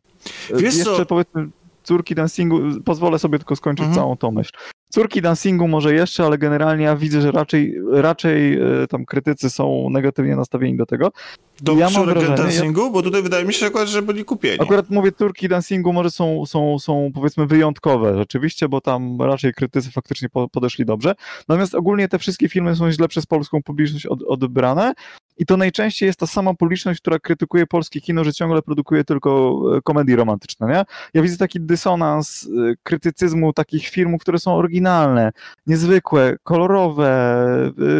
Wiesz 0.49 0.75
Jeszcze 0.75 0.95
co? 0.95 1.05
powiedzmy 1.05 1.47
córki 1.83 2.15
dancingu, 2.15 2.59
pozwolę 2.85 3.19
sobie 3.19 3.37
tylko 3.37 3.55
skończyć 3.55 3.85
mhm. 3.85 3.95
całą 3.95 4.17
tą 4.17 4.31
myśl. 4.31 4.51
Córki 4.89 5.21
dancingu 5.21 5.67
może 5.67 5.93
jeszcze, 5.93 6.25
ale 6.25 6.37
generalnie 6.37 6.85
ja 6.85 6.95
widzę, 6.95 7.21
że 7.21 7.31
raczej, 7.31 7.75
raczej 7.91 8.59
tam 8.89 9.05
krytycy 9.05 9.49
są 9.49 9.87
negatywnie 9.89 10.35
nastawieni 10.35 10.77
do 10.77 10.85
tego. 10.85 11.11
Do 11.61 11.73
ja 11.73 11.89
wrażenie, 11.89 12.37
dancingu? 12.37 12.85
Ja... 12.85 12.89
Bo 12.89 13.01
tutaj 13.01 13.21
wydaje 13.21 13.45
mi 13.45 13.53
się 13.53 13.65
akurat, 13.65 13.87
że 13.87 14.01
byli 14.01 14.25
kupieni. 14.25 14.61
Akurat 14.61 14.89
mówię, 14.89 15.11
turki 15.11 15.47
dancingu 15.47 15.93
może 15.93 16.11
są, 16.11 16.45
są, 16.45 16.79
są 16.79 17.11
powiedzmy 17.13 17.45
wyjątkowe 17.45 18.17
rzeczywiście, 18.17 18.69
bo 18.69 18.81
tam 18.81 19.21
raczej 19.21 19.53
krytycy 19.53 19.91
faktycznie 19.91 20.29
podeszli 20.51 20.85
dobrze. 20.85 21.15
Natomiast 21.47 21.75
ogólnie 21.75 22.07
te 22.07 22.19
wszystkie 22.19 22.49
filmy 22.49 22.75
są 22.75 22.91
źle 22.91 23.07
przez 23.07 23.25
polską 23.25 23.63
publiczność 23.63 24.05
od, 24.05 24.23
odebrane 24.23 24.93
i 25.37 25.45
to 25.45 25.57
najczęściej 25.57 26.07
jest 26.07 26.19
ta 26.19 26.27
sama 26.27 26.53
publiczność, 26.53 27.01
która 27.01 27.19
krytykuje 27.19 27.67
polskie 27.67 28.01
kino, 28.01 28.23
że 28.23 28.33
ciągle 28.33 28.61
produkuje 28.61 29.03
tylko 29.03 29.61
e, 29.77 29.81
komedie 29.81 30.15
romantyczne, 30.15 30.67
nie? 30.67 30.83
Ja 31.13 31.21
widzę 31.21 31.37
taki 31.37 31.61
dysonans 31.61 32.49
e, 32.71 32.73
krytycyzmu 32.83 33.53
takich 33.53 33.87
filmów, 33.87 34.21
które 34.21 34.39
są 34.39 34.55
oryginalne, 34.55 35.31
niezwykłe, 35.67 36.37
kolorowe, 36.43 37.09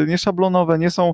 e, 0.04 0.08
nieszablonowe, 0.08 0.80
nie 0.80 0.92
są, 0.92 1.12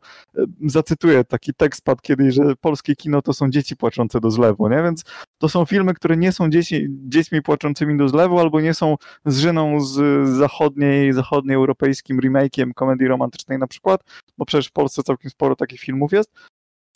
zacytuję, 0.65 1.23
taki 1.23 1.53
tekst 1.53 1.83
padł 1.83 2.01
kiedyś, 2.01 2.36
że 2.37 2.55
polskie 2.61 2.95
kino 2.95 3.21
to 3.21 3.33
są 3.33 3.49
dzieci 3.49 3.75
płaczące 3.75 4.19
do 4.19 4.31
zlewu, 4.31 4.69
nie? 4.69 4.83
Więc 4.83 5.03
to 5.37 5.49
są 5.49 5.65
filmy, 5.65 5.93
które 5.93 6.17
nie 6.17 6.31
są 6.31 6.49
dzieci, 6.49 6.87
dziećmi 6.89 7.41
płaczącymi 7.41 7.97
do 7.97 8.09
zlewu, 8.09 8.39
albo 8.39 8.61
nie 8.61 8.73
są 8.73 8.95
zżyną 9.25 9.79
z 9.79 10.27
zachodniej, 10.29 11.13
zachodnioeuropejskim 11.13 12.19
remake'iem 12.19 12.73
komedii 12.73 13.07
romantycznej 13.07 13.59
na 13.59 13.67
przykład, 13.67 14.01
bo 14.37 14.45
przecież 14.45 14.67
w 14.67 14.71
Polsce 14.71 15.03
całkiem 15.03 15.31
sporo 15.31 15.55
takich 15.55 15.79
filmów 15.79 16.11
jest, 16.11 16.31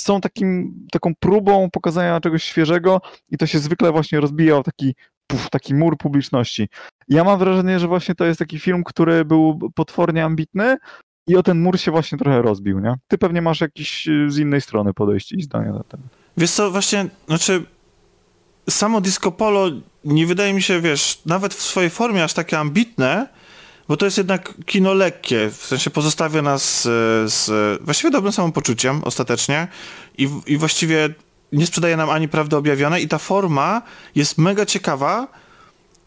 są 0.01 0.21
takim, 0.21 0.73
taką 0.91 1.13
próbą 1.19 1.69
pokazania 1.71 2.19
czegoś 2.19 2.43
świeżego 2.43 3.01
i 3.29 3.37
to 3.37 3.45
się 3.45 3.59
zwykle 3.59 3.91
właśnie 3.91 4.19
rozbija 4.19 4.57
o 4.57 4.63
taki, 4.63 4.95
puf, 5.27 5.49
taki 5.49 5.73
mur 5.73 5.97
publiczności. 5.97 6.69
Ja 7.07 7.23
mam 7.23 7.39
wrażenie, 7.39 7.79
że 7.79 7.87
właśnie 7.87 8.15
to 8.15 8.25
jest 8.25 8.39
taki 8.39 8.59
film, 8.59 8.83
który 8.83 9.25
był 9.25 9.71
potwornie 9.75 10.25
ambitny, 10.25 10.77
i 11.31 11.35
o 11.35 11.43
ten 11.43 11.61
mur 11.61 11.79
się 11.79 11.91
właśnie 11.91 12.17
trochę 12.17 12.41
rozbił, 12.41 12.79
nie? 12.79 12.95
Ty 13.07 13.17
pewnie 13.17 13.41
masz 13.41 13.61
jakiś 13.61 14.07
y, 14.07 14.31
z 14.31 14.37
innej 14.37 14.61
strony 14.61 14.93
podejście 14.93 15.35
i 15.35 15.41
zdanie 15.41 15.71
na 15.71 15.83
ten. 15.83 15.99
Wiesz 16.37 16.51
co, 16.51 16.71
właśnie, 16.71 17.05
znaczy 17.27 17.65
samo 18.69 19.01
disco 19.01 19.31
polo 19.31 19.69
nie 20.05 20.25
wydaje 20.25 20.53
mi 20.53 20.61
się, 20.61 20.81
wiesz, 20.81 21.21
nawet 21.25 21.53
w 21.53 21.61
swojej 21.61 21.89
formie 21.89 22.23
aż 22.23 22.33
takie 22.33 22.59
ambitne, 22.59 23.27
bo 23.87 23.97
to 23.97 24.05
jest 24.05 24.17
jednak 24.17 24.53
kino 24.65 24.93
lekkie, 24.93 25.49
w 25.49 25.65
sensie 25.65 25.89
pozostawia 25.89 26.41
nas 26.41 26.81
z, 26.81 27.33
z 27.33 27.81
właściwie 27.83 28.11
dobrym 28.11 28.33
samopoczuciem 28.33 29.03
ostatecznie 29.03 29.67
i, 30.17 30.29
i 30.47 30.57
właściwie 30.57 31.09
nie 31.51 31.65
sprzedaje 31.65 31.97
nam 31.97 32.09
ani 32.09 32.27
prawdy 32.27 32.55
objawionej 32.55 33.03
i 33.03 33.07
ta 33.07 33.17
forma 33.17 33.81
jest 34.15 34.37
mega 34.37 34.65
ciekawa, 34.65 35.27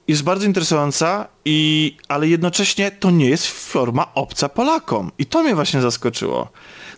jest 0.09 0.23
bardzo 0.23 0.47
interesująca, 0.47 1.29
i, 1.45 1.97
ale 2.09 2.29
jednocześnie 2.29 2.91
to 2.91 3.11
nie 3.11 3.29
jest 3.29 3.47
forma 3.47 4.15
obca 4.15 4.49
Polakom. 4.49 5.11
I 5.19 5.27
to 5.27 5.43
mnie 5.43 5.55
właśnie 5.55 5.81
zaskoczyło. 5.81 6.49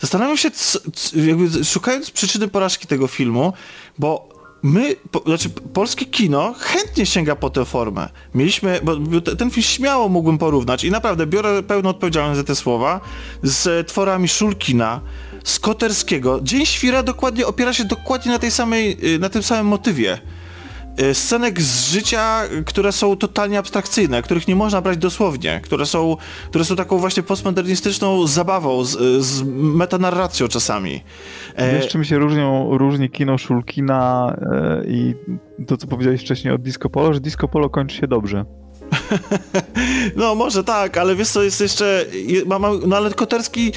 Zastanawiam 0.00 0.36
się, 0.36 0.50
co, 0.50 0.78
co, 0.94 1.18
jakby 1.18 1.64
szukając 1.64 2.10
przyczyny 2.10 2.48
porażki 2.48 2.86
tego 2.86 3.06
filmu, 3.06 3.52
bo 3.98 4.36
my, 4.62 4.96
po, 5.10 5.22
znaczy 5.26 5.50
polskie 5.50 6.06
kino 6.06 6.54
chętnie 6.58 7.06
sięga 7.06 7.36
po 7.36 7.50
tę 7.50 7.64
formę. 7.64 8.08
Mieliśmy, 8.34 8.80
bo, 8.82 9.20
ten 9.20 9.50
film 9.50 9.62
śmiało 9.62 10.08
mógłbym 10.08 10.38
porównać 10.38 10.84
i 10.84 10.90
naprawdę 10.90 11.26
biorę 11.26 11.62
pełną 11.62 11.88
odpowiedzialność 11.88 12.36
za 12.36 12.44
te 12.44 12.54
słowa 12.54 13.00
z 13.42 13.88
tworami 13.88 14.28
Szulkina, 14.28 15.00
z 15.44 15.58
Koterskiego. 15.58 16.40
Dzień 16.42 16.66
Świra 16.66 17.02
dokładnie 17.02 17.46
opiera 17.46 17.72
się 17.72 17.84
dokładnie 17.84 18.32
na 18.32 18.38
tej 18.38 18.50
samej, 18.50 19.14
y, 19.14 19.18
na 19.18 19.28
tym 19.28 19.42
samym 19.42 19.66
motywie. 19.66 20.18
Y, 21.00 21.14
scenek 21.14 21.62
z 21.62 21.88
życia, 21.88 22.42
które 22.66 22.92
są 22.92 23.16
totalnie 23.16 23.58
abstrakcyjne, 23.58 24.22
których 24.22 24.48
nie 24.48 24.56
można 24.56 24.80
brać 24.80 24.98
dosłownie, 24.98 25.60
które 25.64 25.86
są, 25.86 26.16
które 26.48 26.64
są 26.64 26.76
taką 26.76 26.98
właśnie 26.98 27.22
postmodernistyczną 27.22 28.26
zabawą, 28.26 28.84
z, 28.84 29.24
z 29.24 29.42
metanarracją 29.56 30.48
czasami. 30.48 31.00
E, 31.54 31.72
Wiesz, 31.72 31.88
czym 31.88 32.04
się 32.04 32.18
różnią, 32.18 32.78
różni 32.78 33.10
kino 33.10 33.38
Szulkina 33.38 34.36
e, 34.52 34.84
i 34.86 35.14
to, 35.66 35.76
co 35.76 35.86
powiedziałeś 35.86 36.20
wcześniej 36.20 36.54
od 36.54 36.62
Disco 36.62 36.90
Polo, 36.90 37.12
że 37.12 37.20
Disco 37.20 37.48
Polo 37.48 37.70
kończy 37.70 37.96
się 37.96 38.06
dobrze. 38.06 38.44
no 40.16 40.34
może 40.34 40.64
tak, 40.64 40.98
ale 40.98 41.16
wiesz 41.16 41.28
co, 41.28 41.42
jest 41.42 41.60
jeszcze, 41.60 42.04
no 42.86 42.96
ale 42.96 43.10
Koterski 43.10 43.72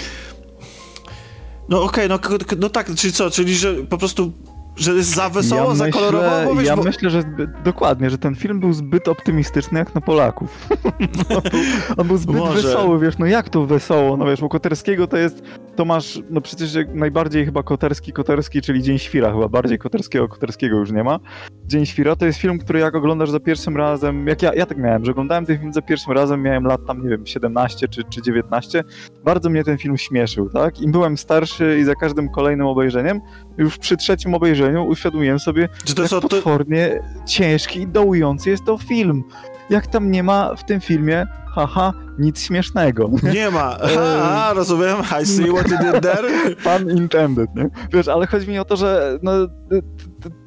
no 1.70 1.84
okej, 1.84 2.12
okay, 2.12 2.38
no, 2.40 2.56
no 2.58 2.70
tak, 2.70 2.96
czyli 2.96 3.14
co, 3.14 3.32
czyli 3.32 3.56
że 3.56 3.74
po 3.74 3.98
prostu 3.98 4.32
że 4.80 4.94
jest 4.94 5.16
za 5.16 5.30
wesoło, 5.30 5.70
ja 5.70 5.76
za 5.76 5.86
myślę, 5.86 6.02
kolorowo? 6.02 6.56
Bo 6.56 6.62
ja 6.62 6.76
bo... 6.76 6.84
myślę, 6.84 7.10
że 7.10 7.24
dokładnie, 7.64 8.10
że 8.10 8.18
ten 8.18 8.36
film 8.36 8.60
był 8.60 8.74
zbyt 8.74 9.08
optymistyczny 9.08 9.80
jak 9.80 9.96
na 9.96 10.02
Polaków. 10.02 10.68
on, 10.84 11.08
był, 11.52 11.60
on, 11.98 12.08
był, 12.08 12.18
zbyt 12.18 12.36
Może. 12.36 12.62
wesoły, 12.62 13.00
wiesz, 13.00 13.18
no 13.18 13.26
jak 13.26 13.50
to 13.50 13.66
wesoło? 13.66 14.18
No 14.18 14.26
wiesz, 14.26 14.42
u 14.42 14.50
Koterskiego 14.50 15.08
to 15.08 15.18
jest, 15.18 15.44
to 15.76 15.86
masz, 15.86 16.20
no 16.30 16.42
przecież 16.42 16.74
najbardziej 16.94 17.46
chyba 17.46 17.64
Koterski, 17.64 18.14
Koterski, 18.14 18.62
czyli 18.62 18.84
Dzień 18.84 19.00
Świra, 19.00 19.32
chyba 19.32 19.48
bardziej 19.48 19.78
Koterskiego, 19.78 20.28
Koterskiego 20.28 20.78
już 20.78 20.92
nie 20.92 21.04
ma. 21.04 21.20
Dzień 21.66 21.86
Świra 21.86 22.16
to 22.16 22.26
jest 22.26 22.40
film, 22.40 22.60
który 22.60 22.80
jak 22.80 22.96
oglądasz 22.96 23.30
za 23.30 23.40
pierwszym 23.40 23.78
razem, 23.78 24.28
jak 24.28 24.42
ja, 24.42 24.54
ja 24.54 24.66
tak 24.66 24.78
miałem, 24.78 25.06
że 25.06 25.12
oglądałem 25.12 25.46
ten 25.46 25.60
film 25.60 25.74
za 25.74 25.82
pierwszym 25.82 26.14
razem, 26.14 26.42
miałem 26.42 26.64
lat 26.64 26.86
tam, 26.88 27.04
nie 27.04 27.10
wiem, 27.10 27.26
17 27.26 27.88
czy, 27.88 28.04
czy 28.04 28.22
19, 28.22 28.84
bardzo 29.24 29.50
mnie 29.50 29.64
ten 29.64 29.78
film 29.78 29.98
śmieszył, 29.98 30.50
tak? 30.50 30.82
Im 30.82 30.92
byłem 30.92 31.18
starszy 31.18 31.78
i 31.82 31.84
za 31.84 31.96
każdym 31.96 32.30
kolejnym 32.30 32.68
obejrzeniem, 32.68 33.22
już 33.58 33.78
przy 33.78 33.98
trzecim 33.98 34.34
obejrzeniu 34.34 34.69
uświadomiłem 34.78 35.40
sobie, 35.40 35.70
że 35.86 35.96
to 35.96 36.02
jak 36.02 36.12
są, 36.12 36.22
potwornie 36.22 37.00
ciężki 37.28 37.82
i 37.82 37.88
dołujący 37.88 38.50
jest 38.50 38.66
to 38.66 38.78
film. 38.78 39.24
Jak 39.70 39.88
tam 39.88 40.12
nie 40.12 40.24
ma 40.24 40.56
w 40.56 40.66
tym 40.66 40.82
filmie 40.82 41.28
haha, 41.56 41.94
nic 42.20 42.42
śmiesznego. 42.42 43.10
Nie 43.34 43.52
ma. 43.52 43.78
Aha, 43.82 44.54
rozumiem. 44.56 44.98
I 45.22 45.26
see 45.26 45.52
what 45.52 45.72
you 45.72 45.78
did 45.78 46.04
there. 46.04 46.56
Pan 46.64 46.90
intended, 46.90 47.56
nie? 47.56 47.70
Wiesz, 47.94 48.08
ale 48.08 48.28
chodzi 48.28 48.48
mi 48.48 48.60
o 48.60 48.66
to, 48.66 48.76
że 48.76 49.20
no, 49.24 49.32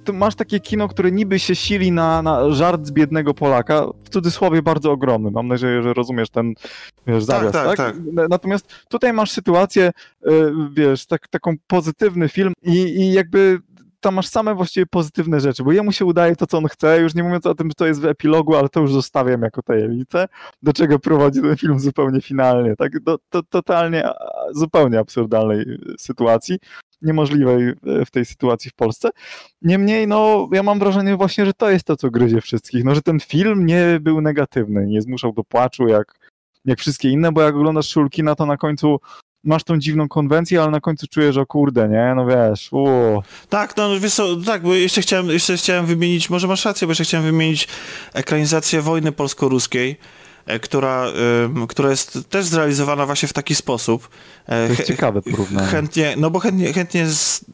ty 0.05 0.13
masz 0.13 0.35
takie 0.35 0.61
kino, 0.61 0.89
które 0.89 1.13
niby 1.13 1.39
się 1.39 1.55
sili 1.55 1.93
na, 1.93 2.23
na 2.23 2.51
żart 2.51 2.87
z 2.87 2.93
biednego 2.93 3.35
Polaka, 3.35 3.87
w 4.05 4.09
cudzysłowie 4.09 4.63
bardzo 4.63 4.93
ogromny. 4.93 5.31
Mam 5.31 5.49
nadzieję, 5.49 5.83
że 5.83 5.95
rozumiesz 5.95 6.31
ten 6.31 6.55
wiesz, 7.07 7.27
tak, 7.27 7.37
zawias, 7.37 7.53
tak, 7.53 7.77
tak? 7.77 7.77
tak? 7.77 7.97
Natomiast 8.29 8.75
tutaj 8.89 9.13
masz 9.13 9.31
sytuację, 9.31 9.91
y, 10.27 10.53
wiesz, 10.73 11.07
tak, 11.07 11.29
taką 11.29 11.55
pozytywny 11.67 12.29
film 12.29 12.53
i, 12.63 12.73
i 12.73 13.13
jakby 13.13 13.61
tam 14.03 14.15
masz 14.15 14.29
same 14.29 14.55
właściwie 14.55 14.87
pozytywne 14.87 15.41
rzeczy, 15.41 15.63
bo 15.63 15.73
jemu 15.73 15.93
się 15.93 16.05
udaje 16.05 16.37
to, 16.37 16.47
co 16.47 16.59
on 16.59 16.69
chce, 16.69 17.01
już 17.01 17.15
nie 17.15 17.23
mówiąc 17.23 17.47
o 17.47 17.55
tym, 17.55 17.69
że 17.69 17.75
to 17.75 17.87
jest 17.87 18.01
w 18.01 18.05
epilogu, 18.05 18.57
ale 18.57 18.69
to 18.69 18.81
już 18.81 18.93
zostawiam 18.93 19.43
jako 19.43 19.63
tajemnicę, 19.63 20.29
do 20.63 20.73
czego 20.73 20.99
prowadzi 20.99 21.43
ten 21.43 21.57
film 21.57 21.81
zupełnie 21.81 22.21
finalnie, 22.21 22.77
tak, 22.77 23.01
do, 23.01 23.19
to, 23.31 23.43
totalnie, 23.43 24.09
zupełnie 24.53 24.99
absurdalnej 24.99 25.61
y, 25.61 25.79
sytuacji, 25.99 26.59
niemożliwej 27.03 27.69
y, 27.69 27.75
w 28.07 28.11
tej 28.11 28.25
sytuacji 28.25 28.71
w 28.71 28.75
Polsce. 28.75 29.11
Niemniej, 29.63 30.07
no, 30.07 30.49
ja 30.53 30.63
mam 30.63 30.79
wrażenie 30.79 31.17
właśnie, 31.17 31.47
że 31.47 31.53
to 31.53 31.71
jest 31.71 31.85
to, 31.85 31.97
co 31.97 32.11
gryzie 32.11 32.41
wszystkich, 32.41 32.85
no, 32.85 32.95
że 32.95 33.03
ten 33.03 33.21
film 33.21 33.67
nie 33.67 33.99
był 34.01 34.21
negatywny, 34.21 34.87
nie 34.87 35.03
zmuszał 35.03 35.33
do 35.33 35.45
płaczu, 35.45 35.89
jak, 35.89 36.15
jak 36.65 36.79
wszystkie 36.79 37.11
inne, 37.11 37.33
bo 37.33 37.43
jak 37.43 37.55
oglądasz 37.55 37.89
Szulkina, 37.89 38.35
to 38.35 38.47
na 38.47 38.57
końcu 38.57 38.99
masz 39.45 39.65
tą 39.65 39.79
dziwną 39.79 40.09
konwencję, 40.09 40.63
ale 40.63 40.71
na 40.71 40.81
końcu 40.81 41.07
czujesz, 41.07 41.35
że 41.35 41.47
kurde, 41.47 41.89
nie? 41.89 42.13
No 42.17 42.27
wiesz, 42.27 42.73
uuu. 42.73 43.23
Tak, 43.49 43.77
no 43.77 44.01
wiesz 44.01 44.15
co, 44.15 44.37
tak, 44.37 44.63
bo 44.63 44.75
jeszcze 44.75 45.03
chciałem, 45.03 45.29
jeszcze 45.29 45.57
chciałem 45.57 45.87
wymienić, 45.87 46.31
może 46.31 46.47
masz 46.47 46.65
rację, 46.65 46.87
bo 46.87 46.91
jeszcze 46.91 47.05
chciałem 47.05 47.27
wymienić 47.27 47.69
ekranizację 48.13 48.83
wojny 48.83 49.13
polsko-ruskiej, 49.13 49.97
e, 50.47 50.59
która, 50.59 51.09
y, 51.65 51.67
która 51.67 51.91
jest 51.91 52.31
też 52.31 52.45
zrealizowana 52.45 53.07
właśnie 53.07 53.29
w 53.29 53.33
taki 53.33 53.55
sposób. 53.55 54.09
E, 54.47 54.67
to 54.67 54.73
jest 54.73 54.87
ciekawe 54.87 55.23
porównanie. 55.23 55.67
Chętnie, 55.67 56.15
no 56.17 56.31
bo 56.31 56.39
chętnie, 56.39 56.73
chętnie 56.73 57.07
z, 57.07 57.45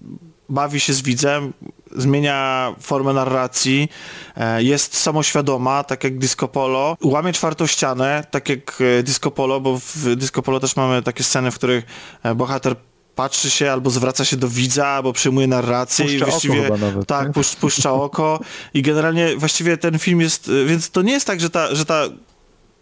bawi 0.49 0.81
się 0.81 0.93
z 0.93 1.03
widzem, 1.03 1.53
zmienia 1.97 2.75
formę 2.81 3.13
narracji, 3.13 3.89
e, 4.37 4.63
jest 4.63 4.97
samoświadoma, 4.97 5.85
tak 5.85 6.05
jak 6.05 6.19
Disco 6.19 6.49
Polo, 6.49 6.97
łamie 7.03 7.33
czwartą 7.33 7.67
ścianę, 7.67 8.25
tak 8.31 8.49
jak 8.49 8.79
e, 8.99 9.03
Disco 9.03 9.31
Polo, 9.31 9.61
bo 9.61 9.79
w 9.79 10.17
Disco 10.17 10.43
Polo 10.43 10.61
też 10.61 10.77
mamy 10.77 11.03
takie 11.03 11.25
sceny, 11.25 11.51
w 11.51 11.55
których 11.55 11.85
e, 12.23 12.35
bohater 12.35 12.77
patrzy 13.15 13.51
się 13.51 13.73
albo 13.73 13.91
zwraca 13.91 14.25
się 14.25 14.37
do 14.37 14.49
widza, 14.49 14.87
albo 14.87 15.13
przyjmuje 15.13 15.47
narrację 15.47 16.05
puszcza 16.05 16.27
i 16.27 16.31
właściwie 16.31 16.69
nawet, 16.69 17.07
tak, 17.07 17.33
pusz, 17.33 17.57
puszcza 17.57 17.93
oko. 17.93 18.41
I 18.75 18.83
generalnie 18.83 19.37
właściwie 19.37 19.77
ten 19.77 19.99
film 19.99 20.21
jest, 20.21 20.51
więc 20.67 20.91
to 20.91 21.03
nie 21.03 21.13
jest 21.13 21.27
tak, 21.27 21.41
że 21.41 21.51
ta, 21.51 21.75
że 21.75 21.85
ta 21.85 22.05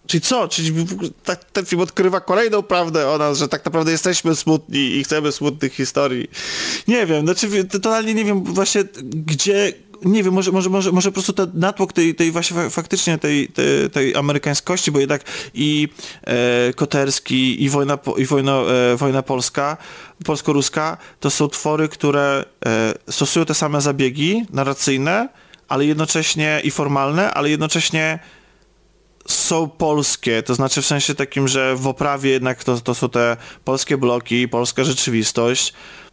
Czyli 0.07 0.21
co? 0.21 0.49
Czyli 0.49 0.87
tak, 1.25 1.45
ten 1.45 1.67
film 1.67 1.81
odkrywa 1.81 2.21
kolejną 2.21 2.63
prawdę 2.63 3.09
o 3.09 3.19
nas, 3.19 3.39
że 3.39 3.49
tak 3.49 3.65
naprawdę 3.65 3.93
jesteśmy 3.93 4.37
smutni 4.37 4.97
i 4.97 5.05
chcemy 5.05 5.33
smutnych 5.33 5.75
historii. 5.75 6.31
Nie 6.89 7.07
wiem, 7.07 7.23
znaczy 7.23 7.65
totalnie 7.65 8.15
nie 8.15 8.25
wiem 8.25 8.45
właśnie 8.45 8.85
gdzie, 9.03 9.73
nie 10.05 10.23
wiem, 10.23 10.35
może, 10.35 10.53
może, 10.53 10.71
może, 10.71 10.93
może 10.93 11.11
po 11.11 11.13
prostu 11.13 11.33
ten 11.33 11.51
natłok 11.55 11.93
tej, 11.93 12.15
tej 12.15 12.33
właśnie 12.33 12.71
faktycznie 12.71 13.19
tej, 13.19 13.49
tej, 13.49 13.91
tej 13.91 14.17
amerykańskości, 14.17 14.93
bo 14.93 15.01
jednak 15.01 15.23
i 15.55 15.89
e, 16.23 16.73
Koterski, 16.73 17.65
i 17.65 17.69
Wojna, 17.69 17.99
i 18.17 18.27
wojna, 18.27 18.53
e, 18.93 18.97
wojna 18.97 19.23
Polska, 19.23 19.77
polsko-ruska, 20.25 20.97
to 21.21 21.31
są 21.31 21.49
twory, 21.49 21.89
które 21.89 22.45
e, 22.67 22.95
stosują 23.13 23.47
te 23.47 23.55
same 23.55 23.81
zabiegi 23.81 24.45
narracyjne, 24.53 25.29
ale 25.69 25.87
jednocześnie 25.87 26.61
i 26.65 26.71
formalne, 26.71 27.31
ale 27.35 27.51
jednocześnie 27.51 28.19
są 29.29 29.69
polskie, 29.69 30.43
to 30.43 30.55
znaczy 30.55 30.83
w 30.83 30.87
sensie 30.87 31.15
takim, 31.15 31.49
że 31.49 31.77
w 31.77 31.87
oprawie 31.87 32.31
jednak 32.31 32.65
to, 32.65 32.81
to 32.81 32.95
są 32.95 33.09
te 33.09 33.37
polskie 33.65 33.97
bloki, 33.97 34.49
polska 34.49 34.85
rzeczywistość. 34.85 35.73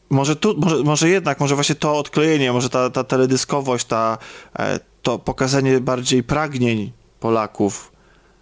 Może 0.10 0.36
tu, 0.36 0.56
może, 0.58 0.84
może 0.84 1.10
jednak, 1.10 1.40
może 1.40 1.56
właśnie 1.56 1.76
to 1.76 1.98
odklejenie, 1.98 2.54
może 2.54 2.70
ta, 2.70 2.90
ta 2.90 3.04
teledyskowość, 3.04 3.86
ta, 3.86 4.18
e, 4.60 4.80
to 5.02 5.20
pokazanie 5.20 5.80
bardziej 5.80 6.24
pragnień 6.24 6.92
Polaków, 7.20 7.92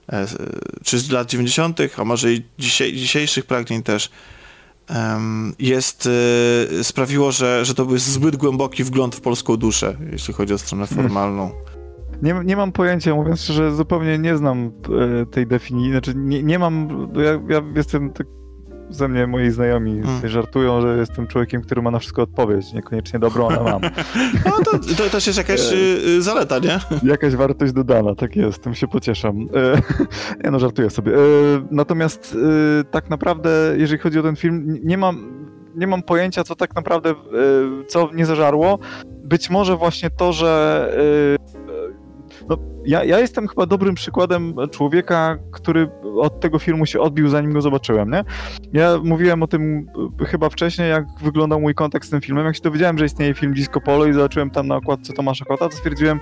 e, 0.10 0.28
czy 0.84 1.00
z 1.00 1.12
lat 1.12 1.30
90., 1.30 1.80
a 1.98 2.04
może 2.04 2.34
i 2.34 2.44
dzisiaj, 2.60 2.94
dzisiejszych 2.94 3.46
pragnień 3.46 3.84
też, 3.84 4.10
jest, 5.60 6.10
e, 6.80 6.84
sprawiło, 6.84 7.32
że, 7.32 7.66
że 7.66 7.76
to 7.76 7.86
był 7.86 7.98
zbyt 7.98 8.36
głęboki 8.36 8.84
wgląd 8.84 9.16
w 9.16 9.22
polską 9.22 9.58
duszę, 9.58 9.98
jeśli 10.12 10.34
chodzi 10.34 10.54
o 10.54 10.58
stronę 10.58 10.88
hmm. 10.88 11.52
Nie, 12.22 12.42
nie 12.46 12.56
mam 12.56 12.72
pojęcia, 12.72 13.16
mówiąc 13.16 13.42
szczerze, 13.42 13.72
zupełnie 13.72 14.18
nie 14.18 14.38
znam 14.38 14.72
e, 15.22 15.26
tej 15.26 15.48
definicji. 15.48 15.92
Znaczy, 15.92 16.14
nie, 16.16 16.44
nie 16.44 16.60
mam. 16.60 17.08
Ja, 17.16 17.56
ja 17.56 17.62
jestem 17.76 18.10
tak 18.14 18.28
ze 18.92 19.08
mnie 19.08 19.28
moi 19.28 19.52
znajomi 19.52 20.02
hmm. 20.02 20.30
żartują, 20.30 20.82
że 20.82 20.98
jestem 20.98 21.28
człowiekiem, 21.28 21.62
który 21.62 21.82
ma 21.82 21.92
na 21.92 22.00
wszystko 22.00 22.22
odpowiedź, 22.22 22.74
niekoniecznie 22.74 23.20
dobrą, 23.20 23.48
ale 23.48 23.64
mam. 23.64 23.82
No 24.46 24.52
to, 24.66 24.72
to 24.98 25.10
też 25.10 25.28
jest 25.28 25.38
jakaś 25.38 25.74
y, 25.74 26.22
zaleta, 26.22 26.60
nie? 26.60 26.80
Jakaś 27.04 27.36
wartość 27.36 27.74
dodana, 27.74 28.16
tak 28.16 28.36
jest, 28.36 28.64
tym 28.64 28.76
się 28.76 28.88
pocieszam. 28.88 29.36
E, 29.38 29.82
nie 30.44 30.52
no, 30.52 30.60
żartuję 30.60 30.90
sobie. 30.90 31.14
E, 31.14 31.18
natomiast 31.72 32.38
tak 32.92 33.10
naprawdę, 33.10 33.76
jeżeli 33.78 34.02
chodzi 34.02 34.20
o 34.20 34.24
ten 34.24 34.36
film, 34.36 34.80
nie 34.84 34.98
mam, 34.98 35.46
nie 35.76 35.88
mam 35.88 36.04
pojęcia, 36.04 36.44
co 36.44 36.56
tak 36.56 36.76
naprawdę, 36.76 37.16
co 37.88 38.10
nie 38.14 38.26
zażarło. 38.26 38.80
Być 39.24 39.50
może 39.50 39.78
właśnie 39.78 40.10
to, 40.10 40.34
że 40.34 40.92
no, 42.52 42.58
ja, 42.86 43.04
ja 43.04 43.20
jestem 43.20 43.48
chyba 43.48 43.66
dobrym 43.66 43.96
przykładem 43.96 44.56
człowieka, 44.72 45.38
który 45.52 45.90
od 46.22 46.40
tego 46.40 46.60
filmu 46.60 46.86
się 46.86 47.00
odbił, 47.00 47.30
zanim 47.30 47.54
go 47.54 47.62
zobaczyłem, 47.62 48.12
nie? 48.12 48.24
Ja 48.74 48.98
mówiłem 49.04 49.44
o 49.44 49.48
tym 49.48 49.86
e, 50.22 50.26
chyba 50.26 50.50
wcześniej, 50.50 50.90
jak 50.90 51.06
wyglądał 51.22 51.62
mój 51.62 51.76
kontakt 51.76 52.08
z 52.08 52.10
tym 52.10 52.22
filmem. 52.22 52.46
Jak 52.46 52.56
się 52.56 52.62
dowiedziałem, 52.62 52.98
że 52.98 53.06
istnieje 53.06 53.34
film 53.34 53.54
Disco 53.54 53.82
Polo 53.82 54.06
i 54.06 54.14
zobaczyłem 54.14 54.50
tam 54.50 54.68
na 54.68 54.76
okładce 54.76 55.14
Tomasza 55.14 55.46
Kota, 55.46 55.70
to 55.70 55.76
stwierdziłem, 55.76 56.20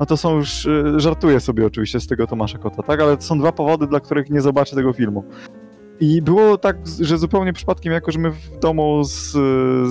no 0.00 0.06
to 0.06 0.16
są 0.16 0.36
już, 0.36 0.66
e, 0.66 1.00
żartuję 1.00 1.40
sobie 1.40 1.66
oczywiście 1.66 2.00
z 2.00 2.06
tego 2.06 2.26
Tomasza 2.26 2.58
Kota, 2.58 2.82
tak? 2.82 3.00
Ale 3.00 3.16
to 3.16 3.22
są 3.22 3.38
dwa 3.38 3.52
powody, 3.52 3.86
dla 3.86 4.00
których 4.00 4.30
nie 4.30 4.40
zobaczę 4.40 4.76
tego 4.76 4.92
filmu. 4.92 5.24
I 6.02 6.22
było 6.22 6.58
tak, 6.58 6.76
że 7.00 7.18
zupełnie 7.18 7.52
przypadkiem, 7.52 7.92
jako 7.92 8.12
że 8.12 8.18
my 8.18 8.30
w 8.30 8.58
domu 8.58 9.04
z, 9.04 9.30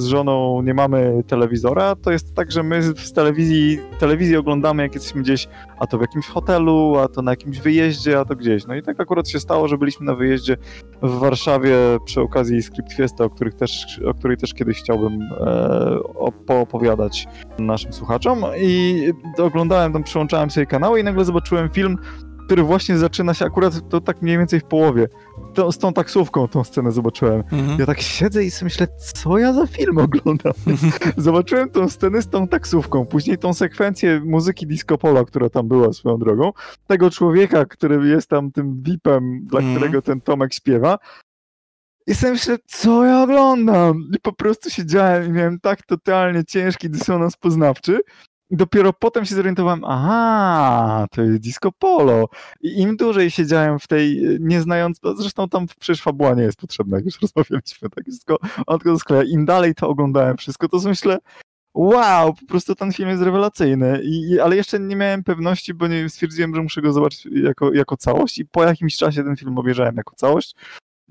z 0.01 0.05
żoną 0.05 0.61
nie 0.61 0.73
mamy 0.73 1.23
telewizora, 1.27 1.95
to 1.95 2.11
jest 2.11 2.33
tak, 2.33 2.51
że 2.51 2.63
my 2.63 2.83
z 2.83 3.13
telewizji, 3.99 4.37
oglądamy, 4.37 4.83
jak 4.83 4.93
jesteśmy 4.93 5.21
gdzieś, 5.21 5.47
a 5.79 5.87
to 5.87 5.97
w 5.97 6.01
jakimś 6.01 6.27
hotelu, 6.27 6.97
a 6.97 7.07
to 7.07 7.21
na 7.21 7.31
jakimś 7.31 7.59
wyjeździe, 7.59 8.19
a 8.19 8.25
to 8.25 8.35
gdzieś. 8.35 8.67
No 8.67 8.75
i 8.75 8.81
tak 8.81 8.99
akurat 8.99 9.29
się 9.29 9.39
stało, 9.39 9.67
że 9.67 9.77
byliśmy 9.77 10.05
na 10.05 10.15
wyjeździe 10.15 10.57
w 11.01 11.19
Warszawie 11.19 11.75
przy 12.05 12.21
okazji 12.21 12.61
Script 12.61 12.93
Fiesta, 12.93 13.23
o, 13.23 13.29
których 13.29 13.53
też, 13.53 14.01
o 14.05 14.13
której 14.13 14.37
też 14.37 14.53
kiedyś 14.53 14.79
chciałbym 14.79 15.21
e, 15.21 16.31
poopowiadać 16.45 17.27
naszym 17.59 17.93
słuchaczom. 17.93 18.43
I 18.57 19.03
oglądałem 19.37 19.93
tam, 19.93 20.03
przyłączałem 20.03 20.49
sobie 20.49 20.65
kanały 20.65 20.99
i 20.99 21.03
nagle 21.03 21.25
zobaczyłem 21.25 21.69
film 21.69 21.97
który 22.51 22.63
właśnie 22.63 22.97
zaczyna 22.97 23.33
się 23.33 23.45
akurat 23.45 23.89
to 23.89 24.01
tak 24.01 24.21
mniej 24.21 24.37
więcej 24.37 24.59
w 24.59 24.63
połowie. 24.63 25.07
To, 25.53 25.71
z 25.71 25.77
tą 25.77 25.93
taksówką 25.93 26.47
tą 26.47 26.63
scenę 26.63 26.91
zobaczyłem. 26.91 27.43
Mhm. 27.51 27.79
Ja 27.79 27.85
tak 27.85 28.01
siedzę 28.01 28.43
i 28.43 28.51
sobie 28.51 28.65
myślę, 28.65 28.87
co 28.97 29.37
ja 29.37 29.53
za 29.53 29.67
film 29.67 29.97
oglądam? 29.97 30.53
Zobaczyłem 31.17 31.69
tą 31.69 31.89
scenę 31.89 32.21
z 32.21 32.29
tą 32.29 32.47
taksówką, 32.47 33.05
później 33.05 33.37
tą 33.37 33.53
sekwencję 33.53 34.21
muzyki 34.25 34.67
disco 34.67 34.97
polo, 34.97 35.25
która 35.25 35.49
tam 35.49 35.67
była 35.67 35.93
swoją 35.93 36.17
drogą, 36.17 36.51
tego 36.87 37.09
człowieka, 37.09 37.65
który 37.65 38.09
jest 38.09 38.29
tam 38.29 38.51
tym 38.51 38.83
VIP-em, 38.83 39.45
dla 39.45 39.59
mhm. 39.59 39.77
którego 39.77 40.01
ten 40.01 40.21
Tomek 40.21 40.53
śpiewa. 40.53 40.97
I 42.07 42.15
sobie 42.15 42.33
myślę, 42.33 42.57
co 42.67 43.05
ja 43.05 43.23
oglądam? 43.23 44.09
I 44.15 44.19
po 44.19 44.33
prostu 44.33 44.69
siedziałem 44.69 45.29
i 45.29 45.31
miałem 45.31 45.59
tak 45.59 45.85
totalnie 45.85 46.45
ciężki 46.45 46.89
dysonans 46.89 47.37
poznawczy, 47.37 47.99
i 48.51 48.57
dopiero 48.57 48.93
potem 48.93 49.25
się 49.25 49.35
zorientowałem, 49.35 49.83
aha, 49.83 51.05
to 51.11 51.21
jest 51.21 51.37
disco 51.37 51.71
polo. 51.71 52.29
I 52.61 52.81
im 52.81 52.97
dłużej 52.97 53.31
siedziałem 53.31 53.79
w 53.79 53.87
tej, 53.87 54.21
nie 54.39 54.61
znając, 54.61 54.99
zresztą 55.15 55.49
tam 55.49 55.65
przecież 55.79 56.01
fabuła 56.01 56.33
nie 56.33 56.43
jest 56.43 56.57
potrzebna, 56.57 56.97
jak 56.97 57.05
już 57.05 57.21
rozmawialiśmy, 57.21 57.89
tak 57.89 58.05
tylko, 58.05 58.37
on 58.67 58.79
tylko 58.79 58.99
skleja. 58.99 59.23
Im 59.23 59.45
dalej 59.45 59.75
to 59.75 59.89
oglądałem 59.89 60.37
wszystko, 60.37 60.67
to 60.67 60.77
myślę, 60.85 61.17
wow, 61.73 62.33
po 62.33 62.45
prostu 62.45 62.75
ten 62.75 62.93
film 62.93 63.09
jest 63.09 63.23
rewelacyjny. 63.23 64.01
I, 64.03 64.39
ale 64.39 64.55
jeszcze 64.55 64.79
nie 64.79 64.95
miałem 64.95 65.23
pewności, 65.23 65.73
bo 65.73 65.87
nie 65.87 66.09
stwierdziłem, 66.09 66.55
że 66.55 66.61
muszę 66.63 66.81
go 66.81 66.93
zobaczyć 66.93 67.25
jako, 67.25 67.73
jako 67.73 67.97
całość 67.97 68.37
i 68.37 68.45
po 68.45 68.63
jakimś 68.63 68.95
czasie 68.95 69.23
ten 69.23 69.35
film 69.35 69.57
obejrzałem 69.57 69.95
jako 69.95 70.15
całość 70.15 70.55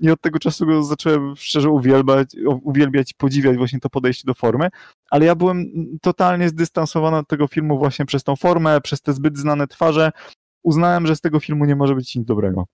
i 0.01 0.11
od 0.11 0.21
tego 0.21 0.39
czasu 0.39 0.65
go 0.65 0.83
zacząłem 0.83 1.35
szczerze 1.35 1.69
uwielbiać, 1.69 2.35
uwielbiać 2.63 3.13
podziwiać 3.13 3.57
właśnie 3.57 3.79
to 3.79 3.89
podejście 3.89 4.23
do 4.25 4.33
formy, 4.33 4.69
ale 5.11 5.25
ja 5.25 5.35
byłem 5.35 5.65
totalnie 6.01 6.49
zdystansowany 6.49 7.17
od 7.17 7.27
tego 7.27 7.47
filmu 7.47 7.77
właśnie 7.77 8.05
przez 8.05 8.23
tą 8.23 8.35
formę, 8.35 8.81
przez 8.81 9.01
te 9.01 9.13
zbyt 9.13 9.37
znane 9.37 9.67
twarze. 9.67 10.11
Uznałem, 10.63 11.07
że 11.07 11.15
z 11.15 11.21
tego 11.21 11.39
filmu 11.39 11.65
nie 11.65 11.75
może 11.75 11.95
być 11.95 12.15
nic 12.15 12.25
dobrego. 12.25 12.65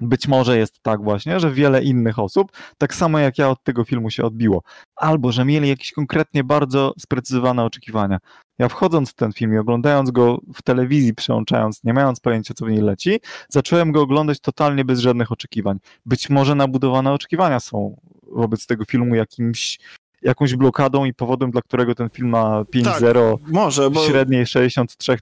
Być 0.00 0.28
może 0.28 0.58
jest 0.58 0.82
tak 0.82 1.02
właśnie, 1.02 1.40
że 1.40 1.52
wiele 1.52 1.82
innych 1.82 2.18
osób, 2.18 2.52
tak 2.78 2.94
samo 2.94 3.18
jak 3.18 3.38
ja 3.38 3.48
od 3.48 3.62
tego 3.64 3.84
filmu 3.84 4.10
się 4.10 4.24
odbiło, 4.24 4.62
albo 4.96 5.32
że 5.32 5.44
mieli 5.44 5.68
jakieś 5.68 5.92
konkretnie 5.92 6.44
bardzo 6.44 6.94
sprecyzowane 6.98 7.64
oczekiwania. 7.64 8.18
Ja 8.58 8.68
wchodząc 8.68 9.10
w 9.10 9.14
ten 9.14 9.32
film 9.32 9.54
i 9.54 9.58
oglądając 9.58 10.10
go 10.10 10.40
w 10.54 10.62
telewizji, 10.62 11.14
przełączając, 11.14 11.84
nie 11.84 11.94
mając 11.94 12.20
pojęcia, 12.20 12.54
co 12.54 12.66
w 12.66 12.70
niej 12.70 12.82
leci, 12.82 13.20
zacząłem 13.48 13.92
go 13.92 14.02
oglądać 14.02 14.40
totalnie 14.40 14.84
bez 14.84 15.00
żadnych 15.00 15.32
oczekiwań. 15.32 15.78
Być 16.06 16.30
może 16.30 16.54
nabudowane 16.54 17.12
oczekiwania 17.12 17.60
są 17.60 18.00
wobec 18.32 18.66
tego 18.66 18.84
filmu 18.84 19.14
jakimś 19.14 19.78
jakąś 20.22 20.56
blokadą 20.56 21.04
i 21.04 21.14
powodem, 21.14 21.50
dla 21.50 21.62
którego 21.62 21.94
ten 21.94 22.10
film 22.10 22.28
ma 22.28 22.62
5-0, 22.62 23.38
tak, 23.38 23.52
może, 23.52 23.90
bo... 23.90 24.06
średniej 24.06 24.46
63 24.46 25.16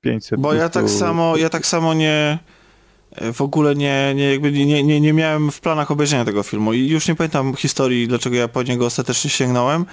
500. 0.00 0.40
Bo 0.40 0.54
ja 0.54 0.68
tak 0.68 0.90
samo, 0.90 1.36
ja 1.36 1.48
tak 1.48 1.66
samo 1.66 1.94
nie 1.94 2.38
w 3.32 3.40
ogóle 3.40 3.74
nie, 3.74 4.12
nie, 4.14 4.30
jakby 4.30 4.52
nie, 4.52 4.82
nie, 4.84 5.00
nie 5.00 5.12
miałem 5.12 5.50
w 5.50 5.60
planach 5.60 5.90
obejrzenia 5.90 6.24
tego 6.24 6.42
filmu 6.42 6.72
i 6.72 6.88
już 6.88 7.08
nie 7.08 7.14
pamiętam 7.14 7.54
historii, 7.56 8.08
dlaczego 8.08 8.36
ja 8.36 8.48
po 8.48 8.62
niego 8.62 8.86
ostatecznie 8.86 9.30
sięgnąłem. 9.30 9.86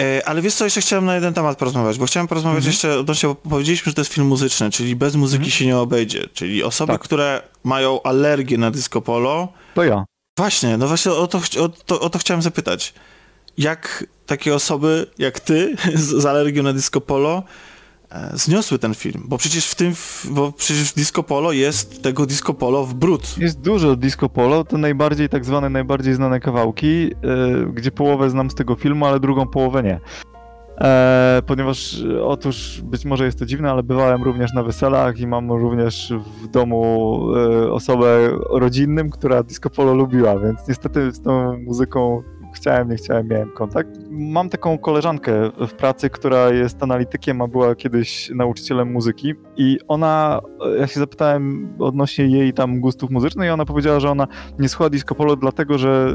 E, 0.00 0.28
ale 0.28 0.42
wiesz 0.42 0.54
co, 0.54 0.64
jeszcze 0.64 0.80
chciałem 0.80 1.04
na 1.04 1.14
jeden 1.14 1.34
temat 1.34 1.58
porozmawiać, 1.58 1.98
bo 1.98 2.06
chciałem 2.06 2.28
porozmawiać 2.28 2.64
-hmm. 2.64 2.66
jeszcze 2.66 2.98
odnośnie, 2.98 3.28
bo 3.28 3.34
powiedzieliśmy, 3.34 3.90
że 3.90 3.94
to 3.94 4.00
jest 4.00 4.12
film 4.12 4.26
muzyczny, 4.26 4.70
czyli 4.70 4.96
bez 4.96 5.16
muzyki 5.16 5.44
-hmm. 5.44 5.54
się 5.54 5.66
nie 5.66 5.78
obejdzie, 5.78 6.28
czyli 6.32 6.62
osoby, 6.62 6.92
tak. 6.92 7.02
które 7.02 7.42
mają 7.64 8.02
alergię 8.02 8.58
na 8.58 8.70
disco 8.70 9.00
polo. 9.00 9.48
To 9.74 9.84
ja. 9.84 10.04
Właśnie, 10.38 10.76
no 10.76 10.88
właśnie 10.88 11.12
o 11.12 11.26
to, 11.26 11.40
o 11.60 11.68
to, 11.68 12.00
o 12.00 12.10
to 12.10 12.18
chciałem 12.18 12.42
zapytać. 12.42 12.94
Jak 13.58 14.06
takie 14.26 14.54
osoby, 14.54 15.06
jak 15.18 15.40
ty, 15.40 15.76
z, 15.94 16.22
z 16.22 16.26
alergią 16.26 16.62
na 16.62 16.72
disco 16.72 17.00
polo, 17.00 17.42
zniosły 18.34 18.78
ten 18.78 18.94
film, 18.94 19.22
bo 19.28 19.38
przecież 19.38 19.70
w 19.70 19.74
tym, 19.74 19.92
bo 20.30 20.52
przecież 20.52 20.92
Disco 20.92 21.22
Polo 21.22 21.52
jest 21.52 22.02
tego 22.02 22.26
Disco 22.26 22.54
Polo 22.54 22.84
w 22.84 22.94
brud. 22.94 23.38
Jest 23.38 23.60
dużo 23.60 23.96
Disco 23.96 24.28
Polo, 24.28 24.64
to 24.64 24.78
najbardziej 24.78 25.28
tak 25.28 25.44
zwane, 25.44 25.70
najbardziej 25.70 26.14
znane 26.14 26.40
kawałki, 26.40 27.02
yy, 27.02 27.12
gdzie 27.72 27.90
połowę 27.90 28.30
znam 28.30 28.50
z 28.50 28.54
tego 28.54 28.74
filmu, 28.74 29.06
ale 29.06 29.20
drugą 29.20 29.46
połowę 29.46 29.82
nie. 29.82 30.00
E, 30.80 31.42
ponieważ 31.46 32.04
otóż 32.22 32.82
być 32.84 33.04
może 33.04 33.24
jest 33.24 33.38
to 33.38 33.46
dziwne, 33.46 33.70
ale 33.70 33.82
bywałem 33.82 34.22
również 34.22 34.52
na 34.52 34.62
weselach 34.62 35.18
i 35.18 35.26
mam 35.26 35.52
również 35.52 36.12
w 36.42 36.48
domu 36.48 37.20
e, 37.36 37.72
osobę 37.72 38.30
rodzinnym, 38.50 39.10
która 39.10 39.42
disco 39.42 39.70
polo 39.70 39.94
lubiła, 39.94 40.38
więc 40.38 40.68
niestety 40.68 41.12
z 41.12 41.22
tą 41.22 41.58
muzyką 41.58 42.22
chciałem, 42.54 42.88
nie 42.88 42.96
chciałem, 42.96 43.28
miałem 43.28 43.50
kontakt. 43.50 43.90
Mam 44.10 44.48
taką 44.48 44.78
koleżankę 44.78 45.50
w 45.68 45.72
pracy, 45.72 46.10
która 46.10 46.50
jest 46.50 46.82
analitykiem, 46.82 47.42
a 47.42 47.48
była 47.48 47.74
kiedyś 47.74 48.30
nauczycielem 48.34 48.92
muzyki 48.92 49.34
i 49.56 49.78
ona, 49.88 50.40
ja 50.78 50.86
się 50.86 51.00
zapytałem 51.00 51.74
odnośnie 51.78 52.26
jej 52.26 52.52
tam 52.52 52.80
gustów 52.80 53.10
muzycznych 53.10 53.48
i 53.48 53.50
ona 53.50 53.64
powiedziała, 53.64 54.00
że 54.00 54.10
ona 54.10 54.26
nie 54.58 54.68
słucha 54.68 54.90
disco 54.90 55.14
polo 55.14 55.36
dlatego, 55.36 55.78
że 55.78 56.14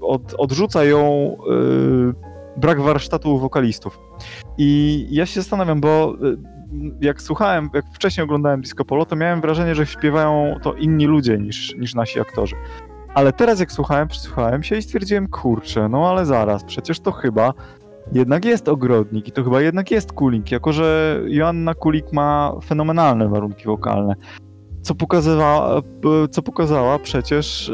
y, 0.00 0.02
od, 0.02 0.34
odrzuca 0.38 0.84
ją 0.84 1.36
yy, 1.46 2.14
brak 2.56 2.80
warsztatu 2.80 3.38
wokalistów. 3.38 3.98
I 4.58 5.06
ja 5.10 5.26
się 5.26 5.40
zastanawiam, 5.40 5.80
bo 5.80 6.14
y, 6.22 6.36
jak 7.00 7.22
słuchałem, 7.22 7.70
jak 7.74 7.84
wcześniej 7.94 8.24
oglądałem 8.24 8.60
disco 8.60 8.84
polo, 8.84 9.06
to 9.06 9.16
miałem 9.16 9.40
wrażenie, 9.40 9.74
że 9.74 9.86
śpiewają 9.86 10.56
to 10.62 10.74
inni 10.74 11.06
ludzie 11.06 11.38
niż, 11.38 11.76
niż 11.76 11.94
nasi 11.94 12.20
aktorzy. 12.20 12.56
Ale 13.14 13.32
teraz 13.32 13.60
jak 13.60 13.72
słuchałem, 13.72 14.08
przysłuchałem 14.08 14.62
się 14.62 14.76
i 14.76 14.82
stwierdziłem, 14.82 15.28
kurczę, 15.28 15.88
no 15.88 16.10
ale 16.10 16.26
zaraz, 16.26 16.64
przecież 16.64 17.00
to 17.00 17.12
chyba 17.12 17.52
jednak 18.12 18.44
jest 18.44 18.68
ogrodnik 18.68 19.28
i 19.28 19.32
to 19.32 19.44
chyba 19.44 19.60
jednak 19.60 19.90
jest 19.90 20.12
Kulik, 20.12 20.50
jako 20.50 20.72
że 20.72 21.20
Joanna 21.26 21.74
Kulik 21.74 22.12
ma 22.12 22.52
fenomenalne 22.64 23.28
warunki 23.28 23.64
wokalne. 23.64 24.14
Co 24.82 24.94
pokazywała, 24.94 25.82
co 26.30 26.42
pokazała 26.42 26.98
przecież 26.98 27.68
y, 27.68 27.72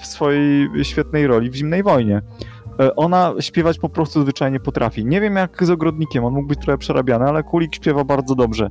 w 0.00 0.06
swojej 0.06 0.68
świetnej 0.84 1.26
roli 1.26 1.50
w 1.50 1.54
Zimnej 1.54 1.82
Wojnie. 1.82 2.22
Y, 2.80 2.94
ona 2.94 3.34
śpiewać 3.40 3.78
po 3.78 3.88
prostu 3.88 4.22
zwyczajnie 4.22 4.60
potrafi. 4.60 5.06
Nie 5.06 5.20
wiem 5.20 5.36
jak 5.36 5.64
z 5.64 5.70
ogrodnikiem, 5.70 6.24
on 6.24 6.34
mógł 6.34 6.48
być 6.48 6.60
trochę 6.60 6.78
przerabiany, 6.78 7.24
ale 7.24 7.42
Kulik 7.42 7.74
śpiewa 7.74 8.04
bardzo 8.04 8.34
dobrze. 8.34 8.70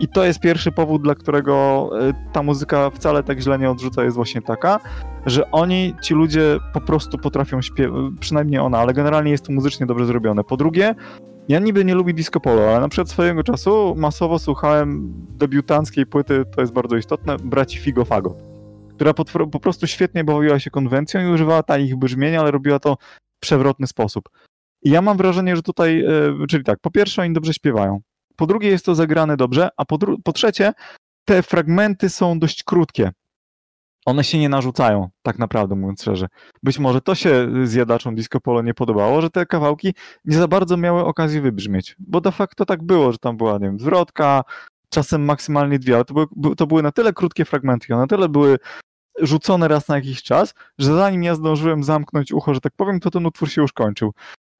I 0.00 0.08
to 0.08 0.24
jest 0.24 0.40
pierwszy 0.40 0.72
powód, 0.72 1.02
dla 1.02 1.14
którego 1.14 1.90
e, 2.00 2.12
ta 2.32 2.42
muzyka 2.42 2.90
wcale 2.90 3.22
tak 3.22 3.40
źle 3.40 3.58
nie 3.58 3.70
odrzuca, 3.70 4.04
jest 4.04 4.16
właśnie 4.16 4.42
taka, 4.42 4.80
że 5.26 5.50
oni, 5.50 5.94
ci 6.02 6.14
ludzie 6.14 6.58
po 6.72 6.80
prostu 6.80 7.18
potrafią 7.18 7.62
śpiewać, 7.62 8.12
przynajmniej 8.20 8.60
ona, 8.60 8.78
ale 8.78 8.92
generalnie 8.92 9.30
jest 9.30 9.46
to 9.46 9.52
muzycznie 9.52 9.86
dobrze 9.86 10.06
zrobione. 10.06 10.44
Po 10.44 10.56
drugie, 10.56 10.94
ja 11.48 11.58
niby 11.58 11.84
nie 11.84 11.94
lubię 11.94 12.12
disco 12.12 12.40
polo, 12.40 12.68
ale 12.70 12.80
na 12.80 12.88
przykład 12.88 13.10
swojego 13.10 13.42
czasu 13.42 13.94
masowo 13.96 14.38
słuchałem 14.38 15.12
debiutanckiej 15.38 16.06
płyty, 16.06 16.44
to 16.54 16.60
jest 16.60 16.72
bardzo 16.72 16.96
istotne, 16.96 17.36
braci 17.36 17.78
Figo 17.78 18.04
Fago, 18.04 18.34
która 18.94 19.14
po, 19.52 19.60
prostu 19.60 19.86
świetnie 19.86 20.24
bawiła 20.24 20.58
się 20.58 20.70
konwencją 20.70 21.20
i 21.20 21.34
używała 21.34 21.62
tanich 21.62 21.96
brzmień, 21.96 22.36
ale 22.36 22.50
robiła 22.50 22.78
to 22.78 22.96
w 23.36 23.40
przewrotny 23.40 23.86
sposób. 23.86 24.28
I 24.82 24.90
ja 24.90 25.02
mam 25.02 25.16
wrażenie, 25.16 25.56
że 25.56 25.62
tutaj, 25.62 26.04
e, 26.04 26.46
czyli 26.48 26.64
tak, 26.64 26.78
po 26.82 26.90
pierwsze 26.90 27.22
oni 27.22 27.34
dobrze 27.34 27.54
śpiewają, 27.54 28.00
po 28.36 28.46
drugie 28.46 28.68
jest 28.68 28.84
to 28.84 28.94
zagrane 28.94 29.36
dobrze, 29.36 29.68
a 29.76 29.84
po, 29.84 29.98
po 30.24 30.32
trzecie 30.32 30.72
te 31.24 31.42
fragmenty 31.42 32.08
są 32.08 32.38
dość 32.38 32.62
krótkie. 32.62 33.12
One 34.06 34.24
się 34.24 34.38
nie 34.38 34.48
narzucają, 34.48 35.08
tak 35.22 35.38
naprawdę 35.38 35.74
mówiąc 35.74 36.02
szczerze. 36.02 36.26
Być 36.62 36.78
może 36.78 37.00
to 37.00 37.14
się 37.14 37.48
zjadaczom 37.64 38.14
disco 38.14 38.40
polo 38.40 38.62
nie 38.62 38.74
podobało, 38.74 39.20
że 39.20 39.30
te 39.30 39.46
kawałki 39.46 39.94
nie 40.24 40.36
za 40.36 40.48
bardzo 40.48 40.76
miały 40.76 41.04
okazję 41.04 41.40
wybrzmieć, 41.40 41.96
bo 41.98 42.20
de 42.20 42.32
facto 42.32 42.64
tak 42.64 42.82
było, 42.82 43.12
że 43.12 43.18
tam 43.18 43.36
była, 43.36 43.52
nie 43.52 43.66
wiem, 43.66 43.80
zwrotka, 43.80 44.44
czasem 44.88 45.24
maksymalnie 45.24 45.78
dwie, 45.78 45.94
ale 45.94 46.04
to 46.04 46.14
były, 46.14 46.56
to 46.56 46.66
były 46.66 46.82
na 46.82 46.92
tyle 46.92 47.12
krótkie 47.12 47.44
fragmenty, 47.44 47.94
one 47.94 48.02
na 48.02 48.06
tyle 48.06 48.28
były 48.28 48.58
rzucone 49.20 49.68
raz 49.68 49.88
na 49.88 49.96
jakiś 49.96 50.22
czas, 50.22 50.54
że 50.78 50.96
zanim 50.96 51.22
ja 51.22 51.34
zdążyłem 51.34 51.84
zamknąć 51.84 52.32
ucho, 52.32 52.54
że 52.54 52.60
tak 52.60 52.72
powiem, 52.76 53.00
to 53.00 53.10
ten 53.10 53.26
utwór 53.26 53.50
się 53.50 53.62
już 53.62 53.72
kończył. 53.72 54.12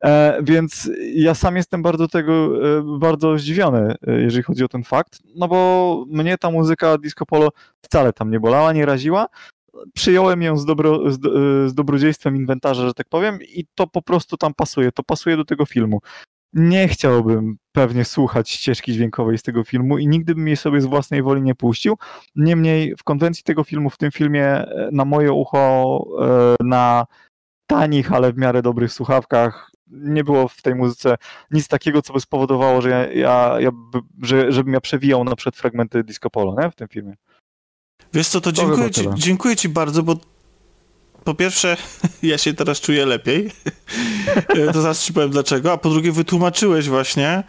E, 0.04 0.38
więc 0.42 0.90
ja 1.14 1.34
sam 1.34 1.56
jestem 1.56 1.82
bardzo 1.82 2.08
tego, 2.08 2.32
e, 2.78 2.98
bardzo 2.98 3.38
zdziwiony, 3.38 3.94
e, 4.06 4.20
jeżeli 4.20 4.42
chodzi 4.42 4.64
o 4.64 4.68
ten 4.68 4.84
fakt, 4.84 5.18
no 5.36 5.48
bo 5.48 6.04
mnie 6.08 6.38
ta 6.38 6.50
muzyka 6.50 6.98
disco 6.98 7.26
polo 7.26 7.48
wcale 7.84 8.12
tam 8.12 8.30
nie 8.30 8.40
bolała, 8.40 8.72
nie 8.72 8.86
raziła. 8.86 9.26
Przyjąłem 9.94 10.42
ją 10.42 10.56
z, 10.56 10.64
dobro, 10.64 11.12
z, 11.12 11.20
z 11.70 11.74
dobrodziejstwem 11.74 12.36
inwentarza, 12.36 12.86
że 12.86 12.94
tak 12.94 13.08
powiem, 13.08 13.38
i 13.42 13.66
to 13.74 13.86
po 13.86 14.02
prostu 14.02 14.36
tam 14.36 14.54
pasuje. 14.54 14.92
To 14.92 15.02
pasuje 15.02 15.36
do 15.36 15.44
tego 15.44 15.66
filmu. 15.66 16.00
Nie 16.52 16.88
chciałbym 16.88 17.56
pewnie 17.72 18.04
słuchać 18.04 18.50
ścieżki 18.50 18.92
dźwiękowej 18.92 19.38
z 19.38 19.42
tego 19.42 19.64
filmu 19.64 19.98
i 19.98 20.08
nigdy 20.08 20.34
bym 20.34 20.46
jej 20.46 20.56
sobie 20.56 20.80
z 20.80 20.86
własnej 20.86 21.22
woli 21.22 21.42
nie 21.42 21.54
puścił. 21.54 21.96
Niemniej 22.36 22.94
w 22.98 23.04
konwencji 23.04 23.44
tego 23.44 23.64
filmu, 23.64 23.90
w 23.90 23.96
tym 23.96 24.10
filmie, 24.10 24.64
na 24.92 25.04
moje 25.04 25.32
ucho, 25.32 26.04
na 26.60 27.06
tanich, 27.66 28.12
ale 28.12 28.32
w 28.32 28.38
miarę 28.38 28.62
dobrych 28.62 28.92
słuchawkach 28.92 29.70
nie 29.90 30.24
było 30.24 30.48
w 30.48 30.62
tej 30.62 30.74
muzyce 30.74 31.16
nic 31.50 31.68
takiego, 31.68 32.02
co 32.02 32.12
by 32.12 32.20
spowodowało, 32.20 32.82
że 32.82 32.90
ja, 32.90 33.12
ja, 33.12 33.60
ja 33.60 33.70
że, 34.22 34.52
żebym 34.52 34.74
ja 34.74 34.80
przewijał 34.80 35.24
na 35.24 35.36
przykład 35.36 35.56
fragmenty 35.56 36.04
disco 36.04 36.30
polo, 36.30 36.56
nie? 36.62 36.70
W 36.70 36.74
tym 36.74 36.88
filmie. 36.88 37.14
Wiesz 38.12 38.28
co, 38.28 38.40
to, 38.40 38.52
to 38.52 38.62
dziękuję, 38.62 38.90
ci, 38.90 39.02
dziękuję 39.14 39.56
ci 39.56 39.68
bardzo, 39.68 40.02
bo 40.02 40.16
po 41.24 41.34
pierwsze, 41.34 41.76
ja 42.22 42.38
się 42.38 42.54
teraz 42.54 42.80
czuję 42.80 43.06
lepiej. 43.06 43.50
to 44.72 44.82
zaraz 44.82 45.04
ci 45.04 45.12
powiem 45.12 45.30
dlaczego. 45.30 45.72
A 45.72 45.76
po 45.76 45.90
drugie, 45.90 46.12
wytłumaczyłeś 46.12 46.88
właśnie 46.88 47.44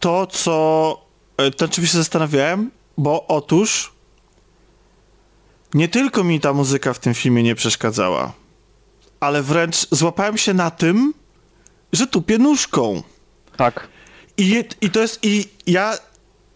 to, 0.00 0.26
co... 0.26 1.06
E, 1.36 1.50
to 1.50 1.68
czym 1.68 1.86
się 1.86 1.98
zastanawiałem, 1.98 2.70
bo 2.98 3.26
otóż 3.26 3.92
nie 5.74 5.88
tylko 5.88 6.24
mi 6.24 6.40
ta 6.40 6.52
muzyka 6.52 6.92
w 6.92 6.98
tym 6.98 7.14
filmie 7.14 7.42
nie 7.42 7.54
przeszkadzała 7.54 8.39
ale 9.20 9.42
wręcz 9.42 9.86
złapałem 9.90 10.38
się 10.38 10.54
na 10.54 10.70
tym, 10.70 11.14
że 11.92 12.06
tupię 12.06 12.38
nóżką. 12.38 13.02
Tak. 13.56 13.88
I, 14.36 14.64
i 14.80 14.90
to 14.90 15.00
jest, 15.00 15.18
i 15.22 15.44
ja, 15.66 15.98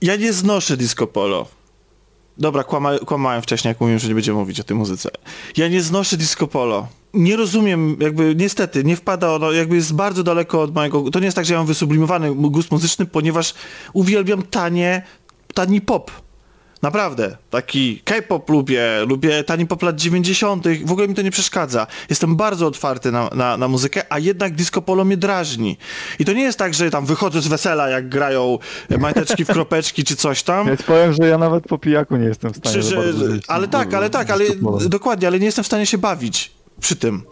ja 0.02 0.16
nie 0.16 0.32
znoszę 0.32 0.76
disco 0.76 1.06
polo. 1.06 1.46
Dobra, 2.38 2.64
kłama, 2.64 2.98
kłamałem 2.98 3.42
wcześniej, 3.42 3.70
jak 3.70 3.80
mówiłem, 3.80 3.98
że 3.98 4.08
nie 4.08 4.14
będziemy 4.14 4.38
mówić 4.38 4.60
o 4.60 4.64
tej 4.64 4.76
muzyce. 4.76 5.10
Ja 5.56 5.68
nie 5.68 5.82
znoszę 5.82 6.16
disco 6.16 6.46
polo. 6.46 6.88
Nie 7.14 7.36
rozumiem, 7.36 7.96
jakby 8.00 8.34
niestety, 8.34 8.84
nie 8.84 8.96
wpada 8.96 9.32
ono, 9.34 9.52
jakby 9.52 9.76
jest 9.76 9.94
bardzo 9.94 10.22
daleko 10.22 10.62
od 10.62 10.74
mojego... 10.74 11.10
To 11.10 11.18
nie 11.18 11.24
jest 11.24 11.36
tak, 11.36 11.44
że 11.44 11.54
ja 11.54 11.60
mam 11.60 11.66
wysublimowany 11.66 12.34
gust 12.34 12.70
muzyczny, 12.70 13.06
ponieważ 13.06 13.54
uwielbiam 13.92 14.42
tanie, 14.42 15.02
tani 15.54 15.80
pop. 15.80 16.10
Naprawdę. 16.84 17.36
Taki 17.50 18.00
K-pop 18.04 18.50
lubię, 18.50 19.04
lubię 19.06 19.44
tani 19.44 19.66
pop 19.66 19.82
lat 19.82 19.96
90. 19.96 20.64
W 20.84 20.92
ogóle 20.92 21.08
mi 21.08 21.14
to 21.14 21.22
nie 21.22 21.30
przeszkadza. 21.30 21.86
Jestem 22.10 22.36
bardzo 22.36 22.66
otwarty 22.66 23.12
na, 23.12 23.30
na, 23.34 23.56
na 23.56 23.68
muzykę, 23.68 24.02
a 24.10 24.18
jednak 24.18 24.54
disco 24.54 24.82
polo 24.82 25.04
mnie 25.04 25.16
drażni. 25.16 25.76
I 26.18 26.24
to 26.24 26.32
nie 26.32 26.42
jest 26.42 26.58
tak, 26.58 26.74
że 26.74 26.90
tam 26.90 27.06
wychodzę 27.06 27.40
z 27.40 27.46
wesela, 27.46 27.88
jak 27.88 28.08
grają 28.08 28.58
majteczki 28.98 29.44
w 29.44 29.48
kropeczki 29.48 30.04
czy 30.04 30.16
coś 30.16 30.42
tam. 30.42 30.68
Ja 30.68 30.76
powiem, 30.76 31.12
że 31.12 31.28
ja 31.28 31.38
nawet 31.38 31.64
po 31.64 31.78
pijaku 31.78 32.16
nie 32.16 32.26
jestem 32.26 32.52
w 32.52 32.56
stanie. 32.56 32.74
Czy, 32.74 32.82
że, 32.82 33.02
ale 33.48 33.68
tak, 33.68 33.94
ale 33.94 34.10
tak, 34.10 34.30
ale 34.30 34.44
dokładnie, 34.88 35.28
ale 35.28 35.38
nie 35.38 35.46
jestem 35.46 35.64
w 35.64 35.66
stanie 35.66 35.86
się 35.86 35.98
bawić 35.98 36.52
przy 36.80 36.96
tym. 36.96 37.22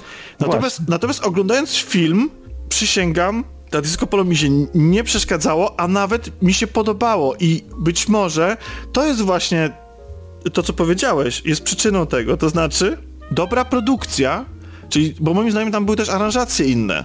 Natomiast, 0.41 0.81
natomiast 0.89 1.25
oglądając 1.25 1.77
film, 1.77 2.31
przysięgam, 2.69 3.45
ta 3.73 3.81
disco 3.81 4.07
polo 4.07 4.25
mi 4.25 4.37
się 4.37 4.49
nie 4.75 5.05
przeszkadzało, 5.05 5.81
a 5.81 5.89
nawet 5.89 6.43
mi 6.43 6.55
się 6.55 6.67
podobało 6.67 7.35
i 7.41 7.65
być 7.79 8.09
może 8.09 8.57
to 8.93 9.07
jest 9.07 9.21
właśnie 9.21 9.71
to, 10.53 10.63
co 10.63 10.73
powiedziałeś, 10.73 11.43
jest 11.45 11.63
przyczyną 11.63 12.07
tego, 12.07 12.37
to 12.37 12.49
znaczy 12.49 12.99
dobra 13.31 13.65
produkcja, 13.65 14.45
czyli, 14.89 15.15
bo 15.21 15.35
moim 15.35 15.51
zdaniem 15.51 15.73
tam 15.73 15.85
były 15.85 15.97
też 15.97 16.09
aranżacje 16.09 16.67
inne. 16.67 17.05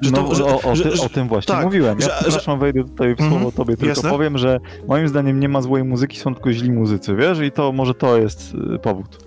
Że 0.00 0.10
no, 0.10 0.22
to, 0.22 0.34
że, 0.34 0.44
o, 0.44 0.60
o, 0.62 0.72
ty, 0.76 0.96
że, 0.96 1.02
o, 1.02 1.08
tym 1.08 1.28
właśnie 1.28 1.54
tak, 1.54 1.64
mówiłem. 1.64 2.00
Ja 2.00 2.06
że, 2.06 2.16
przepraszam, 2.20 2.58
wejdę 2.58 2.84
tutaj 2.84 3.14
w 3.14 3.18
słowo 3.18 3.36
mm, 3.36 3.52
tobie, 3.52 3.76
tylko 3.76 3.88
jasne? 3.88 4.10
powiem, 4.10 4.38
że 4.38 4.60
moim 4.88 5.08
zdaniem 5.08 5.40
nie 5.40 5.48
ma 5.48 5.62
złej 5.62 5.84
muzyki, 5.84 6.18
są 6.18 6.34
tylko 6.34 6.52
źli 6.52 6.72
muzycy, 6.72 7.14
wiesz? 7.14 7.38
I 7.40 7.52
to 7.52 7.72
może 7.72 7.94
to 7.94 8.16
jest 8.16 8.52
y, 8.74 8.78
powód. 8.78 9.18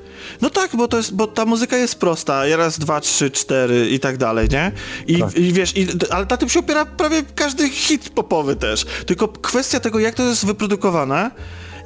No 0.42 0.50
tak, 0.50 0.76
bo 0.76 0.88
to 0.88 0.98
jest, 0.98 1.16
bo 1.16 1.28
ta 1.28 1.46
muzyka 1.46 1.78
jest 1.78 2.00
prosta. 2.00 2.58
Raz, 2.58 2.80
dwa, 2.80 3.00
trzy, 3.00 3.32
cztery 3.32 3.90
i 3.90 4.00
tak 4.00 4.18
dalej, 4.18 4.50
nie? 4.52 4.72
I, 5.08 5.20
tak. 5.20 5.38
i 5.38 5.54
wiesz, 5.54 5.78
i, 5.78 5.88
ale 6.10 6.26
na 6.30 6.38
tym 6.38 6.50
się 6.50 6.60
opiera 6.60 6.86
prawie 6.86 7.24
każdy 7.36 7.70
hit 7.70 8.10
popowy 8.10 8.56
też. 8.56 8.86
Tylko 9.06 9.28
kwestia 9.28 9.80
tego, 9.80 10.00
jak 10.00 10.16
to 10.16 10.24
jest 10.24 10.46
wyprodukowane, 10.46 11.32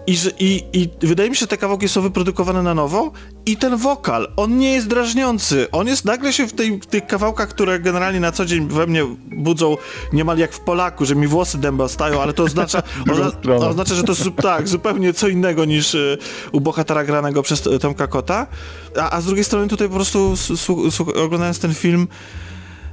i, 0.08 0.18
że, 0.18 0.32
i, 0.40 0.64
I 0.74 1.08
wydaje 1.08 1.30
mi 1.30 1.36
się, 1.36 1.40
że 1.40 1.48
te 1.48 1.58
kawałki 1.58 1.90
są 1.90 2.02
wyprodukowane 2.02 2.64
na 2.64 2.74
nowo 2.74 3.12
i 3.46 3.58
ten 3.58 3.78
wokal, 3.78 4.28
on 4.36 4.58
nie 4.58 4.74
jest 4.74 4.88
drażniący. 4.88 5.68
On 5.72 5.88
jest 5.88 6.06
nagle 6.06 6.34
się 6.34 6.48
w, 6.48 6.54
tej, 6.54 6.80
w 6.80 6.86
tych 6.86 7.08
kawałkach, 7.08 7.50
które 7.50 7.80
generalnie 7.80 8.20
na 8.20 8.32
co 8.32 8.46
dzień 8.46 8.68
we 8.68 8.88
mnie 8.88 9.06
budzą 9.32 9.78
niemal 10.14 10.38
jak 10.38 10.54
w 10.54 10.60
Polaku, 10.60 11.06
że 11.06 11.16
mi 11.16 11.28
włosy 11.28 11.58
dęba 11.58 11.88
stają, 11.88 12.22
ale 12.22 12.34
to 12.34 12.44
oznacza, 12.44 12.84
ona, 13.46 13.68
oznacza 13.68 13.96
że 13.96 14.04
to 14.04 14.14
tak, 14.42 14.68
zupełnie 14.68 15.14
co 15.14 15.28
innego 15.28 15.66
niż 15.66 15.96
y, 15.96 16.18
u 16.52 16.62
bohatera 16.62 17.04
granego 17.04 17.44
przez 17.44 17.70
Tomka 17.82 18.08
Kota. 18.08 18.48
A, 19.00 19.10
a 19.10 19.22
z 19.22 19.26
drugiej 19.26 19.44
strony 19.44 19.68
tutaj 19.68 19.88
po 19.88 19.96
prostu 19.96 20.34
oglądając 21.16 21.60
ten 21.60 21.74
film 21.74 22.08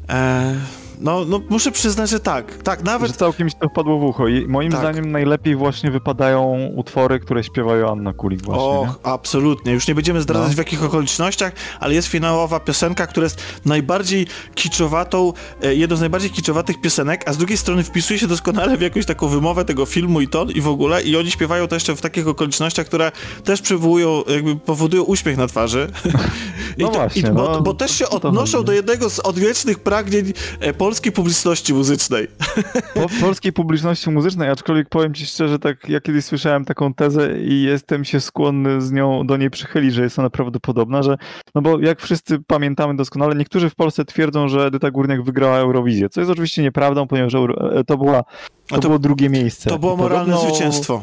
e, 0.09 0.80
no, 1.01 1.25
no 1.25 1.41
muszę 1.49 1.73
przyznać, 1.73 2.11
że 2.11 2.21
tak. 2.21 2.63
Tak, 2.63 2.85
nawet... 2.85 3.11
Że 3.11 3.17
całkiem 3.17 3.47
mi 3.47 3.53
to 3.61 3.69
wpadło 3.69 3.99
w 3.99 4.03
ucho 4.03 4.29
i 4.29 4.47
moim 4.47 4.73
tak. 4.73 4.81
zdaniem 4.81 5.13
najlepiej 5.13 5.57
właśnie 5.57 5.91
wypadają 5.91 6.71
utwory, 6.77 7.21
które 7.21 7.45
śpiewają 7.45 7.91
Anna 7.93 8.13
Kulik 8.13 8.43
właśnie. 8.43 8.65
Och, 8.65 8.87
nie? 8.87 8.95
absolutnie. 9.03 9.73
Już 9.73 9.89
nie 9.89 9.95
będziemy 9.95 10.23
zdradzać 10.23 10.49
no. 10.49 10.55
w 10.55 10.59
jakich 10.59 10.85
okolicznościach, 10.85 11.53
ale 11.81 11.95
jest 11.95 12.09
finałowa 12.09 12.61
piosenka, 12.61 13.07
która 13.07 13.25
jest 13.25 13.43
najbardziej 13.65 14.27
kiczowatą, 14.55 15.33
e, 15.63 15.75
jedną 15.75 15.97
z 15.97 16.01
najbardziej 16.01 16.31
kiczowatych 16.31 16.81
piosenek, 16.81 17.29
a 17.29 17.33
z 17.33 17.37
drugiej 17.37 17.59
strony 17.59 17.85
wpisuje 17.85 18.19
się 18.19 18.27
doskonale 18.27 18.77
w 18.77 18.81
jakąś 18.81 19.07
taką 19.07 19.29
wymowę 19.29 19.65
tego 19.65 19.87
filmu 19.87 20.21
i 20.21 20.29
to 20.29 20.45
i 20.55 20.61
w 20.61 20.69
ogóle 20.69 21.03
i 21.03 21.17
oni 21.17 21.31
śpiewają 21.31 21.67
to 21.69 21.77
jeszcze 21.77 21.97
w 21.97 22.01
takich 22.01 22.29
okolicznościach, 22.29 22.87
które 22.87 23.13
też 23.45 23.63
przywołują, 23.63 24.23
jakby 24.29 24.57
powodują 24.57 25.03
uśmiech 25.03 25.37
na 25.37 25.47
twarzy. 25.47 25.89
no 26.79 26.89
I 26.89 26.91
to, 26.91 26.91
właśnie, 26.91 27.23
i, 27.23 27.33
bo, 27.33 27.53
no, 27.53 27.61
bo, 27.61 27.75
też 27.75 27.99
się 27.99 28.09
odnoszą 28.09 28.65
do 28.65 28.73
jednego 28.73 29.11
z 29.11 29.19
odwiecznych 29.19 29.79
pragnień 29.79 30.33
e, 30.61 30.73
polskiej 30.91 31.13
publiczności 31.13 31.75
muzycznej. 31.75 32.29
Po, 32.95 33.07
polskiej 33.21 33.53
publiczności 33.53 34.11
muzycznej, 34.11 34.49
aczkolwiek 34.49 34.89
powiem 34.89 35.15
ci 35.15 35.27
szczerze, 35.27 35.59
tak 35.59 35.89
ja 35.89 36.01
kiedyś 36.01 36.25
słyszałem 36.25 36.65
taką 36.65 36.95
tezę 36.95 37.41
i 37.41 37.63
jestem 37.63 38.05
się 38.05 38.21
skłonny 38.21 38.81
z 38.81 38.93
nią 38.93 39.27
do 39.27 39.37
niej 39.37 39.51
przychylić, 39.51 39.95
że 39.95 40.03
jest 40.03 40.19
ona 40.19 40.31
prawdopodobna, 40.31 41.03
że 41.03 41.17
no 41.55 41.63
bo 41.63 41.81
jak 41.81 42.01
wszyscy 42.01 42.39
pamiętamy 42.47 42.97
doskonale, 42.97 43.35
niektórzy 43.35 43.71
w 43.71 43.75
Polsce 43.75 44.05
twierdzą, 44.05 44.49
że 44.49 44.67
Edyta 44.67 44.91
Górniak 44.91 45.23
wygrała 45.23 45.59
Eurowizję, 45.59 46.09
co 46.09 46.21
jest 46.21 46.31
oczywiście 46.31 46.63
nieprawdą, 46.63 47.07
ponieważ 47.07 47.35
e, 47.35 47.85
to, 47.87 47.99
była, 47.99 48.23
to, 48.69 48.79
to 48.79 48.89
było 48.89 48.99
drugie 48.99 49.29
miejsce. 49.29 49.71
To 49.71 49.79
było 49.79 49.97
moralne 49.97 50.33
Podobno... 50.33 50.51
zwycięstwo 50.51 51.03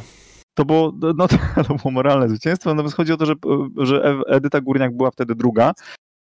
to 0.54 0.66
było, 0.66 0.94
no, 1.16 1.28
to, 1.68 1.76
było 1.76 1.92
moralne 1.92 2.30
zwycięstwo, 2.30 2.70
natomiast 2.70 2.96
chodzi 2.96 3.14
o 3.14 3.18
to, 3.18 3.26
że, 3.26 3.34
że 3.78 4.16
Edyta 4.28 4.62
Górniak 4.62 4.98
była 4.98 5.12
wtedy 5.12 5.36
druga 5.36 5.74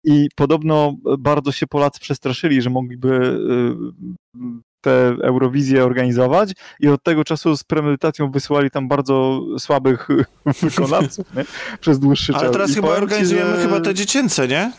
i 0.06 0.28
podobno 0.34 0.96
bardzo 1.18 1.52
się 1.52 1.66
Polacy 1.66 2.00
przestraszyli, 2.00 2.62
że 2.62 2.70
mogliby 2.70 3.08
y, 3.08 4.76
tę 4.80 5.16
Eurowizję 5.22 5.84
organizować 5.84 6.52
i 6.80 6.88
od 6.88 7.02
tego 7.02 7.24
czasu 7.24 7.56
z 7.56 7.64
premedytacją 7.64 8.30
wysyłali 8.30 8.70
tam 8.70 8.88
bardzo 8.88 9.42
słabych 9.58 10.08
wykonawców 10.62 11.34
nie? 11.34 11.44
przez 11.80 11.98
dłuższy 11.98 12.32
czas. 12.32 12.42
Ale 12.42 12.50
teraz 12.50 12.70
I 12.70 12.74
chyba 12.74 12.88
organizujemy 12.88 13.56
że... 13.56 13.62
chyba 13.62 13.80
te 13.80 13.94
dziecięce, 13.94 14.48
nie? 14.48 14.72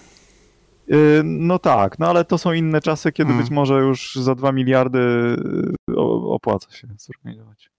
Y, 0.91 1.21
no 1.23 1.59
tak, 1.59 1.99
no 1.99 2.07
ale 2.07 2.25
to 2.25 2.37
są 2.37 2.53
inne 2.53 2.81
czasy, 2.81 3.11
kiedy 3.11 3.27
hmm. 3.27 3.43
być 3.43 3.51
może 3.51 3.73
już 3.73 4.15
za 4.15 4.35
dwa 4.35 4.51
miliardy 4.51 4.99
y, 5.89 5.97
opłaca 6.29 6.71
się 6.71 6.87
zorganizować. 6.97 7.76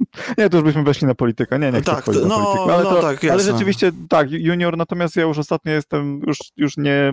Nie, 0.38 0.50
to 0.50 0.56
już 0.56 0.64
byśmy 0.64 0.82
weszli 0.82 1.06
na 1.06 1.14
politykę. 1.14 1.58
Nie, 1.58 1.72
nie 1.72 1.80
chcę 1.80 1.92
tak, 1.92 2.06
no, 2.06 2.12
na 2.12 2.34
politykę. 2.34 2.74
Ale, 2.74 2.84
no, 2.84 2.90
to, 2.90 3.02
tak, 3.02 3.24
ale 3.24 3.42
rzeczywiście 3.42 3.92
tak, 4.08 4.30
junior, 4.30 4.76
natomiast 4.76 5.16
ja 5.16 5.22
już 5.22 5.38
ostatnio 5.38 5.72
jestem, 5.72 6.20
już, 6.26 6.38
już 6.56 6.76
nie, 6.76 7.12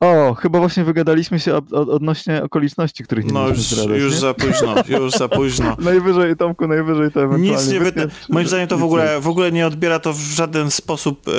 o, 0.00 0.34
chyba 0.34 0.58
właśnie 0.58 0.84
wygadaliśmy 0.84 1.40
się 1.40 1.54
od, 1.54 1.72
od, 1.72 1.88
odnośnie 1.88 2.42
okoliczności, 2.42 3.04
których 3.04 3.24
nie 3.24 3.32
No 3.32 3.48
już, 3.48 3.58
zdradzać, 3.58 4.00
już 4.00 4.12
nie? 4.12 4.18
za 4.18 4.34
późno, 4.34 4.74
już 5.00 5.12
za 5.12 5.28
późno. 5.28 5.76
najwyżej, 5.78 6.36
Tomku, 6.36 6.66
najwyżej 6.66 7.10
to 7.10 7.20
ewentualnie 7.22 7.50
Nic 7.56 7.72
nie 7.72 7.80
wytnie. 7.80 8.06
Moim 8.28 8.46
zdaniem 8.46 8.68
to 8.68 8.78
w 8.78 8.82
ogóle, 8.82 9.20
w 9.20 9.28
ogóle 9.28 9.52
nie 9.52 9.66
odbiera 9.66 9.98
to 9.98 10.12
w 10.12 10.16
żaden 10.18 10.70
sposób 10.70 11.28
e, 11.28 11.32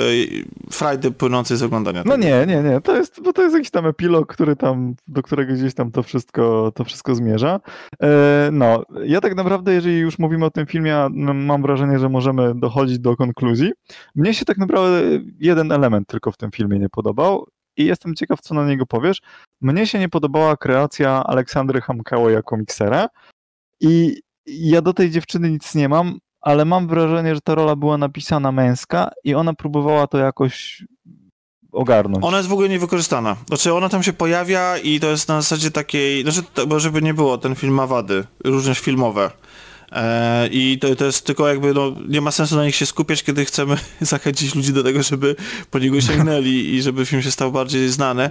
frajdy 0.70 1.10
płynącej 1.10 1.56
z 1.56 1.62
oglądania 1.62 2.02
No 2.06 2.16
nie, 2.16 2.46
nie, 2.46 2.62
nie. 2.62 2.80
To 2.80 2.96
jest, 2.96 3.22
bo 3.22 3.32
to 3.32 3.42
jest 3.42 3.54
jakiś 3.54 3.70
tam 3.70 3.86
epilog, 3.86 4.32
który 4.32 4.56
tam, 4.56 4.94
do 5.08 5.22
którego 5.22 5.54
gdzieś 5.54 5.74
tam 5.74 5.90
to 5.90 6.02
wszystko, 6.02 6.72
to 6.74 6.84
wszystko 6.84 7.14
zmierza. 7.14 7.60
E, 8.02 8.48
no, 8.52 8.82
ja 9.04 9.20
tak 9.20 9.34
naprawdę, 9.36 9.74
jeżeli 9.74 9.98
już 9.98 10.18
mówimy 10.18 10.44
o 10.44 10.50
tym 10.50 10.66
filmie, 10.66 10.96
no, 11.12 11.34
mam 11.34 11.62
wrażenie, 11.62 11.98
że 11.98 12.08
możemy 12.08 12.54
dochodzić 12.54 12.98
do 12.98 13.16
konkluzji. 13.16 13.72
Mnie 14.14 14.34
się 14.34 14.44
tak 14.44 14.58
naprawdę 14.58 15.02
jeden 15.38 15.72
element 15.72 16.08
tylko 16.08 16.32
w 16.32 16.36
tym 16.36 16.50
filmie 16.50 16.78
nie 16.78 16.88
podobał 16.88 17.46
i 17.80 17.84
jestem 17.84 18.14
ciekaw, 18.14 18.40
co 18.40 18.54
na 18.54 18.66
niego 18.66 18.86
powiesz. 18.86 19.20
Mnie 19.60 19.86
się 19.86 19.98
nie 19.98 20.08
podobała 20.08 20.56
kreacja 20.56 21.24
Aleksandry 21.24 21.80
Hamkało 21.80 22.30
jako 22.30 22.56
miksera 22.56 23.08
i 23.80 24.20
ja 24.46 24.82
do 24.82 24.92
tej 24.92 25.10
dziewczyny 25.10 25.50
nic 25.50 25.74
nie 25.74 25.88
mam, 25.88 26.18
ale 26.40 26.64
mam 26.64 26.88
wrażenie, 26.88 27.34
że 27.34 27.40
ta 27.40 27.54
rola 27.54 27.76
była 27.76 27.98
napisana 27.98 28.52
męska 28.52 29.10
i 29.24 29.34
ona 29.34 29.54
próbowała 29.54 30.06
to 30.06 30.18
jakoś 30.18 30.84
ogarnąć. 31.72 32.24
Ona 32.24 32.36
jest 32.36 32.48
w 32.48 32.52
ogóle 32.52 32.68
niewykorzystana. 32.68 33.36
Znaczy 33.46 33.74
ona 33.74 33.88
tam 33.88 34.02
się 34.02 34.12
pojawia 34.12 34.78
i 34.78 35.00
to 35.00 35.06
jest 35.06 35.28
na 35.28 35.40
zasadzie 35.40 35.70
takiej, 35.70 36.22
znaczy, 36.22 36.42
bo 36.66 36.80
żeby 36.80 37.02
nie 37.02 37.14
było, 37.14 37.38
ten 37.38 37.54
film 37.54 37.74
ma 37.74 37.86
wady, 37.86 38.24
również 38.44 38.80
filmowe. 38.80 39.30
E, 39.92 40.48
I 40.52 40.78
to, 40.78 40.96
to 40.96 41.04
jest 41.04 41.26
tylko 41.26 41.48
jakby, 41.48 41.74
no, 41.74 41.92
nie 42.08 42.20
ma 42.20 42.30
sensu 42.30 42.56
na 42.56 42.64
nich 42.64 42.74
się 42.76 42.86
skupiać, 42.86 43.22
kiedy 43.22 43.44
chcemy 43.44 43.76
zachęcić 44.00 44.54
ludzi 44.54 44.72
do 44.72 44.82
tego, 44.82 45.02
żeby 45.02 45.36
po 45.70 45.78
niego 45.78 46.00
sięgnęli 46.10 46.48
i 46.74 46.82
żeby 46.82 47.06
film 47.06 47.22
się 47.22 47.30
stał 47.30 47.52
bardziej 47.52 47.88
znany. 47.88 48.30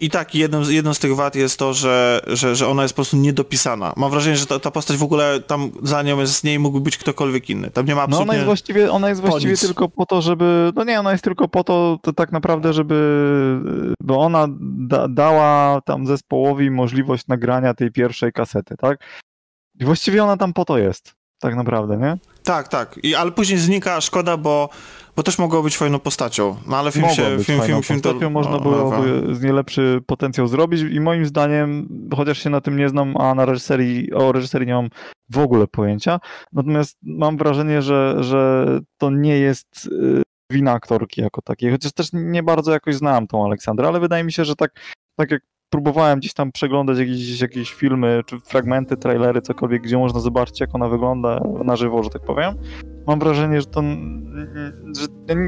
I 0.00 0.10
tak, 0.10 0.34
jedną, 0.34 0.64
z- 0.64 0.70
jedną 0.70 0.94
z 0.94 0.98
tych 0.98 1.16
wad 1.16 1.34
jest 1.34 1.58
to, 1.58 1.74
że, 1.74 2.20
że, 2.26 2.56
że 2.56 2.68
ona 2.68 2.82
jest 2.82 2.94
po 2.94 2.96
prostu 2.96 3.16
niedopisana. 3.16 3.92
Mam 3.96 4.10
wrażenie, 4.10 4.36
że 4.36 4.46
ta, 4.46 4.58
ta 4.58 4.70
postać 4.70 4.96
w 4.96 5.02
ogóle 5.02 5.40
tam 5.40 5.70
za 5.82 6.02
nią 6.02 6.20
jest, 6.20 6.34
z 6.34 6.44
niej 6.44 6.58
mógłby 6.58 6.80
być 6.84 6.96
ktokolwiek 6.98 7.50
inny. 7.50 7.70
Tam 7.70 7.86
nie 7.86 7.94
ma 7.94 8.00
No 8.00 8.04
absolutnie... 8.04 8.24
ona 8.30 8.34
jest 8.34 8.46
właściwie, 8.46 8.90
ona 8.92 9.08
jest 9.08 9.20
właściwie 9.20 9.56
tylko 9.56 9.88
po 9.88 10.06
to, 10.06 10.22
żeby, 10.22 10.72
no 10.74 10.84
nie, 10.84 11.00
ona 11.00 11.12
jest 11.12 11.24
tylko 11.24 11.48
po 11.48 11.64
to, 11.64 11.98
to 12.02 12.12
tak 12.12 12.32
naprawdę, 12.32 12.72
żeby, 12.72 12.94
bo 14.02 14.20
ona 14.20 14.46
da, 14.78 15.08
dała 15.08 15.80
tam 15.84 16.06
zespołowi 16.06 16.70
możliwość 16.70 17.26
nagrania 17.28 17.74
tej 17.74 17.90
pierwszej 17.92 18.32
kasety, 18.32 18.74
tak? 18.78 18.98
I 19.80 19.84
właściwie 19.84 20.24
ona 20.24 20.36
tam 20.36 20.52
po 20.52 20.64
to 20.64 20.78
jest, 20.78 21.14
tak 21.40 21.56
naprawdę, 21.56 21.96
nie? 21.96 22.18
Tak, 22.42 22.68
tak. 22.68 23.00
I, 23.02 23.14
ale 23.14 23.32
później 23.32 23.58
znika, 23.58 24.00
szkoda, 24.00 24.36
bo, 24.36 24.68
bo 25.16 25.22
też 25.22 25.38
mogło 25.38 25.62
być 25.62 25.76
fajną 25.76 25.98
postacią. 25.98 26.56
No 26.66 26.76
ale 26.76 26.92
film 26.92 27.02
Mogła 27.02 27.16
się... 27.16 27.36
być 27.36 27.46
film, 27.46 27.62
film, 27.62 27.82
film 27.82 28.00
to, 28.00 28.30
można 28.30 28.52
no, 28.52 28.60
było 28.60 28.90
no, 28.90 29.34
z 29.34 29.42
niej 29.42 29.52
lepszy 29.52 30.00
potencjał 30.06 30.46
zrobić 30.46 30.80
i 30.80 31.00
moim 31.00 31.26
zdaniem, 31.26 31.88
chociaż 32.16 32.38
się 32.38 32.50
na 32.50 32.60
tym 32.60 32.76
nie 32.76 32.88
znam, 32.88 33.16
a 33.16 33.34
na 33.34 33.44
reżyserii, 33.44 34.12
o 34.12 34.32
reżyserii 34.32 34.66
nie 34.66 34.74
mam 34.74 34.88
w 35.30 35.38
ogóle 35.38 35.66
pojęcia, 35.66 36.20
natomiast 36.52 36.96
mam 37.02 37.36
wrażenie, 37.36 37.82
że, 37.82 38.16
że 38.20 38.66
to 38.98 39.10
nie 39.10 39.38
jest 39.38 39.86
y, 39.86 40.22
wina 40.52 40.72
aktorki 40.72 41.20
jako 41.20 41.42
takiej, 41.42 41.70
chociaż 41.70 41.92
też 41.92 42.08
nie 42.12 42.42
bardzo 42.42 42.72
jakoś 42.72 42.94
znałem 42.94 43.26
tą 43.26 43.44
Aleksandrę, 43.44 43.88
ale 43.88 44.00
wydaje 44.00 44.24
mi 44.24 44.32
się, 44.32 44.44
że 44.44 44.56
tak, 44.56 44.80
tak 45.16 45.30
jak 45.30 45.42
próbowałem 45.70 46.18
gdzieś 46.18 46.32
tam 46.34 46.52
przeglądać 46.52 46.98
jakieś, 46.98 47.40
jakieś 47.40 47.72
filmy, 47.74 48.20
czy 48.26 48.40
fragmenty, 48.40 48.96
trailery, 48.96 49.40
cokolwiek, 49.42 49.82
gdzie 49.82 49.98
można 49.98 50.20
zobaczyć, 50.20 50.60
jak 50.60 50.74
ona 50.74 50.88
wygląda 50.88 51.40
na 51.64 51.76
żywo, 51.76 52.02
że 52.02 52.10
tak 52.10 52.22
powiem, 52.22 52.54
mam 53.06 53.18
wrażenie, 53.18 53.60
że 53.60 53.66
to 53.66 53.82
że 55.00 55.06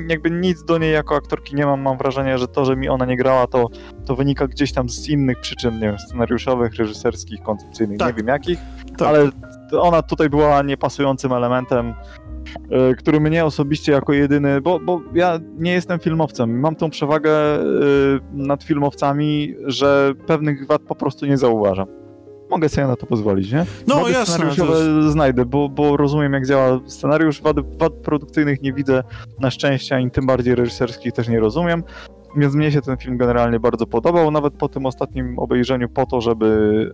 jakby 0.08 0.30
nic 0.30 0.64
do 0.64 0.78
niej 0.78 0.92
jako 0.92 1.16
aktorki 1.16 1.56
nie 1.56 1.66
mam. 1.66 1.80
Mam 1.80 1.98
wrażenie, 1.98 2.38
że 2.38 2.48
to, 2.48 2.64
że 2.64 2.76
mi 2.76 2.88
ona 2.88 3.04
nie 3.04 3.16
grała, 3.16 3.46
to, 3.46 3.66
to 4.06 4.16
wynika 4.16 4.46
gdzieś 4.46 4.72
tam 4.72 4.88
z 4.88 5.08
innych 5.08 5.40
przyczyn, 5.40 5.74
nie 5.74 5.80
wiem, 5.80 5.98
scenariuszowych, 5.98 6.74
reżyserskich, 6.74 7.42
koncepcyjnych, 7.42 7.98
Tak. 7.98 8.08
nie 8.08 8.14
wiem 8.16 8.28
jakich, 8.28 8.58
Tak. 8.98 9.08
ale 9.08 9.30
ona 9.80 10.02
tutaj 10.02 10.30
była 10.30 10.62
niepasującym 10.62 11.32
elementem, 11.32 11.94
który 12.98 13.20
mnie 13.20 13.44
osobiście 13.44 13.92
jako 13.92 14.12
jedyny, 14.12 14.60
bo, 14.60 14.80
bo 14.80 15.00
ja 15.14 15.38
nie 15.58 15.72
jestem 15.72 15.98
filmowcem, 15.98 16.60
mam 16.60 16.76
tą 16.76 16.90
przewagę 16.90 17.60
y, 17.60 17.62
nad 18.32 18.62
filmowcami, 18.64 19.54
że 19.66 20.12
pewnych 20.26 20.66
wad 20.66 20.82
po 20.82 20.94
prostu 20.94 21.26
nie 21.26 21.36
zauważam. 21.36 21.86
Mogę 22.50 22.68
sobie 22.68 22.86
na 22.86 22.96
to 22.96 23.06
pozwolić, 23.06 23.52
nie? 23.52 23.66
No 23.86 23.94
Wady 24.00 24.12
jasne. 24.12 24.26
scenariuszowe 24.26 24.78
jest- 24.78 25.12
znajdę, 25.12 25.44
bo, 25.44 25.68
bo 25.68 25.96
rozumiem 25.96 26.32
jak 26.32 26.46
działa 26.46 26.80
scenariusz. 26.86 27.42
Wad, 27.42 27.78
wad 27.78 27.92
produkcyjnych 27.92 28.62
nie 28.62 28.72
widzę 28.72 29.02
na 29.40 29.50
szczęście, 29.50 29.96
ani 29.96 30.10
tym 30.10 30.26
bardziej 30.26 30.54
reżyserskich 30.54 31.12
też 31.12 31.28
nie 31.28 31.40
rozumiem. 31.40 31.82
Więc 32.36 32.54
mnie 32.54 32.72
się 32.72 32.80
ten 32.80 32.96
film 32.96 33.16
generalnie 33.18 33.60
bardzo 33.60 33.86
podobał, 33.86 34.30
nawet 34.30 34.54
po 34.54 34.68
tym 34.68 34.86
ostatnim 34.86 35.38
obejrzeniu, 35.38 35.88
po 35.88 36.06
to, 36.06 36.20
żeby, 36.20 36.90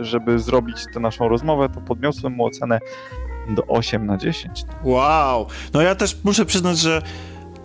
e, 0.00 0.04
żeby 0.04 0.38
zrobić 0.38 0.76
tę 0.94 1.00
naszą 1.00 1.28
rozmowę, 1.28 1.68
to 1.68 1.80
podniosłem 1.80 2.32
mu 2.32 2.44
ocenę 2.46 2.78
do 3.48 3.66
8 3.66 4.06
na 4.06 4.16
10. 4.16 4.62
Wow. 4.82 5.46
No 5.72 5.82
ja 5.82 5.94
też 5.94 6.16
muszę 6.24 6.44
przyznać, 6.44 6.78
że 6.78 7.02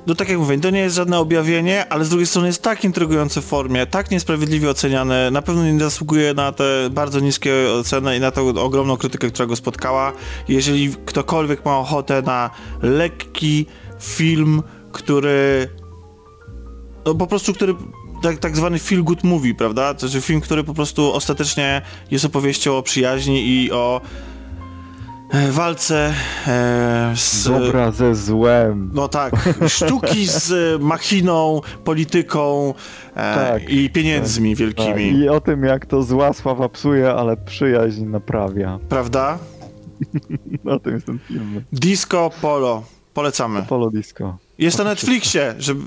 no 0.08 0.16
tak 0.16 0.30
jak 0.30 0.38
mówię, 0.38 0.60
to 0.60 0.70
nie 0.70 0.80
jest 0.80 0.96
żadne 0.96 1.20
objawienie, 1.20 1.90
ale 1.90 2.06
z 2.06 2.10
drugiej 2.10 2.28
strony 2.28 2.48
jest 2.48 2.62
tak 2.62 2.84
intrygujące 2.84 3.42
w 3.42 3.46
formie, 3.46 3.86
tak 3.86 4.12
niesprawiedliwie 4.12 4.70
oceniane, 4.70 5.32
na 5.32 5.42
pewno 5.42 5.64
nie 5.64 5.80
zasługuje 5.80 6.34
na 6.34 6.52
te 6.52 6.90
bardzo 6.92 7.20
niskie 7.20 7.54
oceny 7.80 8.18
i 8.18 8.20
na 8.20 8.32
tą 8.32 8.62
ogromną 8.62 8.98
krytykę, 8.98 9.30
która 9.30 9.46
go 9.46 9.56
spotkała. 9.56 10.14
Jeżeli 10.48 10.96
ktokolwiek 11.06 11.66
ma 11.66 11.78
ochotę 11.78 12.22
na 12.22 12.50
lekki 12.82 13.66
film, 14.00 14.64
który 14.92 15.70
no 17.06 17.16
po 17.16 17.28
prostu, 17.28 17.54
który 17.54 17.76
tak, 18.22 18.38
tak 18.38 18.58
zwany 18.58 18.80
feel 18.80 19.04
good 19.04 19.24
movie, 19.24 19.56
prawda? 19.56 19.94
To 19.94 20.08
znaczy 20.08 20.22
film, 20.22 20.42
który 20.42 20.64
po 20.64 20.74
prostu 20.74 21.14
ostatecznie 21.14 21.82
jest 22.12 22.26
opowieścią 22.26 22.78
o 22.78 22.84
przyjaźni 22.84 23.48
i 23.48 23.72
o 23.72 24.02
walce 25.34 26.14
e, 26.48 27.14
z... 27.16 27.44
Dobra 27.44 27.92
ze 27.92 28.16
złem. 28.16 28.92
No 28.94 29.08
tak, 29.08 29.34
sztuki 29.68 30.26
z 30.26 30.52
e, 30.52 30.84
machiną, 30.84 31.62
polityką 31.84 32.74
e, 33.16 33.36
Tak, 33.36 33.70
i 33.70 33.90
pieniędzmi 33.90 34.52
Tak, 34.52 34.60
wielkimi, 34.60 35.10
I 35.12 35.30
o 35.30 35.42
tym, 35.42 35.64
jak 35.64 35.86
to 35.86 36.04
zła 36.04 36.34
sława 36.34 36.70
psuje, 36.70 37.12
ale 37.12 37.38
przyjaźń 37.38 38.06
naprawia. 38.06 38.80
prawda? 38.90 39.38
O 40.66 40.80
tym 40.80 40.94
jest 40.94 41.06
ten 41.06 41.20
film. 41.20 41.62
Disco 41.74 42.30
Polo, 42.42 42.84
polecamy. 43.14 43.64
Polo 43.64 43.90
Disco. 43.90 44.38
Jest 44.60 44.78
na 44.78 44.84
Netflixie, 44.84 45.56
żeby... 45.58 45.82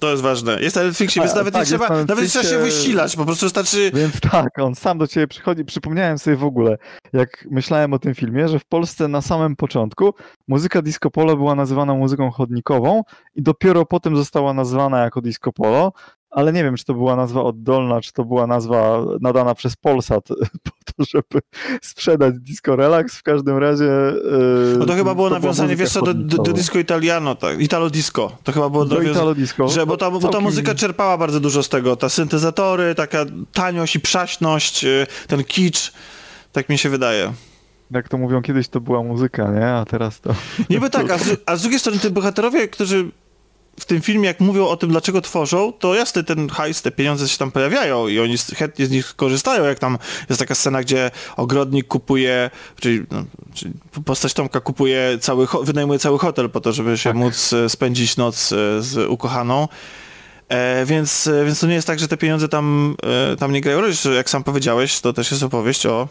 to 0.00 0.10
jest 0.10 0.22
ważne. 0.22 0.60
Jest 0.60 0.76
na 0.76 0.82
Netflixie, 0.82 1.22
więc 1.22 1.34
nawet, 1.34 1.54
tak, 1.54 1.62
nie 1.62 1.66
trzeba, 1.66 1.88
na 1.88 2.04
nawet 2.04 2.28
trzeba 2.28 2.44
się 2.44 2.58
wysilać, 2.58 3.16
po 3.16 3.24
prostu 3.24 3.46
wystarczy... 3.46 3.90
Więc 3.94 4.20
tak, 4.20 4.58
on 4.58 4.74
sam 4.74 4.98
do 4.98 5.06
ciebie 5.06 5.28
przychodzi. 5.28 5.64
Przypomniałem 5.64 6.18
sobie 6.18 6.36
w 6.36 6.44
ogóle, 6.44 6.78
jak 7.12 7.46
myślałem 7.50 7.92
o 7.92 7.98
tym 7.98 8.14
filmie, 8.14 8.48
że 8.48 8.58
w 8.58 8.64
Polsce 8.64 9.08
na 9.08 9.22
samym 9.22 9.56
początku 9.56 10.14
muzyka 10.48 10.82
disco 10.82 11.10
polo 11.10 11.36
była 11.36 11.54
nazywana 11.54 11.94
muzyką 11.94 12.30
chodnikową 12.30 13.02
i 13.34 13.42
dopiero 13.42 13.86
potem 13.86 14.16
została 14.16 14.54
nazwana 14.54 15.04
jako 15.04 15.20
disco 15.20 15.52
polo, 15.52 15.92
ale 16.30 16.52
nie 16.52 16.64
wiem, 16.64 16.76
czy 16.76 16.84
to 16.84 16.94
była 16.94 17.16
nazwa 17.16 17.42
oddolna, 17.42 18.00
czy 18.00 18.12
to 18.12 18.24
była 18.24 18.46
nazwa 18.46 19.04
nadana 19.20 19.54
przez 19.54 19.76
Polsat 19.76 20.28
po 20.64 20.70
to, 20.84 21.04
żeby 21.08 21.40
sprzedać 21.82 22.34
disco 22.38 22.76
relax. 22.76 23.16
W 23.16 23.22
każdym 23.22 23.58
razie... 23.58 23.84
yy, 23.84 24.78
No 24.78 24.86
to 24.86 24.92
chyba 24.94 25.14
było 25.14 25.28
była 25.28 25.40
nawiązanie, 25.40 25.76
wiesz 25.76 25.90
co, 25.90 26.02
do, 26.02 26.14
do, 26.14 26.52
disco 26.52 26.78
italiano, 26.78 27.34
tak, 27.34 27.60
italo 27.60 27.90
disco. 27.90 28.32
To 28.44 28.52
chyba 28.52 28.68
było 28.70 28.84
Do 28.84 28.96
nawiąza- 28.96 29.10
Italo 29.10 29.34
disco. 29.34 29.68
Że, 29.68 29.86
bo, 29.86 29.96
ta, 29.96 30.10
bo 30.10 30.28
ta 30.28 30.40
muzyka 30.40 30.74
czerpała 30.74 31.18
bardzo 31.18 31.40
dużo 31.40 31.62
z 31.62 31.68
tego, 31.68 31.96
ta 31.96 32.08
syntezatory, 32.08 32.94
taka 32.94 33.24
taniość 33.52 33.96
i 33.96 34.00
przaśność, 34.00 34.84
y, 34.84 35.06
ten 35.26 35.44
kicz, 35.44 35.92
tak 36.52 36.68
mi 36.68 36.78
się 36.78 36.88
wydaje. 36.88 37.32
Jak 37.90 38.08
to 38.08 38.18
mówią, 38.18 38.42
kiedyś 38.42 38.68
to 38.68 38.80
była 38.80 39.02
muzyka, 39.02 39.50
nie? 39.50 39.66
A 39.66 39.84
teraz 39.84 40.20
to... 40.20 40.34
Niby 40.70 40.90
tak, 40.90 41.10
a 41.10 41.18
z, 41.24 41.36
a 41.46 41.56
z 41.56 41.60
drugiej 41.62 41.80
strony 41.80 41.98
te 41.98 42.10
bohaterowie, 42.10 42.68
którzy 42.68 43.10
w 43.80 43.84
tym 43.84 44.00
filmie, 44.00 44.26
jak 44.26 44.40
mówią 44.40 44.66
o 44.66 44.76
tym, 44.76 44.90
dlaczego 44.90 45.20
tworzą, 45.20 45.72
to 45.72 45.94
jasne, 45.94 46.24
ten 46.24 46.48
hajs, 46.48 46.82
te 46.82 46.90
pieniądze 46.90 47.28
się 47.28 47.38
tam 47.38 47.50
pojawiają 47.50 48.08
i 48.08 48.20
oni 48.20 48.36
chętnie 48.56 48.86
z 48.86 48.90
nich 48.90 49.16
korzystają, 49.16 49.64
jak 49.64 49.78
tam 49.78 49.98
jest 50.28 50.38
taka 50.38 50.54
scena, 50.54 50.82
gdzie 50.82 51.10
ogrodnik 51.36 51.86
kupuje, 51.88 52.50
czyli, 52.80 53.02
no, 53.10 53.24
czyli 53.54 53.72
postać 54.04 54.34
Tomka 54.34 54.60
kupuje 54.60 55.18
cały, 55.20 55.46
wynajmuje 55.62 55.98
cały 55.98 56.18
hotel 56.18 56.50
po 56.50 56.60
to, 56.60 56.72
żeby 56.72 56.98
się 56.98 57.10
Tak. 57.10 57.16
móc 57.16 57.52
e, 57.52 57.68
spędzić 57.68 58.16
noc 58.16 58.52
e, 58.52 58.82
z 58.82 59.10
ukochaną. 59.10 59.68
E, 60.48 60.86
więc, 60.86 61.26
e, 61.26 61.44
więc 61.44 61.60
to 61.60 61.66
nie 61.66 61.74
jest 61.74 61.86
tak, 61.86 61.98
że 61.98 62.08
te 62.08 62.16
pieniądze 62.16 62.48
tam, 62.48 62.96
e, 63.32 63.36
tam 63.36 63.52
nie 63.52 63.60
grają. 63.60 63.80
Jak 64.16 64.30
sam 64.30 64.44
powiedziałeś, 64.44 65.00
to 65.00 65.12
też 65.12 65.30
jest 65.30 65.42
opowieść 65.42 65.86
o 65.86 66.08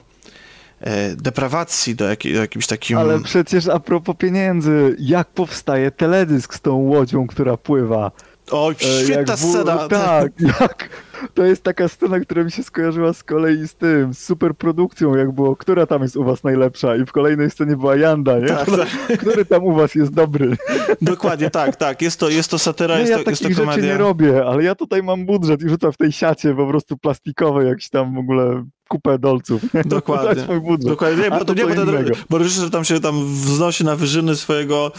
deprawacji 1.15 1.95
do, 1.95 2.09
jakiej, 2.09 2.33
do 2.33 2.39
jakimś 2.41 2.67
takim... 2.67 2.97
Ale 2.97 3.19
przecież 3.19 3.67
a 3.67 3.79
propos 3.79 4.15
pieniędzy, 4.17 4.95
jak 4.99 5.27
powstaje 5.27 5.91
teledysk 5.91 6.53
z 6.53 6.61
tą 6.61 6.75
łodzią, 6.75 7.27
która 7.27 7.57
pływa? 7.57 8.11
Oj, 8.51 8.73
E, 8.75 9.03
świetna 9.03 9.15
jak 9.33 9.39
w- 9.39 9.39
scena. 9.39 9.87
Tak, 9.87 10.31
jak, 10.61 10.89
to 11.33 11.45
jest 11.45 11.63
taka 11.63 11.87
scena, 11.87 12.19
która 12.19 12.43
mi 12.43 12.51
się 12.51 12.63
skojarzyła 12.63 13.13
z 13.13 13.23
kolei 13.23 13.67
z 13.67 13.75
tym, 13.75 14.13
z 14.13 14.19
superprodukcją, 14.25 15.15
jak 15.15 15.31
było, 15.31 15.55
która 15.55 15.85
tam 15.85 16.01
jest 16.01 16.17
u 16.17 16.23
was 16.23 16.43
najlepsza 16.43 16.95
i 16.95 17.05
w 17.05 17.11
kolejnej 17.11 17.51
scenie 17.51 17.77
była 17.77 17.95
Janda, 17.95 18.39
nie? 18.39 18.47
Tak, 18.47 18.61
Która, 18.61 18.85
Który 19.17 19.45
tam 19.45 19.63
u 19.63 19.73
was 19.73 19.95
jest 19.95 20.13
dobry? 20.13 20.57
Dokładnie, 21.01 21.49
tak, 21.49 21.75
tak. 21.75 22.01
Jest 22.01 22.19
to, 22.19 22.29
jest 22.29 22.51
to 22.51 22.59
satyra, 22.59 22.95
Nie, 22.95 23.01
jest, 23.01 23.11
ja 23.11 23.23
to, 23.23 23.29
jest 23.29 23.41
to 23.41 23.45
takich 23.45 23.57
rzeczy 23.57 23.69
komedia. 23.69 23.93
nie 23.93 23.97
robię, 23.97 24.45
ale 24.45 24.63
ja 24.63 24.75
tutaj 24.75 25.03
mam 25.03 25.25
budżet 25.25 25.61
i 25.61 25.69
rzucam 25.69 25.91
w 25.91 25.97
tej 25.97 26.11
siacie 26.11 26.55
po 26.55 26.67
prostu 26.67 26.97
plastikowej 26.97 27.67
jakiś 27.67 27.89
tam 27.89 28.15
w 28.15 28.17
ogóle 28.17 28.63
kupę 28.87 29.19
dolców. 29.19 29.61
nie? 29.73 29.83
Dokładnie. 29.83 30.43
Dokładnie, 30.79 31.23
nie, 31.23 31.29
bo, 31.29 31.45
to 31.45 31.53
nie, 31.53 31.65
bo, 31.65 31.75
ten, 31.75 31.85
bo 32.29 32.37
reżyser 32.37 32.69
tam 32.69 32.83
się 32.85 32.99
tam 32.99 33.25
wznosi 33.25 33.83
na 33.85 33.95
wyżyny 33.95 34.35
swojego 34.35 34.91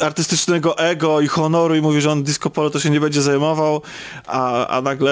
e, 0.00 0.04
artystycznego 0.04 0.78
ego 0.78 1.20
i 1.20 1.26
honoru 1.28 1.74
i 1.74 1.80
mówi, 1.80 2.00
że 2.00 2.10
on 2.10 2.22
disco 2.22 2.50
polo 2.50 2.70
to 2.70 2.80
się 2.80 2.90
nie 2.90 3.00
będzie 3.00 3.22
zajmował, 3.22 3.82
a, 4.26 4.66
a 4.66 4.82
nagle, 4.82 5.11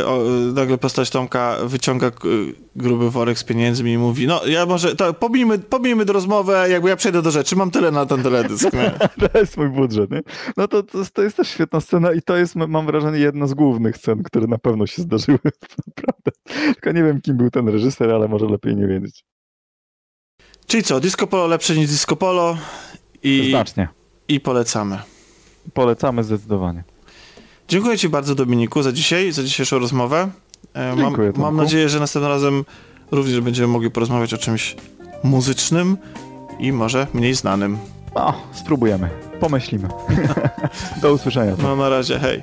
e, 0.00 0.06
o, 0.06 0.24
nagle 0.54 0.78
postać 0.78 1.10
Tomka 1.10 1.56
wyciąga 1.64 2.10
k- 2.10 2.28
gruby 2.76 3.10
worek 3.10 3.38
z 3.38 3.44
pieniędzmi 3.44 3.92
i 3.92 3.98
mówi, 3.98 4.26
no 4.26 4.46
ja 4.46 4.66
może, 4.66 4.96
to 4.96 5.14
pomijmy, 5.14 5.58
pomijmy 5.58 6.04
do 6.04 6.12
rozmowę, 6.12 6.66
jakby 6.70 6.88
ja 6.88 6.96
przejdę 6.96 7.22
do 7.22 7.30
rzeczy, 7.30 7.56
mam 7.56 7.70
tyle 7.70 7.90
na 7.90 8.06
ten 8.06 8.22
teledysk. 8.22 8.72
Nie? 8.72 8.90
To 9.32 9.38
jest 9.38 9.56
mój 9.56 9.68
budżet, 9.68 10.10
nie? 10.10 10.20
No 10.56 10.68
to, 10.68 10.82
to, 10.82 10.98
to 11.12 11.22
jest 11.22 11.36
też 11.36 11.48
świetna 11.48 11.80
scena 11.80 12.12
i 12.12 12.22
to 12.22 12.36
jest, 12.36 12.56
mam 12.56 12.86
wrażenie, 12.86 13.18
jedna 13.18 13.46
z 13.46 13.54
głównych 13.54 13.96
scen, 13.96 14.22
które 14.22 14.46
na 14.46 14.58
pewno 14.58 14.86
się 14.86 15.02
zdarzyły. 15.02 15.38
Naprawdę. 15.86 16.30
Tylko 16.74 16.92
nie 16.92 17.02
wiem, 17.04 17.20
kim 17.20 17.36
był 17.36 17.50
ten 17.50 17.68
reżyser, 17.68 18.10
ale 18.10 18.28
może 18.28 18.46
lepiej 18.46 18.76
nie 18.76 18.86
wiedzieć. 18.86 19.24
Czyli 20.66 20.82
co, 20.82 21.00
disco 21.00 21.26
polo 21.26 21.46
lepsze 21.46 21.76
niż 21.76 21.90
disco 21.90 22.16
polo 22.16 22.56
i, 23.22 23.46
Znacznie. 23.50 23.88
i 24.28 24.40
polecamy. 24.40 24.98
Polecamy 25.74 26.24
zdecydowanie. 26.24 26.84
Dziękuję 27.70 27.98
Ci 27.98 28.08
bardzo 28.08 28.34
Dominiku 28.34 28.82
za 28.82 28.92
dzisiaj, 28.92 29.32
za 29.32 29.42
dzisiejszą 29.42 29.78
rozmowę. 29.78 30.28
E, 30.74 30.96
Mam, 30.96 31.16
mam 31.36 31.56
nadzieję, 31.56 31.88
że 31.88 32.00
następnym 32.00 32.32
razem 32.32 32.64
również 33.10 33.40
będziemy 33.40 33.68
mogli 33.68 33.90
porozmawiać 33.90 34.34
o 34.34 34.38
czymś 34.38 34.76
muzycznym 35.24 35.96
i 36.58 36.72
może 36.72 37.06
mniej 37.14 37.34
znanym. 37.34 37.78
No, 38.14 38.32
spróbujemy. 38.52 39.08
Pomyślimy. 39.40 39.88
Do 41.02 41.12
usłyszenia. 41.12 41.52
No 41.62 41.76
na 41.76 41.88
razie, 41.88 42.18
hej. 42.18 42.42